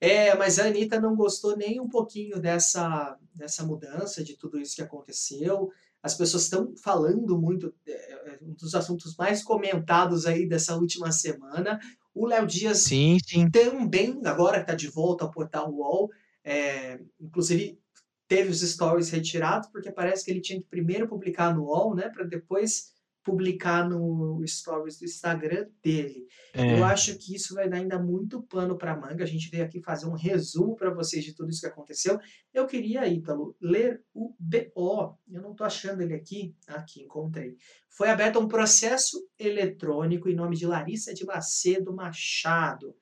É, 0.02 0.36
mas 0.36 0.58
a 0.58 0.66
Anitta 0.66 1.00
não 1.00 1.16
gostou 1.16 1.56
nem 1.56 1.80
um 1.80 1.88
pouquinho 1.88 2.40
dessa, 2.40 3.16
dessa 3.36 3.64
mudança, 3.64 4.24
de 4.24 4.36
tudo 4.36 4.60
isso 4.60 4.76
que 4.76 4.82
aconteceu. 4.82 5.72
As 6.02 6.16
pessoas 6.16 6.44
estão 6.44 6.74
falando 6.84 7.40
muito, 7.40 7.72
é, 7.88 7.92
é, 7.92 8.40
um 8.42 8.54
dos 8.54 8.74
assuntos 8.74 9.16
mais 9.16 9.44
comentados 9.44 10.26
aí 10.26 10.48
dessa 10.48 10.76
última 10.76 11.12
semana. 11.12 11.80
O 12.16 12.26
Léo 12.26 12.48
Dias 12.48 12.80
sim, 12.80 13.20
sim. 13.24 13.48
também, 13.52 14.20
agora 14.26 14.58
que 14.58 14.64
está 14.64 14.74
de 14.74 14.88
volta 14.88 15.24
ao 15.24 15.30
portal 15.30 15.72
UOL, 15.72 16.10
é, 16.44 17.00
inclusive 17.20 17.80
teve 18.28 18.50
os 18.50 18.62
stories 18.62 19.10
retirados, 19.10 19.70
porque 19.70 19.92
parece 19.92 20.26
que 20.26 20.32
ele 20.32 20.42
tinha 20.42 20.60
que 20.60 20.68
primeiro 20.68 21.08
publicar 21.08 21.56
no 21.56 21.66
UOL, 21.66 21.96
né, 21.96 22.10
para 22.10 22.26
depois 22.26 22.96
publicar 23.24 23.88
no 23.90 24.42
stories 24.48 24.98
do 24.98 25.04
Instagram 25.04 25.68
dele. 25.84 26.26
É. 26.54 26.80
Eu 26.80 26.86
acho 26.86 27.18
que 27.18 27.36
isso 27.36 27.54
vai 27.54 27.68
dar 27.68 27.78
ainda 27.78 28.00
muito 28.00 28.42
pano 28.44 28.78
para 28.78 28.96
manga. 28.96 29.22
A 29.22 29.28
gente 29.28 29.50
veio 29.50 29.66
aqui 29.66 29.82
fazer 29.82 30.06
um 30.06 30.14
resumo 30.14 30.78
para 30.78 30.94
vocês 30.94 31.26
de 31.26 31.36
tudo 31.36 31.50
isso 31.50 31.60
que 31.60 31.68
aconteceu. 31.68 32.18
Eu 32.54 32.66
queria, 32.66 33.06
Ítalo, 33.06 33.54
ler 33.60 34.02
o 34.14 34.34
BO. 34.40 35.18
Eu 35.30 35.42
não 35.42 35.52
estou 35.52 35.68
achando 35.68 36.02
ele 36.02 36.14
aqui. 36.14 36.56
Aqui, 36.68 37.04
encontrei. 37.04 37.58
Foi 37.90 38.10
aberto 38.10 38.40
um 38.40 38.48
processo 38.48 39.22
eletrônico 39.38 40.30
em 40.30 40.36
nome 40.36 40.56
de 40.56 40.66
Larissa 40.66 41.14
de 41.14 41.26
Macedo 41.26 41.94
Machado. 41.94 42.96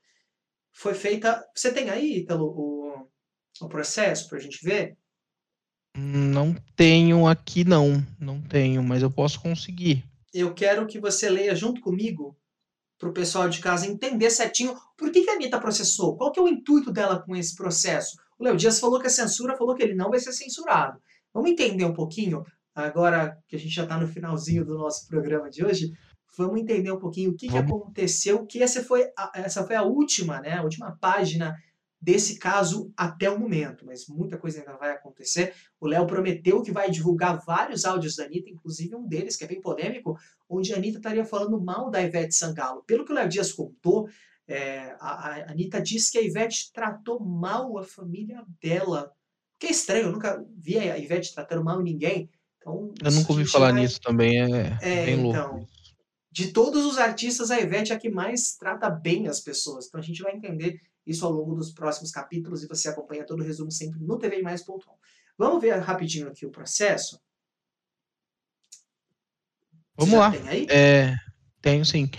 Foi 0.74 0.96
feita. 0.96 1.48
Você 1.54 1.72
tem 1.72 1.92
aí, 1.92 2.18
Ítalo, 2.18 2.46
o 2.48 2.86
o 3.62 3.68
processo 3.68 4.28
para 4.28 4.38
a 4.38 4.42
gente 4.42 4.64
ver? 4.64 4.98
Não 5.96 6.56
tenho 6.76 7.26
aqui, 7.26 7.64
não. 7.64 8.06
Não 8.20 8.42
tenho, 8.42 8.84
mas 8.84 9.02
eu 9.02 9.10
posso 9.10 9.40
conseguir. 9.40 10.04
Eu 10.34 10.54
quero 10.54 10.86
que 10.86 11.00
você 11.00 11.30
leia 11.30 11.56
junto 11.56 11.80
comigo 11.80 12.36
para 12.98 13.10
o 13.10 13.14
pessoal 13.14 13.48
de 13.48 13.60
casa 13.60 13.88
entender 13.88 14.30
certinho 14.30 14.76
por 14.98 15.12
que, 15.12 15.24
que 15.24 15.30
a 15.30 15.34
Anitta 15.34 15.60
processou, 15.60 16.18
qual 16.18 16.32
que 16.32 16.40
é 16.40 16.44
o 16.44 16.48
intuito 16.48 16.92
dela 16.92 17.22
com 17.22 17.36
esse 17.36 17.56
processo. 17.56 18.18
O 18.38 18.44
Léo 18.44 18.58
Dias 18.58 18.80
falou 18.80 19.00
que 19.00 19.08
a 19.08 19.10
censura 19.10 19.56
falou 19.56 19.76
que 19.76 19.84
ele 19.84 19.96
não 19.96 20.10
vai 20.10 20.20
ser 20.20 20.34
censurado. 20.34 21.00
Vamos 21.34 21.52
entender 21.52 21.86
um 21.86 21.94
pouquinho, 21.94 22.44
agora 22.74 23.38
que 23.48 23.56
a 23.56 23.60
gente 23.60 23.74
já 23.74 23.84
está 23.84 23.98
no 23.98 24.08
finalzinho 24.08 24.66
do 24.66 24.78
nosso 24.78 25.08
programa 25.08 25.50
de 25.50 25.66
hoje, 25.66 25.92
vamos 26.38 26.60
entender 26.60 26.92
um 26.92 27.00
pouquinho 27.00 27.32
o 27.32 27.36
que, 27.36 27.48
que 27.48 27.58
aconteceu, 27.58 28.46
que 28.46 28.62
essa 28.62 28.84
foi, 28.84 29.06
a, 29.18 29.32
essa 29.36 29.66
foi 29.66 29.76
a 29.76 29.84
última, 29.84 30.42
né, 30.42 30.58
a 30.58 30.64
última 30.64 30.98
página 31.00 31.56
desse 32.06 32.38
caso 32.38 32.94
até 32.96 33.28
o 33.32 33.40
momento, 33.40 33.84
mas 33.84 34.06
muita 34.08 34.38
coisa 34.38 34.60
ainda 34.60 34.78
vai 34.78 34.92
acontecer. 34.92 35.56
O 35.82 35.88
Léo 35.88 36.06
prometeu 36.06 36.62
que 36.62 36.72
vai 36.72 36.92
divulgar 36.92 37.44
vários 37.44 37.84
áudios 37.84 38.16
da 38.16 38.26
Anitta, 38.26 38.48
inclusive 38.48 38.96
um 38.96 39.08
deles, 39.08 39.36
que 39.36 39.44
é 39.44 39.48
bem 39.48 39.60
polêmico, 39.60 40.16
onde 40.48 40.72
a 40.72 40.78
Anitta 40.78 41.00
estaria 41.00 41.26
falando 41.26 41.60
mal 41.60 41.90
da 41.90 42.04
Ivete 42.04 42.36
Sangalo. 42.36 42.84
Pelo 42.84 43.04
que 43.04 43.12
o 43.12 43.16
Léo 43.16 43.28
Dias 43.28 43.52
contou, 43.52 44.08
é, 44.48 44.96
a, 45.00 45.30
a 45.30 45.52
Anitta 45.52 45.82
disse 45.82 46.12
que 46.12 46.20
a 46.20 46.22
Ivete 46.22 46.72
tratou 46.72 47.20
mal 47.20 47.76
a 47.80 47.84
família 47.84 48.44
dela. 48.62 49.12
Que 49.58 49.66
é 49.66 49.72
estranho, 49.72 50.06
eu 50.06 50.12
nunca 50.12 50.46
vi 50.56 50.78
a 50.78 51.00
Ivete 51.00 51.34
tratando 51.34 51.64
mal 51.64 51.82
ninguém. 51.82 52.30
Então, 52.60 52.94
eu 53.04 53.12
nunca 53.12 53.32
ouvi 53.32 53.48
falar 53.48 53.72
nisso 53.72 54.00
também, 54.00 54.44
é, 54.44 54.78
é 54.80 55.06
bem 55.06 55.24
louco. 55.24 55.40
Então, 55.40 55.68
de 56.32 56.52
todos 56.52 56.86
os 56.86 57.00
artistas, 57.00 57.50
a 57.50 57.60
Ivete 57.60 57.94
é 57.94 57.96
a 57.96 58.00
que 58.00 58.10
mais 58.10 58.56
trata 58.58 58.92
bem 58.92 59.28
as 59.28 59.40
pessoas. 59.40 59.88
Então 59.88 60.00
a 60.00 60.04
gente 60.04 60.22
vai 60.22 60.36
entender 60.36 60.80
isso 61.06 61.26
ao 61.26 61.32
longo 61.32 61.56
dos 61.56 61.72
próximos 61.72 62.12
capítulos 62.12 62.64
e 62.64 62.68
você 62.68 62.90
acompanha 62.90 63.26
todo 63.26 63.42
o 63.42 63.44
resumo 63.44 63.72
sempre 63.72 64.00
no 64.00 64.18
tvmais.com. 64.18 64.98
Vamos 65.38 65.62
ver 65.62 65.78
rapidinho 65.80 66.28
aqui 66.28 66.46
o 66.46 66.52
processo? 66.52 67.20
Vamos 69.98 70.18
lá. 70.18 70.32
Tem 70.32 70.48
aí? 70.48 70.68
É, 70.70 71.16
tenho 71.62 71.86
sim. 71.86 72.10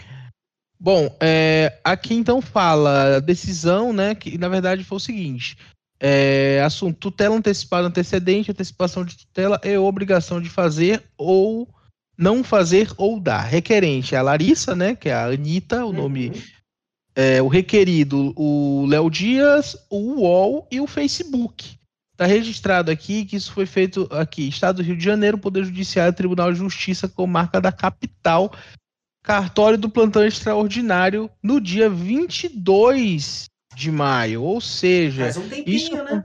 Bom, 0.78 1.14
é, 1.20 1.80
aqui 1.82 2.14
então 2.14 2.41
fala 2.41 3.16
a 3.16 3.20
decisão, 3.20 3.93
né? 3.93 4.14
Que 4.14 4.37
na 4.39 4.49
verdade 4.49 4.84
foi 4.84 4.97
o 4.97 5.01
seguinte: 5.01 5.57
é, 5.99 6.62
assunto 6.64 6.99
tutela 6.99 7.34
antecipada 7.34 7.89
antecedente, 7.89 8.51
antecipação 8.51 9.05
de 9.05 9.16
tutela 9.16 9.61
e 9.64 9.76
obrigação 9.76 10.41
de 10.41 10.51
fazer 10.51 11.03
ou 11.16 11.68
não 12.16 12.45
fazer 12.45 12.91
ou 12.97 13.18
dar. 13.18 13.43
Requerente 13.43 14.14
é 14.14 14.18
a 14.18 14.22
Larissa, 14.22 14.74
né? 14.74 14.95
Que 14.95 15.09
é 15.09 15.14
a 15.14 15.26
Anitta, 15.26 15.84
o 15.84 15.89
uhum. 15.89 15.95
nome 15.95 16.32
é, 17.17 17.41
o 17.41 17.49
requerido, 17.49 18.35
o 18.37 18.85
Léo 18.87 19.09
Dias, 19.09 19.75
o 19.89 20.21
UOL 20.21 20.69
e 20.71 20.81
o 20.81 20.87
Facebook. 20.87 21.79
Está 22.12 22.27
registrado 22.27 22.91
aqui 22.91 23.25
que 23.25 23.37
isso 23.37 23.53
foi 23.53 23.64
feito 23.64 24.07
aqui, 24.11 24.49
Estado 24.49 24.77
do 24.77 24.83
Rio 24.83 24.97
de 24.97 25.05
Janeiro, 25.05 25.39
Poder 25.39 25.64
Judiciário, 25.64 26.14
Tribunal 26.14 26.53
de 26.53 26.59
Justiça, 26.59 27.09
comarca 27.09 27.61
da 27.61 27.73
capital, 27.73 28.53
cartório 29.23 29.79
do 29.79 29.89
plantão 29.89 30.25
extraordinário, 30.25 31.31
no 31.43 31.61
dia 31.61 31.89
22 31.89 33.47
de 33.75 33.91
maio. 33.91 34.43
Ou 34.43 34.61
seja, 34.61 35.29
um 35.39 35.49
tempinho, 35.49 35.77
isso, 35.77 35.97
né? 35.97 36.25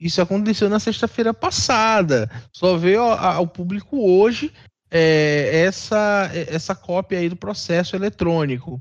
isso 0.00 0.20
aconteceu 0.20 0.68
na 0.68 0.80
sexta-feira 0.80 1.32
passada. 1.32 2.28
Só 2.52 2.76
veio 2.76 3.02
ao 3.02 3.46
público 3.46 3.98
hoje 3.98 4.52
é, 4.90 5.64
essa, 5.64 6.30
essa 6.34 6.74
cópia 6.74 7.18
aí 7.18 7.28
do 7.28 7.36
processo 7.36 7.96
eletrônico 7.96 8.80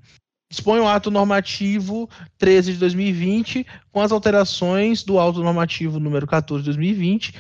dispõe 0.52 0.82
o 0.82 0.88
ato 0.88 1.10
normativo 1.10 2.10
13 2.38 2.74
de 2.74 2.78
2020, 2.78 3.66
com 3.92 4.02
as 4.02 4.12
alterações 4.12 5.02
do 5.02 5.18
auto 5.18 5.42
normativo 5.42 6.00
número 6.00 6.28
14 6.28 6.62
de 6.62 6.70
2020, 6.70 7.34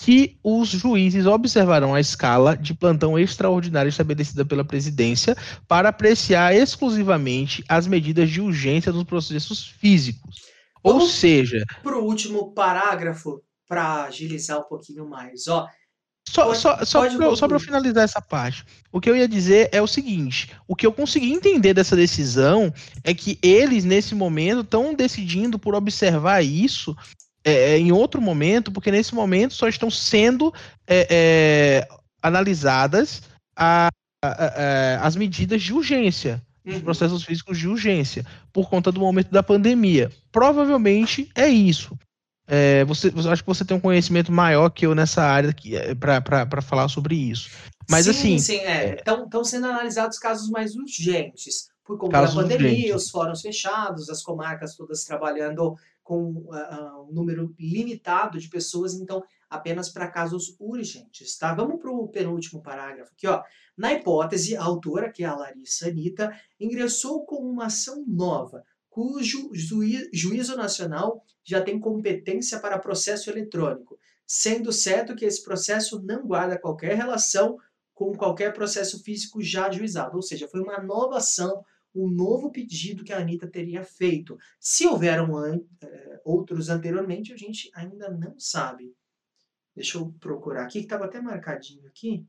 que 0.00 0.38
os 0.44 0.68
juízes 0.68 1.26
observarão 1.26 1.94
a 1.94 2.00
escala 2.00 2.56
de 2.56 2.72
plantão 2.74 3.18
extraordinário 3.18 3.88
estabelecida 3.88 4.44
pela 4.44 4.64
presidência 4.64 5.36
para 5.66 5.88
apreciar 5.88 6.54
exclusivamente 6.54 7.64
as 7.68 7.86
medidas 7.86 8.30
de 8.30 8.40
urgência 8.40 8.92
dos 8.92 9.02
processos 9.02 9.66
físicos. 9.66 10.36
Ou 10.82 11.00
seja, 11.00 11.64
para 11.82 11.98
o 11.98 12.04
último 12.04 12.52
parágrafo, 12.52 13.42
para 13.66 14.04
agilizar 14.04 14.60
um 14.60 14.68
pouquinho 14.68 15.08
mais, 15.08 15.48
ó, 15.48 15.66
só, 16.28 16.46
pode, 16.46 16.58
só, 16.58 16.84
só, 16.84 17.36
só 17.36 17.48
para 17.48 17.58
finalizar 17.58 18.04
essa 18.04 18.20
parte, 18.20 18.64
o 18.92 19.00
que 19.00 19.08
eu 19.08 19.16
ia 19.16 19.28
dizer 19.28 19.68
é 19.72 19.80
o 19.80 19.86
seguinte: 19.86 20.50
o 20.66 20.74
que 20.74 20.86
eu 20.86 20.92
consegui 20.92 21.32
entender 21.32 21.74
dessa 21.74 21.96
decisão 21.96 22.72
é 23.04 23.14
que 23.14 23.38
eles, 23.42 23.84
nesse 23.84 24.14
momento, 24.14 24.60
estão 24.60 24.94
decidindo 24.94 25.58
por 25.58 25.74
observar 25.74 26.42
isso 26.42 26.96
é, 27.44 27.52
é, 27.52 27.78
em 27.78 27.92
outro 27.92 28.20
momento, 28.20 28.70
porque 28.70 28.90
nesse 28.90 29.14
momento 29.14 29.54
só 29.54 29.68
estão 29.68 29.90
sendo 29.90 30.52
é, 30.86 31.06
é, 31.10 31.88
analisadas 32.22 33.22
a, 33.56 33.88
a, 34.22 34.28
a, 34.28 35.06
as 35.06 35.16
medidas 35.16 35.62
de 35.62 35.72
urgência, 35.72 36.42
os 36.66 36.74
uhum. 36.74 36.80
processos 36.80 37.24
físicos 37.24 37.58
de 37.58 37.68
urgência, 37.68 38.26
por 38.52 38.68
conta 38.68 38.92
do 38.92 39.00
momento 39.00 39.30
da 39.30 39.42
pandemia. 39.42 40.10
Provavelmente 40.30 41.30
é 41.34 41.48
isso. 41.48 41.96
É, 42.50 42.82
você, 42.86 43.12
acho 43.30 43.42
que 43.42 43.48
você 43.48 43.62
tem 43.62 43.76
um 43.76 43.80
conhecimento 43.80 44.32
maior 44.32 44.70
que 44.70 44.86
eu 44.86 44.94
nessa 44.94 45.22
área 45.22 45.54
é, 45.66 45.94
para 45.94 46.62
falar 46.62 46.88
sobre 46.88 47.14
isso. 47.14 47.50
Mas 47.90 48.06
sim, 48.06 48.10
assim. 48.10 48.38
Sim, 48.38 48.60
estão 48.96 49.26
é, 49.32 49.40
é 49.40 49.44
sendo 49.44 49.66
analisados 49.66 50.18
casos 50.18 50.48
mais 50.48 50.74
urgentes. 50.74 51.68
Por 51.84 51.98
conta 51.98 52.22
da 52.22 52.32
pandemia, 52.32 52.68
urgentes. 52.68 53.04
os 53.04 53.10
fóruns 53.10 53.42
fechados, 53.42 54.08
as 54.08 54.22
comarcas 54.22 54.74
todas 54.76 55.04
trabalhando 55.04 55.76
com 56.02 56.22
uh, 56.22 57.08
um 57.08 57.12
número 57.12 57.54
limitado 57.58 58.38
de 58.38 58.48
pessoas, 58.48 58.94
então 58.94 59.22
apenas 59.48 59.90
para 59.90 60.08
casos 60.08 60.56
urgentes, 60.58 61.36
tá? 61.36 61.54
Vamos 61.54 61.78
para 61.78 61.90
o 61.90 62.08
penúltimo 62.08 62.62
parágrafo 62.62 63.12
aqui, 63.12 63.26
ó. 63.26 63.42
Na 63.76 63.92
hipótese, 63.92 64.56
a 64.56 64.64
autora, 64.64 65.10
que 65.12 65.22
é 65.22 65.26
a 65.26 65.36
Larissa 65.36 65.88
Anitta, 65.88 66.34
ingressou 66.58 67.24
com 67.24 67.36
uma 67.36 67.66
ação 67.66 68.04
nova 68.06 68.64
cujo 68.98 69.52
juízo 70.12 70.56
nacional 70.56 71.24
já 71.44 71.62
tem 71.62 71.78
competência 71.78 72.58
para 72.58 72.80
processo 72.80 73.30
eletrônico, 73.30 73.96
sendo 74.26 74.72
certo 74.72 75.14
que 75.14 75.24
esse 75.24 75.40
processo 75.44 76.02
não 76.02 76.26
guarda 76.26 76.58
qualquer 76.58 76.96
relação 76.96 77.56
com 77.94 78.12
qualquer 78.16 78.52
processo 78.52 79.00
físico 79.04 79.40
já 79.40 79.68
ajuizado. 79.68 80.16
Ou 80.16 80.22
seja, 80.22 80.48
foi 80.48 80.60
uma 80.60 80.82
nova 80.82 81.18
ação, 81.18 81.64
um 81.94 82.10
novo 82.10 82.50
pedido 82.50 83.04
que 83.04 83.12
a 83.12 83.20
Anitta 83.20 83.46
teria 83.46 83.84
feito. 83.84 84.36
Se 84.58 84.84
houveram 84.84 85.44
é, 85.44 86.20
outros 86.24 86.68
anteriormente, 86.68 87.32
a 87.32 87.36
gente 87.36 87.70
ainda 87.74 88.10
não 88.10 88.36
sabe. 88.36 88.92
Deixa 89.76 89.96
eu 89.98 90.12
procurar 90.18 90.64
aqui, 90.64 90.80
que 90.80 90.86
estava 90.86 91.04
até 91.04 91.20
marcadinho 91.20 91.86
aqui. 91.86 92.26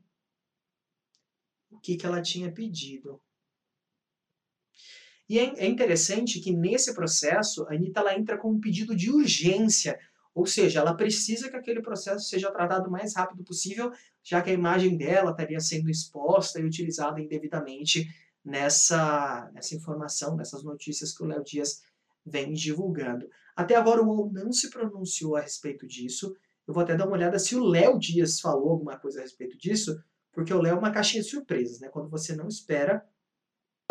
O 1.68 1.80
que, 1.80 1.96
que 1.96 2.06
ela 2.06 2.22
tinha 2.22 2.52
pedido. 2.52 3.20
E 5.30 5.38
é, 5.38 5.64
é 5.64 5.66
interessante 5.68 6.40
que 6.40 6.52
nesse 6.52 6.92
processo 6.92 7.64
a 7.68 7.74
Anitta 7.74 8.00
ela 8.00 8.18
entra 8.18 8.36
com 8.36 8.50
um 8.50 8.58
pedido 8.58 8.96
de 8.96 9.12
urgência, 9.12 9.96
ou 10.34 10.44
seja, 10.44 10.80
ela 10.80 10.92
precisa 10.92 11.48
que 11.48 11.54
aquele 11.54 11.80
processo 11.80 12.28
seja 12.28 12.50
tratado 12.50 12.88
o 12.88 12.90
mais 12.90 13.14
rápido 13.14 13.44
possível, 13.44 13.92
já 14.24 14.42
que 14.42 14.50
a 14.50 14.52
imagem 14.52 14.96
dela 14.96 15.30
estaria 15.30 15.60
sendo 15.60 15.88
exposta 15.88 16.58
e 16.58 16.64
utilizada 16.64 17.20
indevidamente 17.20 18.08
nessa, 18.44 19.48
nessa 19.54 19.76
informação, 19.76 20.34
nessas 20.34 20.64
notícias 20.64 21.16
que 21.16 21.22
o 21.22 21.26
Léo 21.26 21.44
Dias 21.44 21.80
vem 22.26 22.52
divulgando. 22.52 23.28
Até 23.54 23.76
agora 23.76 24.02
o 24.02 24.08
UOL 24.08 24.32
não 24.32 24.52
se 24.52 24.68
pronunciou 24.68 25.36
a 25.36 25.42
respeito 25.42 25.86
disso. 25.86 26.34
Eu 26.66 26.74
vou 26.74 26.82
até 26.82 26.96
dar 26.96 27.06
uma 27.06 27.14
olhada 27.14 27.38
se 27.38 27.54
o 27.54 27.62
Léo 27.62 28.00
Dias 28.00 28.40
falou 28.40 28.70
alguma 28.70 28.98
coisa 28.98 29.20
a 29.20 29.22
respeito 29.22 29.56
disso, 29.56 29.96
porque 30.32 30.52
o 30.52 30.60
Léo 30.60 30.74
é 30.74 30.78
uma 30.78 30.90
caixinha 30.90 31.22
de 31.22 31.28
surpresas, 31.28 31.78
né? 31.78 31.88
Quando 31.88 32.08
você 32.08 32.34
não 32.34 32.48
espera, 32.48 33.06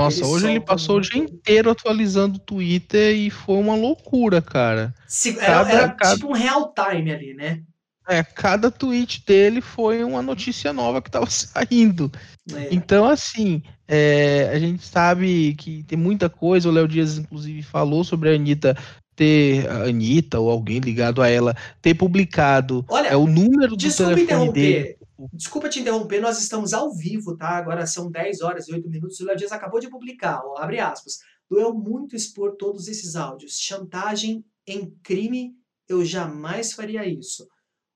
nossa, 0.04 0.20
ele 0.20 0.28
hoje 0.28 0.48
ele 0.48 0.60
passou 0.60 0.98
o 0.98 1.02
dia 1.02 1.22
inteiro 1.22 1.70
atualizando 1.70 2.38
o 2.38 2.42
Twitter 2.42 3.16
e 3.16 3.30
foi 3.30 3.58
uma 3.58 3.76
loucura, 3.76 4.42
cara. 4.42 4.94
Se, 5.08 5.34
cada, 5.34 5.70
era, 5.70 5.82
era 5.84 5.90
cada... 5.90 6.16
tipo 6.16 6.28
um 6.28 6.34
real 6.34 6.74
time 6.74 7.12
ali, 7.12 7.34
né? 7.34 7.62
É, 8.08 8.24
cada 8.24 8.72
tweet 8.72 9.24
dele 9.24 9.62
foi 9.62 10.04
uma 10.04 10.22
notícia 10.24 10.74
nova 10.74 11.00
que 11.00 11.10
estava 11.10 11.28
saindo. 11.30 12.12
É. 12.52 12.70
Então, 12.72 13.06
assim, 13.06 13.62
é, 13.88 14.50
a 14.52 14.58
gente 14.58 14.84
sabe 14.84 15.54
que 15.56 15.84
tem 15.84 15.98
muita 15.98 16.28
coisa. 16.28 16.68
O 16.68 16.72
Léo 16.72 16.88
Dias, 16.88 17.20
inclusive, 17.20 17.62
falou 17.62 18.04
sobre 18.04 18.32
a 18.32 18.34
Anitta 18.34 18.76
ter, 19.16 19.70
a 19.70 19.84
Anitta 19.84 20.40
ou 20.40 20.50
alguém 20.50 20.80
ligado 20.80 21.22
a 21.22 21.28
ela, 21.28 21.54
ter 21.82 21.94
publicado 21.94 22.86
Olha, 22.88 23.10
é, 23.10 23.16
o 23.18 23.28
número 23.28 23.76
do 23.76 23.96
telefone 23.96 24.52
dele. 24.54 24.96
Desculpa 25.34 25.68
te 25.68 25.82
interromper, 25.82 26.22
nós 26.22 26.40
estamos 26.40 26.74
ao 26.74 26.96
vivo, 26.96 27.36
tá? 27.36 27.50
Agora 27.50 27.86
são 27.86 28.10
10 28.10 28.42
horas 28.42 28.68
e 28.68 28.74
8 28.74 28.90
minutos. 28.90 29.20
O 29.20 29.26
Léo 29.26 29.36
Dias 29.36 29.52
acabou 29.52 29.80
de 29.80 29.90
publicar, 29.90 30.42
ó, 30.46 30.58
abre 30.58 30.80
aspas. 30.80 31.18
Doeu 31.50 31.74
muito 31.74 32.16
expor 32.16 32.56
todos 32.56 32.88
esses 32.88 33.16
áudios. 33.18 33.58
Chantagem 33.60 34.46
em 34.66 34.90
crime, 35.04 35.54
eu 35.90 36.06
jamais 36.06 36.72
faria 36.72 37.06
isso. 37.06 37.48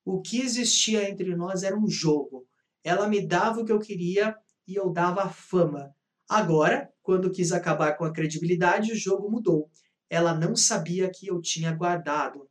O 0.03 0.21
que 0.21 0.41
existia 0.41 1.09
entre 1.09 1.33
nós 1.35 1.63
era 1.63 1.77
um 1.77 1.87
jogo. 1.87 2.45
Ela 2.83 3.07
me 3.07 3.25
dava 3.25 3.61
o 3.61 3.65
que 3.65 3.71
eu 3.71 3.79
queria 3.79 4.35
e 4.67 4.75
eu 4.75 4.91
dava 4.91 5.23
a 5.23 5.29
fama. 5.29 5.95
Agora, 6.27 6.91
quando 7.01 7.31
quis 7.31 7.53
acabar 7.53 7.93
com 7.93 8.03
a 8.03 8.11
credibilidade, 8.11 8.91
o 8.91 8.97
jogo 8.97 9.29
mudou. 9.29 9.69
Ela 10.09 10.33
não 10.33 10.55
sabia 10.55 11.09
que 11.09 11.27
eu 11.27 11.39
tinha 11.39 11.71
guardado. 11.71 12.49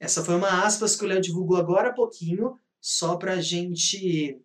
Essa 0.00 0.24
foi 0.24 0.36
uma 0.36 0.64
aspas 0.64 0.96
que 0.96 1.04
o 1.04 1.08
Léo 1.08 1.20
divulgou 1.20 1.56
agora 1.56 1.90
há 1.90 1.92
pouquinho, 1.92 2.58
só 2.80 3.16
para 3.16 3.34
a 3.34 3.40
gente 3.40 4.40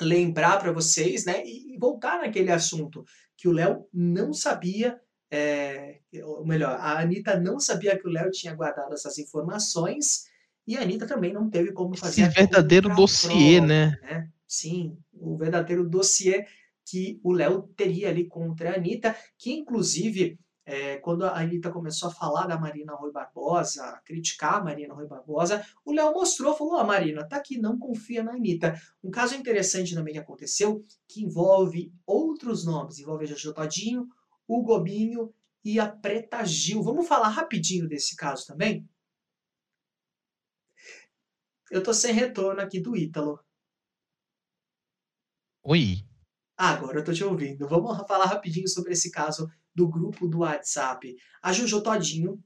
lembrar 0.00 0.58
para 0.58 0.72
vocês, 0.72 1.24
né? 1.24 1.44
E 1.46 1.76
voltar 1.78 2.20
naquele 2.20 2.50
assunto 2.50 3.04
que 3.36 3.48
o 3.48 3.52
Léo 3.52 3.86
não 3.92 4.32
sabia, 4.32 5.00
é, 5.30 6.00
ou 6.24 6.46
melhor, 6.46 6.76
a 6.78 7.00
Anitta 7.00 7.38
não 7.38 7.58
sabia 7.58 7.98
que 7.98 8.06
o 8.06 8.10
Léo 8.10 8.30
tinha 8.30 8.54
guardado 8.54 8.92
essas 8.92 9.18
informações 9.18 10.24
e 10.66 10.76
a 10.76 10.82
Anitta 10.82 11.06
também 11.06 11.32
não 11.32 11.50
teve 11.50 11.72
como 11.72 11.96
fazer. 11.96 12.22
Esse 12.22 12.34
verdadeiro 12.34 12.94
dossiê, 12.94 13.56
prova, 13.56 13.66
né? 13.66 13.98
né? 14.02 14.28
Sim, 14.46 14.96
o 15.12 15.36
verdadeiro 15.36 15.88
dossiê 15.88 16.46
que 16.84 17.20
o 17.22 17.32
Léo 17.32 17.62
teria 17.76 18.10
ali 18.10 18.26
contra 18.26 18.70
a 18.70 18.76
Anitta, 18.76 19.16
que 19.38 19.52
inclusive 19.52 20.38
é, 20.64 20.96
quando 20.98 21.24
a 21.24 21.38
Anitta 21.38 21.70
começou 21.70 22.08
a 22.08 22.14
falar 22.14 22.46
da 22.46 22.58
Marina 22.58 22.94
Rui 22.94 23.10
Barbosa, 23.10 23.84
a 23.84 24.00
criticar 24.00 24.54
a 24.54 24.64
Marina 24.64 24.94
Rui 24.94 25.06
Barbosa, 25.06 25.64
o 25.84 25.92
Léo 25.92 26.12
mostrou, 26.12 26.56
falou, 26.56 26.76
a 26.76 26.84
Marina, 26.84 27.26
tá 27.26 27.36
aqui, 27.36 27.58
não 27.58 27.78
confia 27.78 28.22
na 28.22 28.32
Anitta. 28.32 28.80
Um 29.02 29.10
caso 29.10 29.34
interessante 29.34 29.94
também 29.94 30.14
que 30.14 30.20
aconteceu, 30.20 30.84
que 31.08 31.22
envolve 31.22 31.92
outros 32.06 32.64
nomes, 32.64 32.98
envolve 32.98 33.24
a 33.24 33.28
Jojo 33.28 33.52
Todinho, 33.52 34.08
o 34.46 34.62
Gobinho 34.62 35.34
e 35.64 35.80
a 35.80 35.88
Preta 35.88 36.44
Gil. 36.44 36.82
Vamos 36.82 37.08
falar 37.08 37.28
rapidinho 37.28 37.88
desse 37.88 38.14
caso 38.14 38.46
também? 38.46 38.88
Eu 41.70 41.82
tô 41.82 41.92
sem 41.92 42.12
retorno 42.12 42.60
aqui 42.60 42.78
do 42.80 42.96
Ítalo. 42.96 43.40
Oi. 45.64 46.04
Ah, 46.56 46.70
agora 46.70 46.98
eu 46.98 47.04
tô 47.04 47.12
te 47.12 47.24
ouvindo. 47.24 47.66
Vamos 47.66 47.96
falar 48.06 48.26
rapidinho 48.26 48.68
sobre 48.68 48.92
esse 48.92 49.10
caso 49.10 49.50
do 49.74 49.88
grupo 49.88 50.28
do 50.28 50.40
WhatsApp. 50.40 51.16
A 51.42 51.52
Juju 51.52 51.82
Todinho, 51.82 52.42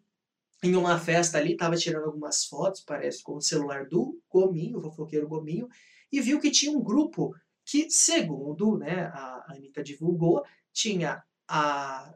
em 0.63 0.75
uma 0.75 0.99
festa 0.99 1.39
ali, 1.39 1.53
estava 1.53 1.77
tirando 1.77 2.05
algumas 2.05 2.45
fotos, 2.45 2.81
parece, 2.81 3.23
com 3.23 3.37
o 3.37 3.43
celular 3.43 3.87
do 3.87 4.21
Gominho, 4.29 4.79
o 4.79 4.83
fofoqueiro 4.83 5.29
Gominho, 5.29 5.69
e 6.11 6.21
viu 6.21 6.41
que 6.41 6.51
tinha 6.51 6.73
um 6.73 6.83
grupo 6.83 7.35
que, 7.65 7.91
segundo 7.91 8.79
né, 8.79 9.07
a 9.07 9.53
Anitta 9.53 9.83
divulgou, 9.83 10.45
tinha 10.73 11.23
a. 11.49 12.15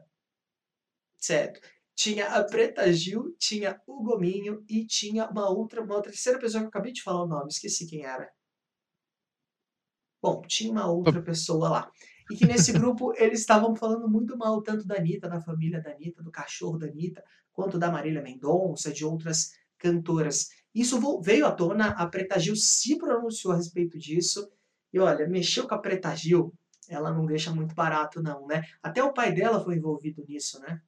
Certo. 1.17 1.61
Tinha 1.93 2.29
a 2.29 2.43
Preta 2.43 2.91
Gil, 2.91 3.35
tinha 3.37 3.79
o 3.85 4.01
Gominho 4.01 4.63
e 4.67 4.85
tinha 4.87 5.29
uma 5.29 5.49
outra, 5.49 5.83
uma 5.83 5.95
outra 5.95 6.11
terceira 6.11 6.39
pessoa 6.39 6.61
que 6.61 6.65
eu 6.65 6.69
acabei 6.69 6.91
de 6.93 7.03
falar 7.03 7.23
o 7.23 7.27
nome, 7.27 7.49
esqueci 7.49 7.85
quem 7.85 8.03
era. 8.05 8.31
Bom, 10.21 10.41
tinha 10.47 10.71
uma 10.71 10.89
outra 10.89 11.21
pessoa 11.21 11.69
lá 11.69 11.91
e 12.31 12.35
que 12.35 12.45
nesse 12.45 12.71
grupo 12.71 13.13
eles 13.17 13.41
estavam 13.41 13.75
falando 13.75 14.07
muito 14.07 14.37
mal 14.37 14.61
tanto 14.61 14.87
da 14.87 14.95
Anitta, 14.95 15.27
da 15.27 15.41
família 15.41 15.81
da 15.81 15.91
Anitta, 15.91 16.23
do 16.23 16.31
cachorro 16.31 16.77
da 16.77 16.87
Anitta, 16.87 17.21
quanto 17.51 17.77
da 17.77 17.91
Marília 17.91 18.21
Mendonça, 18.21 18.91
de 18.91 19.03
outras 19.03 19.51
cantoras. 19.77 20.49
Isso 20.73 21.19
veio 21.21 21.45
à 21.45 21.51
tona, 21.51 21.89
a 21.89 22.07
Preta 22.07 22.39
Gil 22.39 22.55
se 22.55 22.97
pronunciou 22.97 23.53
a 23.53 23.57
respeito 23.57 23.99
disso, 23.99 24.49
e 24.93 24.99
olha, 24.99 25.27
mexeu 25.27 25.67
com 25.67 25.75
a 25.75 25.77
Preta 25.77 26.15
Gil, 26.15 26.53
ela 26.87 27.11
não 27.11 27.25
deixa 27.25 27.53
muito 27.53 27.75
barato 27.75 28.21
não, 28.21 28.47
né? 28.47 28.63
Até 28.81 29.03
o 29.03 29.13
pai 29.13 29.33
dela 29.33 29.61
foi 29.61 29.75
envolvido 29.75 30.23
nisso, 30.27 30.59
né? 30.61 30.79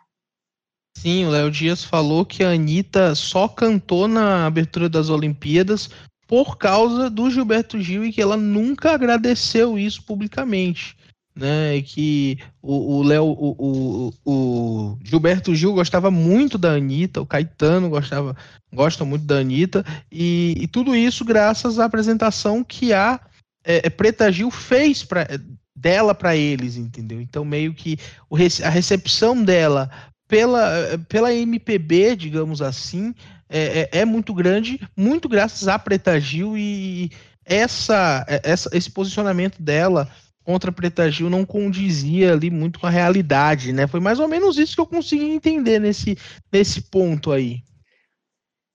Sim, 0.98 1.26
o 1.26 1.30
Léo 1.30 1.52
Dias 1.52 1.84
falou 1.84 2.26
que 2.26 2.44
a 2.44 2.52
Anitta 2.52 3.16
só 3.16 3.50
cantou 3.50 4.08
na 4.08 4.46
abertura 4.46 4.88
das 4.88 5.10
Olimpíadas 5.10 5.90
por 6.26 6.58
causa 6.58 7.10
do 7.10 7.30
Gilberto 7.30 7.82
Gil 7.82 8.06
e 8.06 8.14
que 8.14 8.22
ela 8.22 8.38
nunca 8.38 8.94
agradeceu 8.94 9.78
isso 9.78 10.06
publicamente 10.06 10.96
né? 11.36 11.82
Que 11.82 12.38
o 12.62 13.02
Léo, 13.04 13.26
o, 13.26 13.56
o, 13.58 14.14
o, 14.26 15.00
Gilberto 15.04 15.56
Gil 15.56 15.74
gostava 15.74 16.12
muito 16.12 16.58
da 16.58 16.72
Anitta, 16.74 17.22
o 17.22 17.26
Caetano 17.26 17.90
gostava, 17.90 18.36
gosta 18.74 19.04
muito 19.04 19.26
da 19.26 19.38
Anitta, 19.38 19.84
e, 20.12 20.56
e 20.60 20.68
tudo 20.68 20.96
isso 20.96 21.26
graças 21.26 21.80
à 21.80 21.86
apresentação 21.86 22.64
que 22.64 22.94
a 22.94 23.20
é, 23.66 23.88
é 23.88 23.90
Preta 23.90 24.32
Gil 24.32 24.52
fez 24.52 25.04
pra, 25.04 25.28
dela 25.76 26.14
para 26.14 26.36
eles, 26.36 26.78
entendeu? 26.78 27.20
Então, 27.20 27.44
meio 27.44 27.74
que 27.74 27.98
o, 28.30 28.36
a 28.36 28.70
recepção 28.70 29.44
dela 29.44 29.90
pela, 30.28 31.00
pela 31.10 31.34
MPB, 31.34 32.16
digamos 32.16 32.62
assim, 32.62 33.14
é, 33.50 33.90
é, 33.92 34.00
é 34.00 34.06
muito 34.06 34.34
grande, 34.34 34.80
muito 34.96 35.28
graças 35.28 35.68
à 35.68 35.78
Preta 35.78 36.20
Gil 36.20 36.58
e 36.58 37.12
essa, 37.46 38.26
essa, 38.28 38.70
esse 38.76 38.90
posicionamento 38.90 39.62
dela 39.62 40.10
contra 40.44 40.72
Preta 40.72 41.10
Gil 41.10 41.30
não 41.30 41.46
condizia 41.46 42.34
ali 42.34 42.50
muito 42.50 42.80
com 42.80 42.88
a 42.88 42.90
realidade, 42.90 43.72
né? 43.72 43.88
Foi 43.88 44.00
mais 44.00 44.20
ou 44.20 44.28
menos 44.28 44.58
isso 44.58 44.76
que 44.76 44.82
eu 44.82 44.86
consegui 44.86 45.26
entender 45.26 45.80
nesse, 45.80 46.18
nesse 46.52 46.82
ponto 46.82 47.32
aí. 47.32 47.64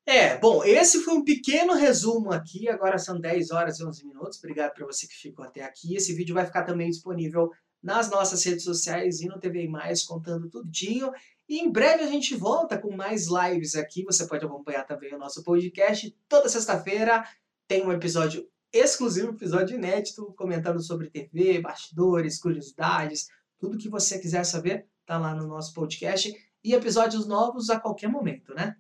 É, 0.07 0.39
bom, 0.39 0.65
esse 0.65 1.01
foi 1.01 1.13
um 1.13 1.23
pequeno 1.23 1.75
resumo 1.75 2.33
aqui, 2.33 2.67
agora 2.67 2.99
são 2.99 3.21
10 3.21 3.51
horas 3.51 3.79
e 3.79 3.85
11 3.85 4.07
minutos, 4.07 4.39
obrigado 4.39 4.73
para 4.73 4.87
você 4.87 5.07
que 5.07 5.15
ficou 5.15 5.45
até 5.45 5.63
aqui, 5.63 5.95
esse 5.95 6.15
vídeo 6.15 6.35
vai 6.35 6.47
ficar 6.47 6.63
também 6.63 6.89
disponível 6.89 7.51
nas 7.83 8.09
nossas 8.11 8.43
redes 8.43 8.65
sociais 8.65 9.21
e 9.21 9.27
no 9.27 9.39
TV 9.39 9.69
Mais, 9.69 10.03
contando 10.03 10.49
tudinho, 10.49 11.13
e 11.47 11.59
em 11.59 11.71
breve 11.71 12.05
a 12.05 12.07
gente 12.07 12.35
volta 12.35 12.79
com 12.79 12.97
mais 12.97 13.27
lives 13.27 13.75
aqui, 13.75 14.03
você 14.03 14.27
pode 14.27 14.47
acompanhar 14.47 14.85
também 14.85 15.15
o 15.15 15.19
nosso 15.19 15.45
podcast, 15.45 16.17
toda 16.27 16.49
sexta-feira 16.49 17.23
tem 17.69 17.85
um 17.85 17.93
episódio 17.93 18.49
exclusivo, 18.73 19.31
episódio 19.31 19.77
inédito, 19.77 20.33
comentando 20.37 20.83
sobre 20.83 21.11
TV, 21.11 21.61
bastidores, 21.61 22.39
curiosidades, 22.39 23.27
tudo 23.59 23.79
que 23.79 23.89
você 23.89 24.19
quiser 24.19 24.45
saber, 24.45 24.87
tá 25.07 25.19
lá 25.19 25.35
no 25.35 25.47
nosso 25.47 25.73
podcast. 25.73 26.33
E 26.63 26.75
episódios 26.75 27.27
novos 27.27 27.71
a 27.71 27.79
qualquer 27.79 28.09
momento, 28.09 28.53
né? 28.55 28.75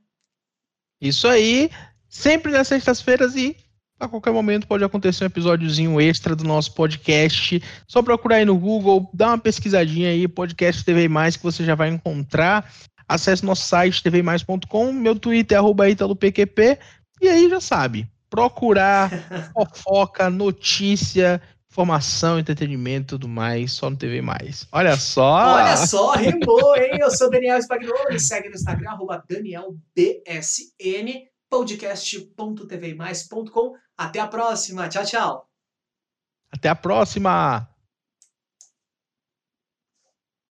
Isso 1.01 1.28
aí, 1.28 1.70
sempre 2.09 2.51
nas 2.51 2.68
sextas-feiras 2.68 3.36
e 3.36 3.57
a 4.01 4.09
qualquer 4.09 4.32
momento 4.32 4.66
pode 4.66 4.84
acontecer 4.84 5.24
um 5.24 5.26
episódiozinho 5.26 6.01
extra 6.01 6.36
do 6.36 6.45
nosso 6.45 6.72
podcast. 6.74 7.62
Só 7.86 8.03
procurar 8.03 8.36
aí 8.36 8.45
no 8.45 8.57
Google, 8.57 9.11
dá 9.12 9.28
uma 9.28 9.39
pesquisadinha 9.39 10.11
aí, 10.11 10.28
podcast 10.28 10.84
TV 10.84 11.09
Mais, 11.09 11.36
que 11.36 11.43
você 11.43 11.64
já 11.64 11.74
vai 11.74 11.89
encontrar. 11.89 12.72
Acesse 13.09 13.45
nosso 13.45 13.66
site 13.66 14.03
tvmais.com, 14.03 14.93
meu 14.93 15.18
Twitter 15.18 15.57
é 15.57 15.59
arroba 15.59 15.86
e 15.89 17.28
aí 17.28 17.49
já 17.49 17.61
sabe, 17.61 18.09
procurar 18.31 19.11
fofoca, 19.53 20.31
notícia, 20.31 21.43
informação, 21.70 22.39
entretenimento 22.39 23.14
e 23.14 23.18
tudo 23.18 23.29
mais, 23.29 23.72
só 23.72 23.91
no 23.91 23.97
TV 23.97 24.22
Mais. 24.22 24.66
Olha 24.72 24.97
só! 24.97 25.55
Olha 25.55 25.76
só, 25.76 26.14
rimou, 26.14 26.74
hein? 26.76 26.99
Eu 27.01 27.11
sou 27.11 27.29
Daniel 27.31 27.61
Spagnolo, 27.62 28.09
me 28.11 28.18
segue 28.18 28.49
no 28.49 28.55
Instagram, 28.55 28.91
arroba 28.91 29.22
DanielBSN, 29.29 31.29
podcast.tvmais.com. 31.49 33.74
Até 33.97 34.18
a 34.20 34.26
próxima, 34.26 34.89
tchau, 34.89 35.05
tchau! 35.05 35.49
Até 36.51 36.68
a 36.68 36.74
próxima! 36.74 37.68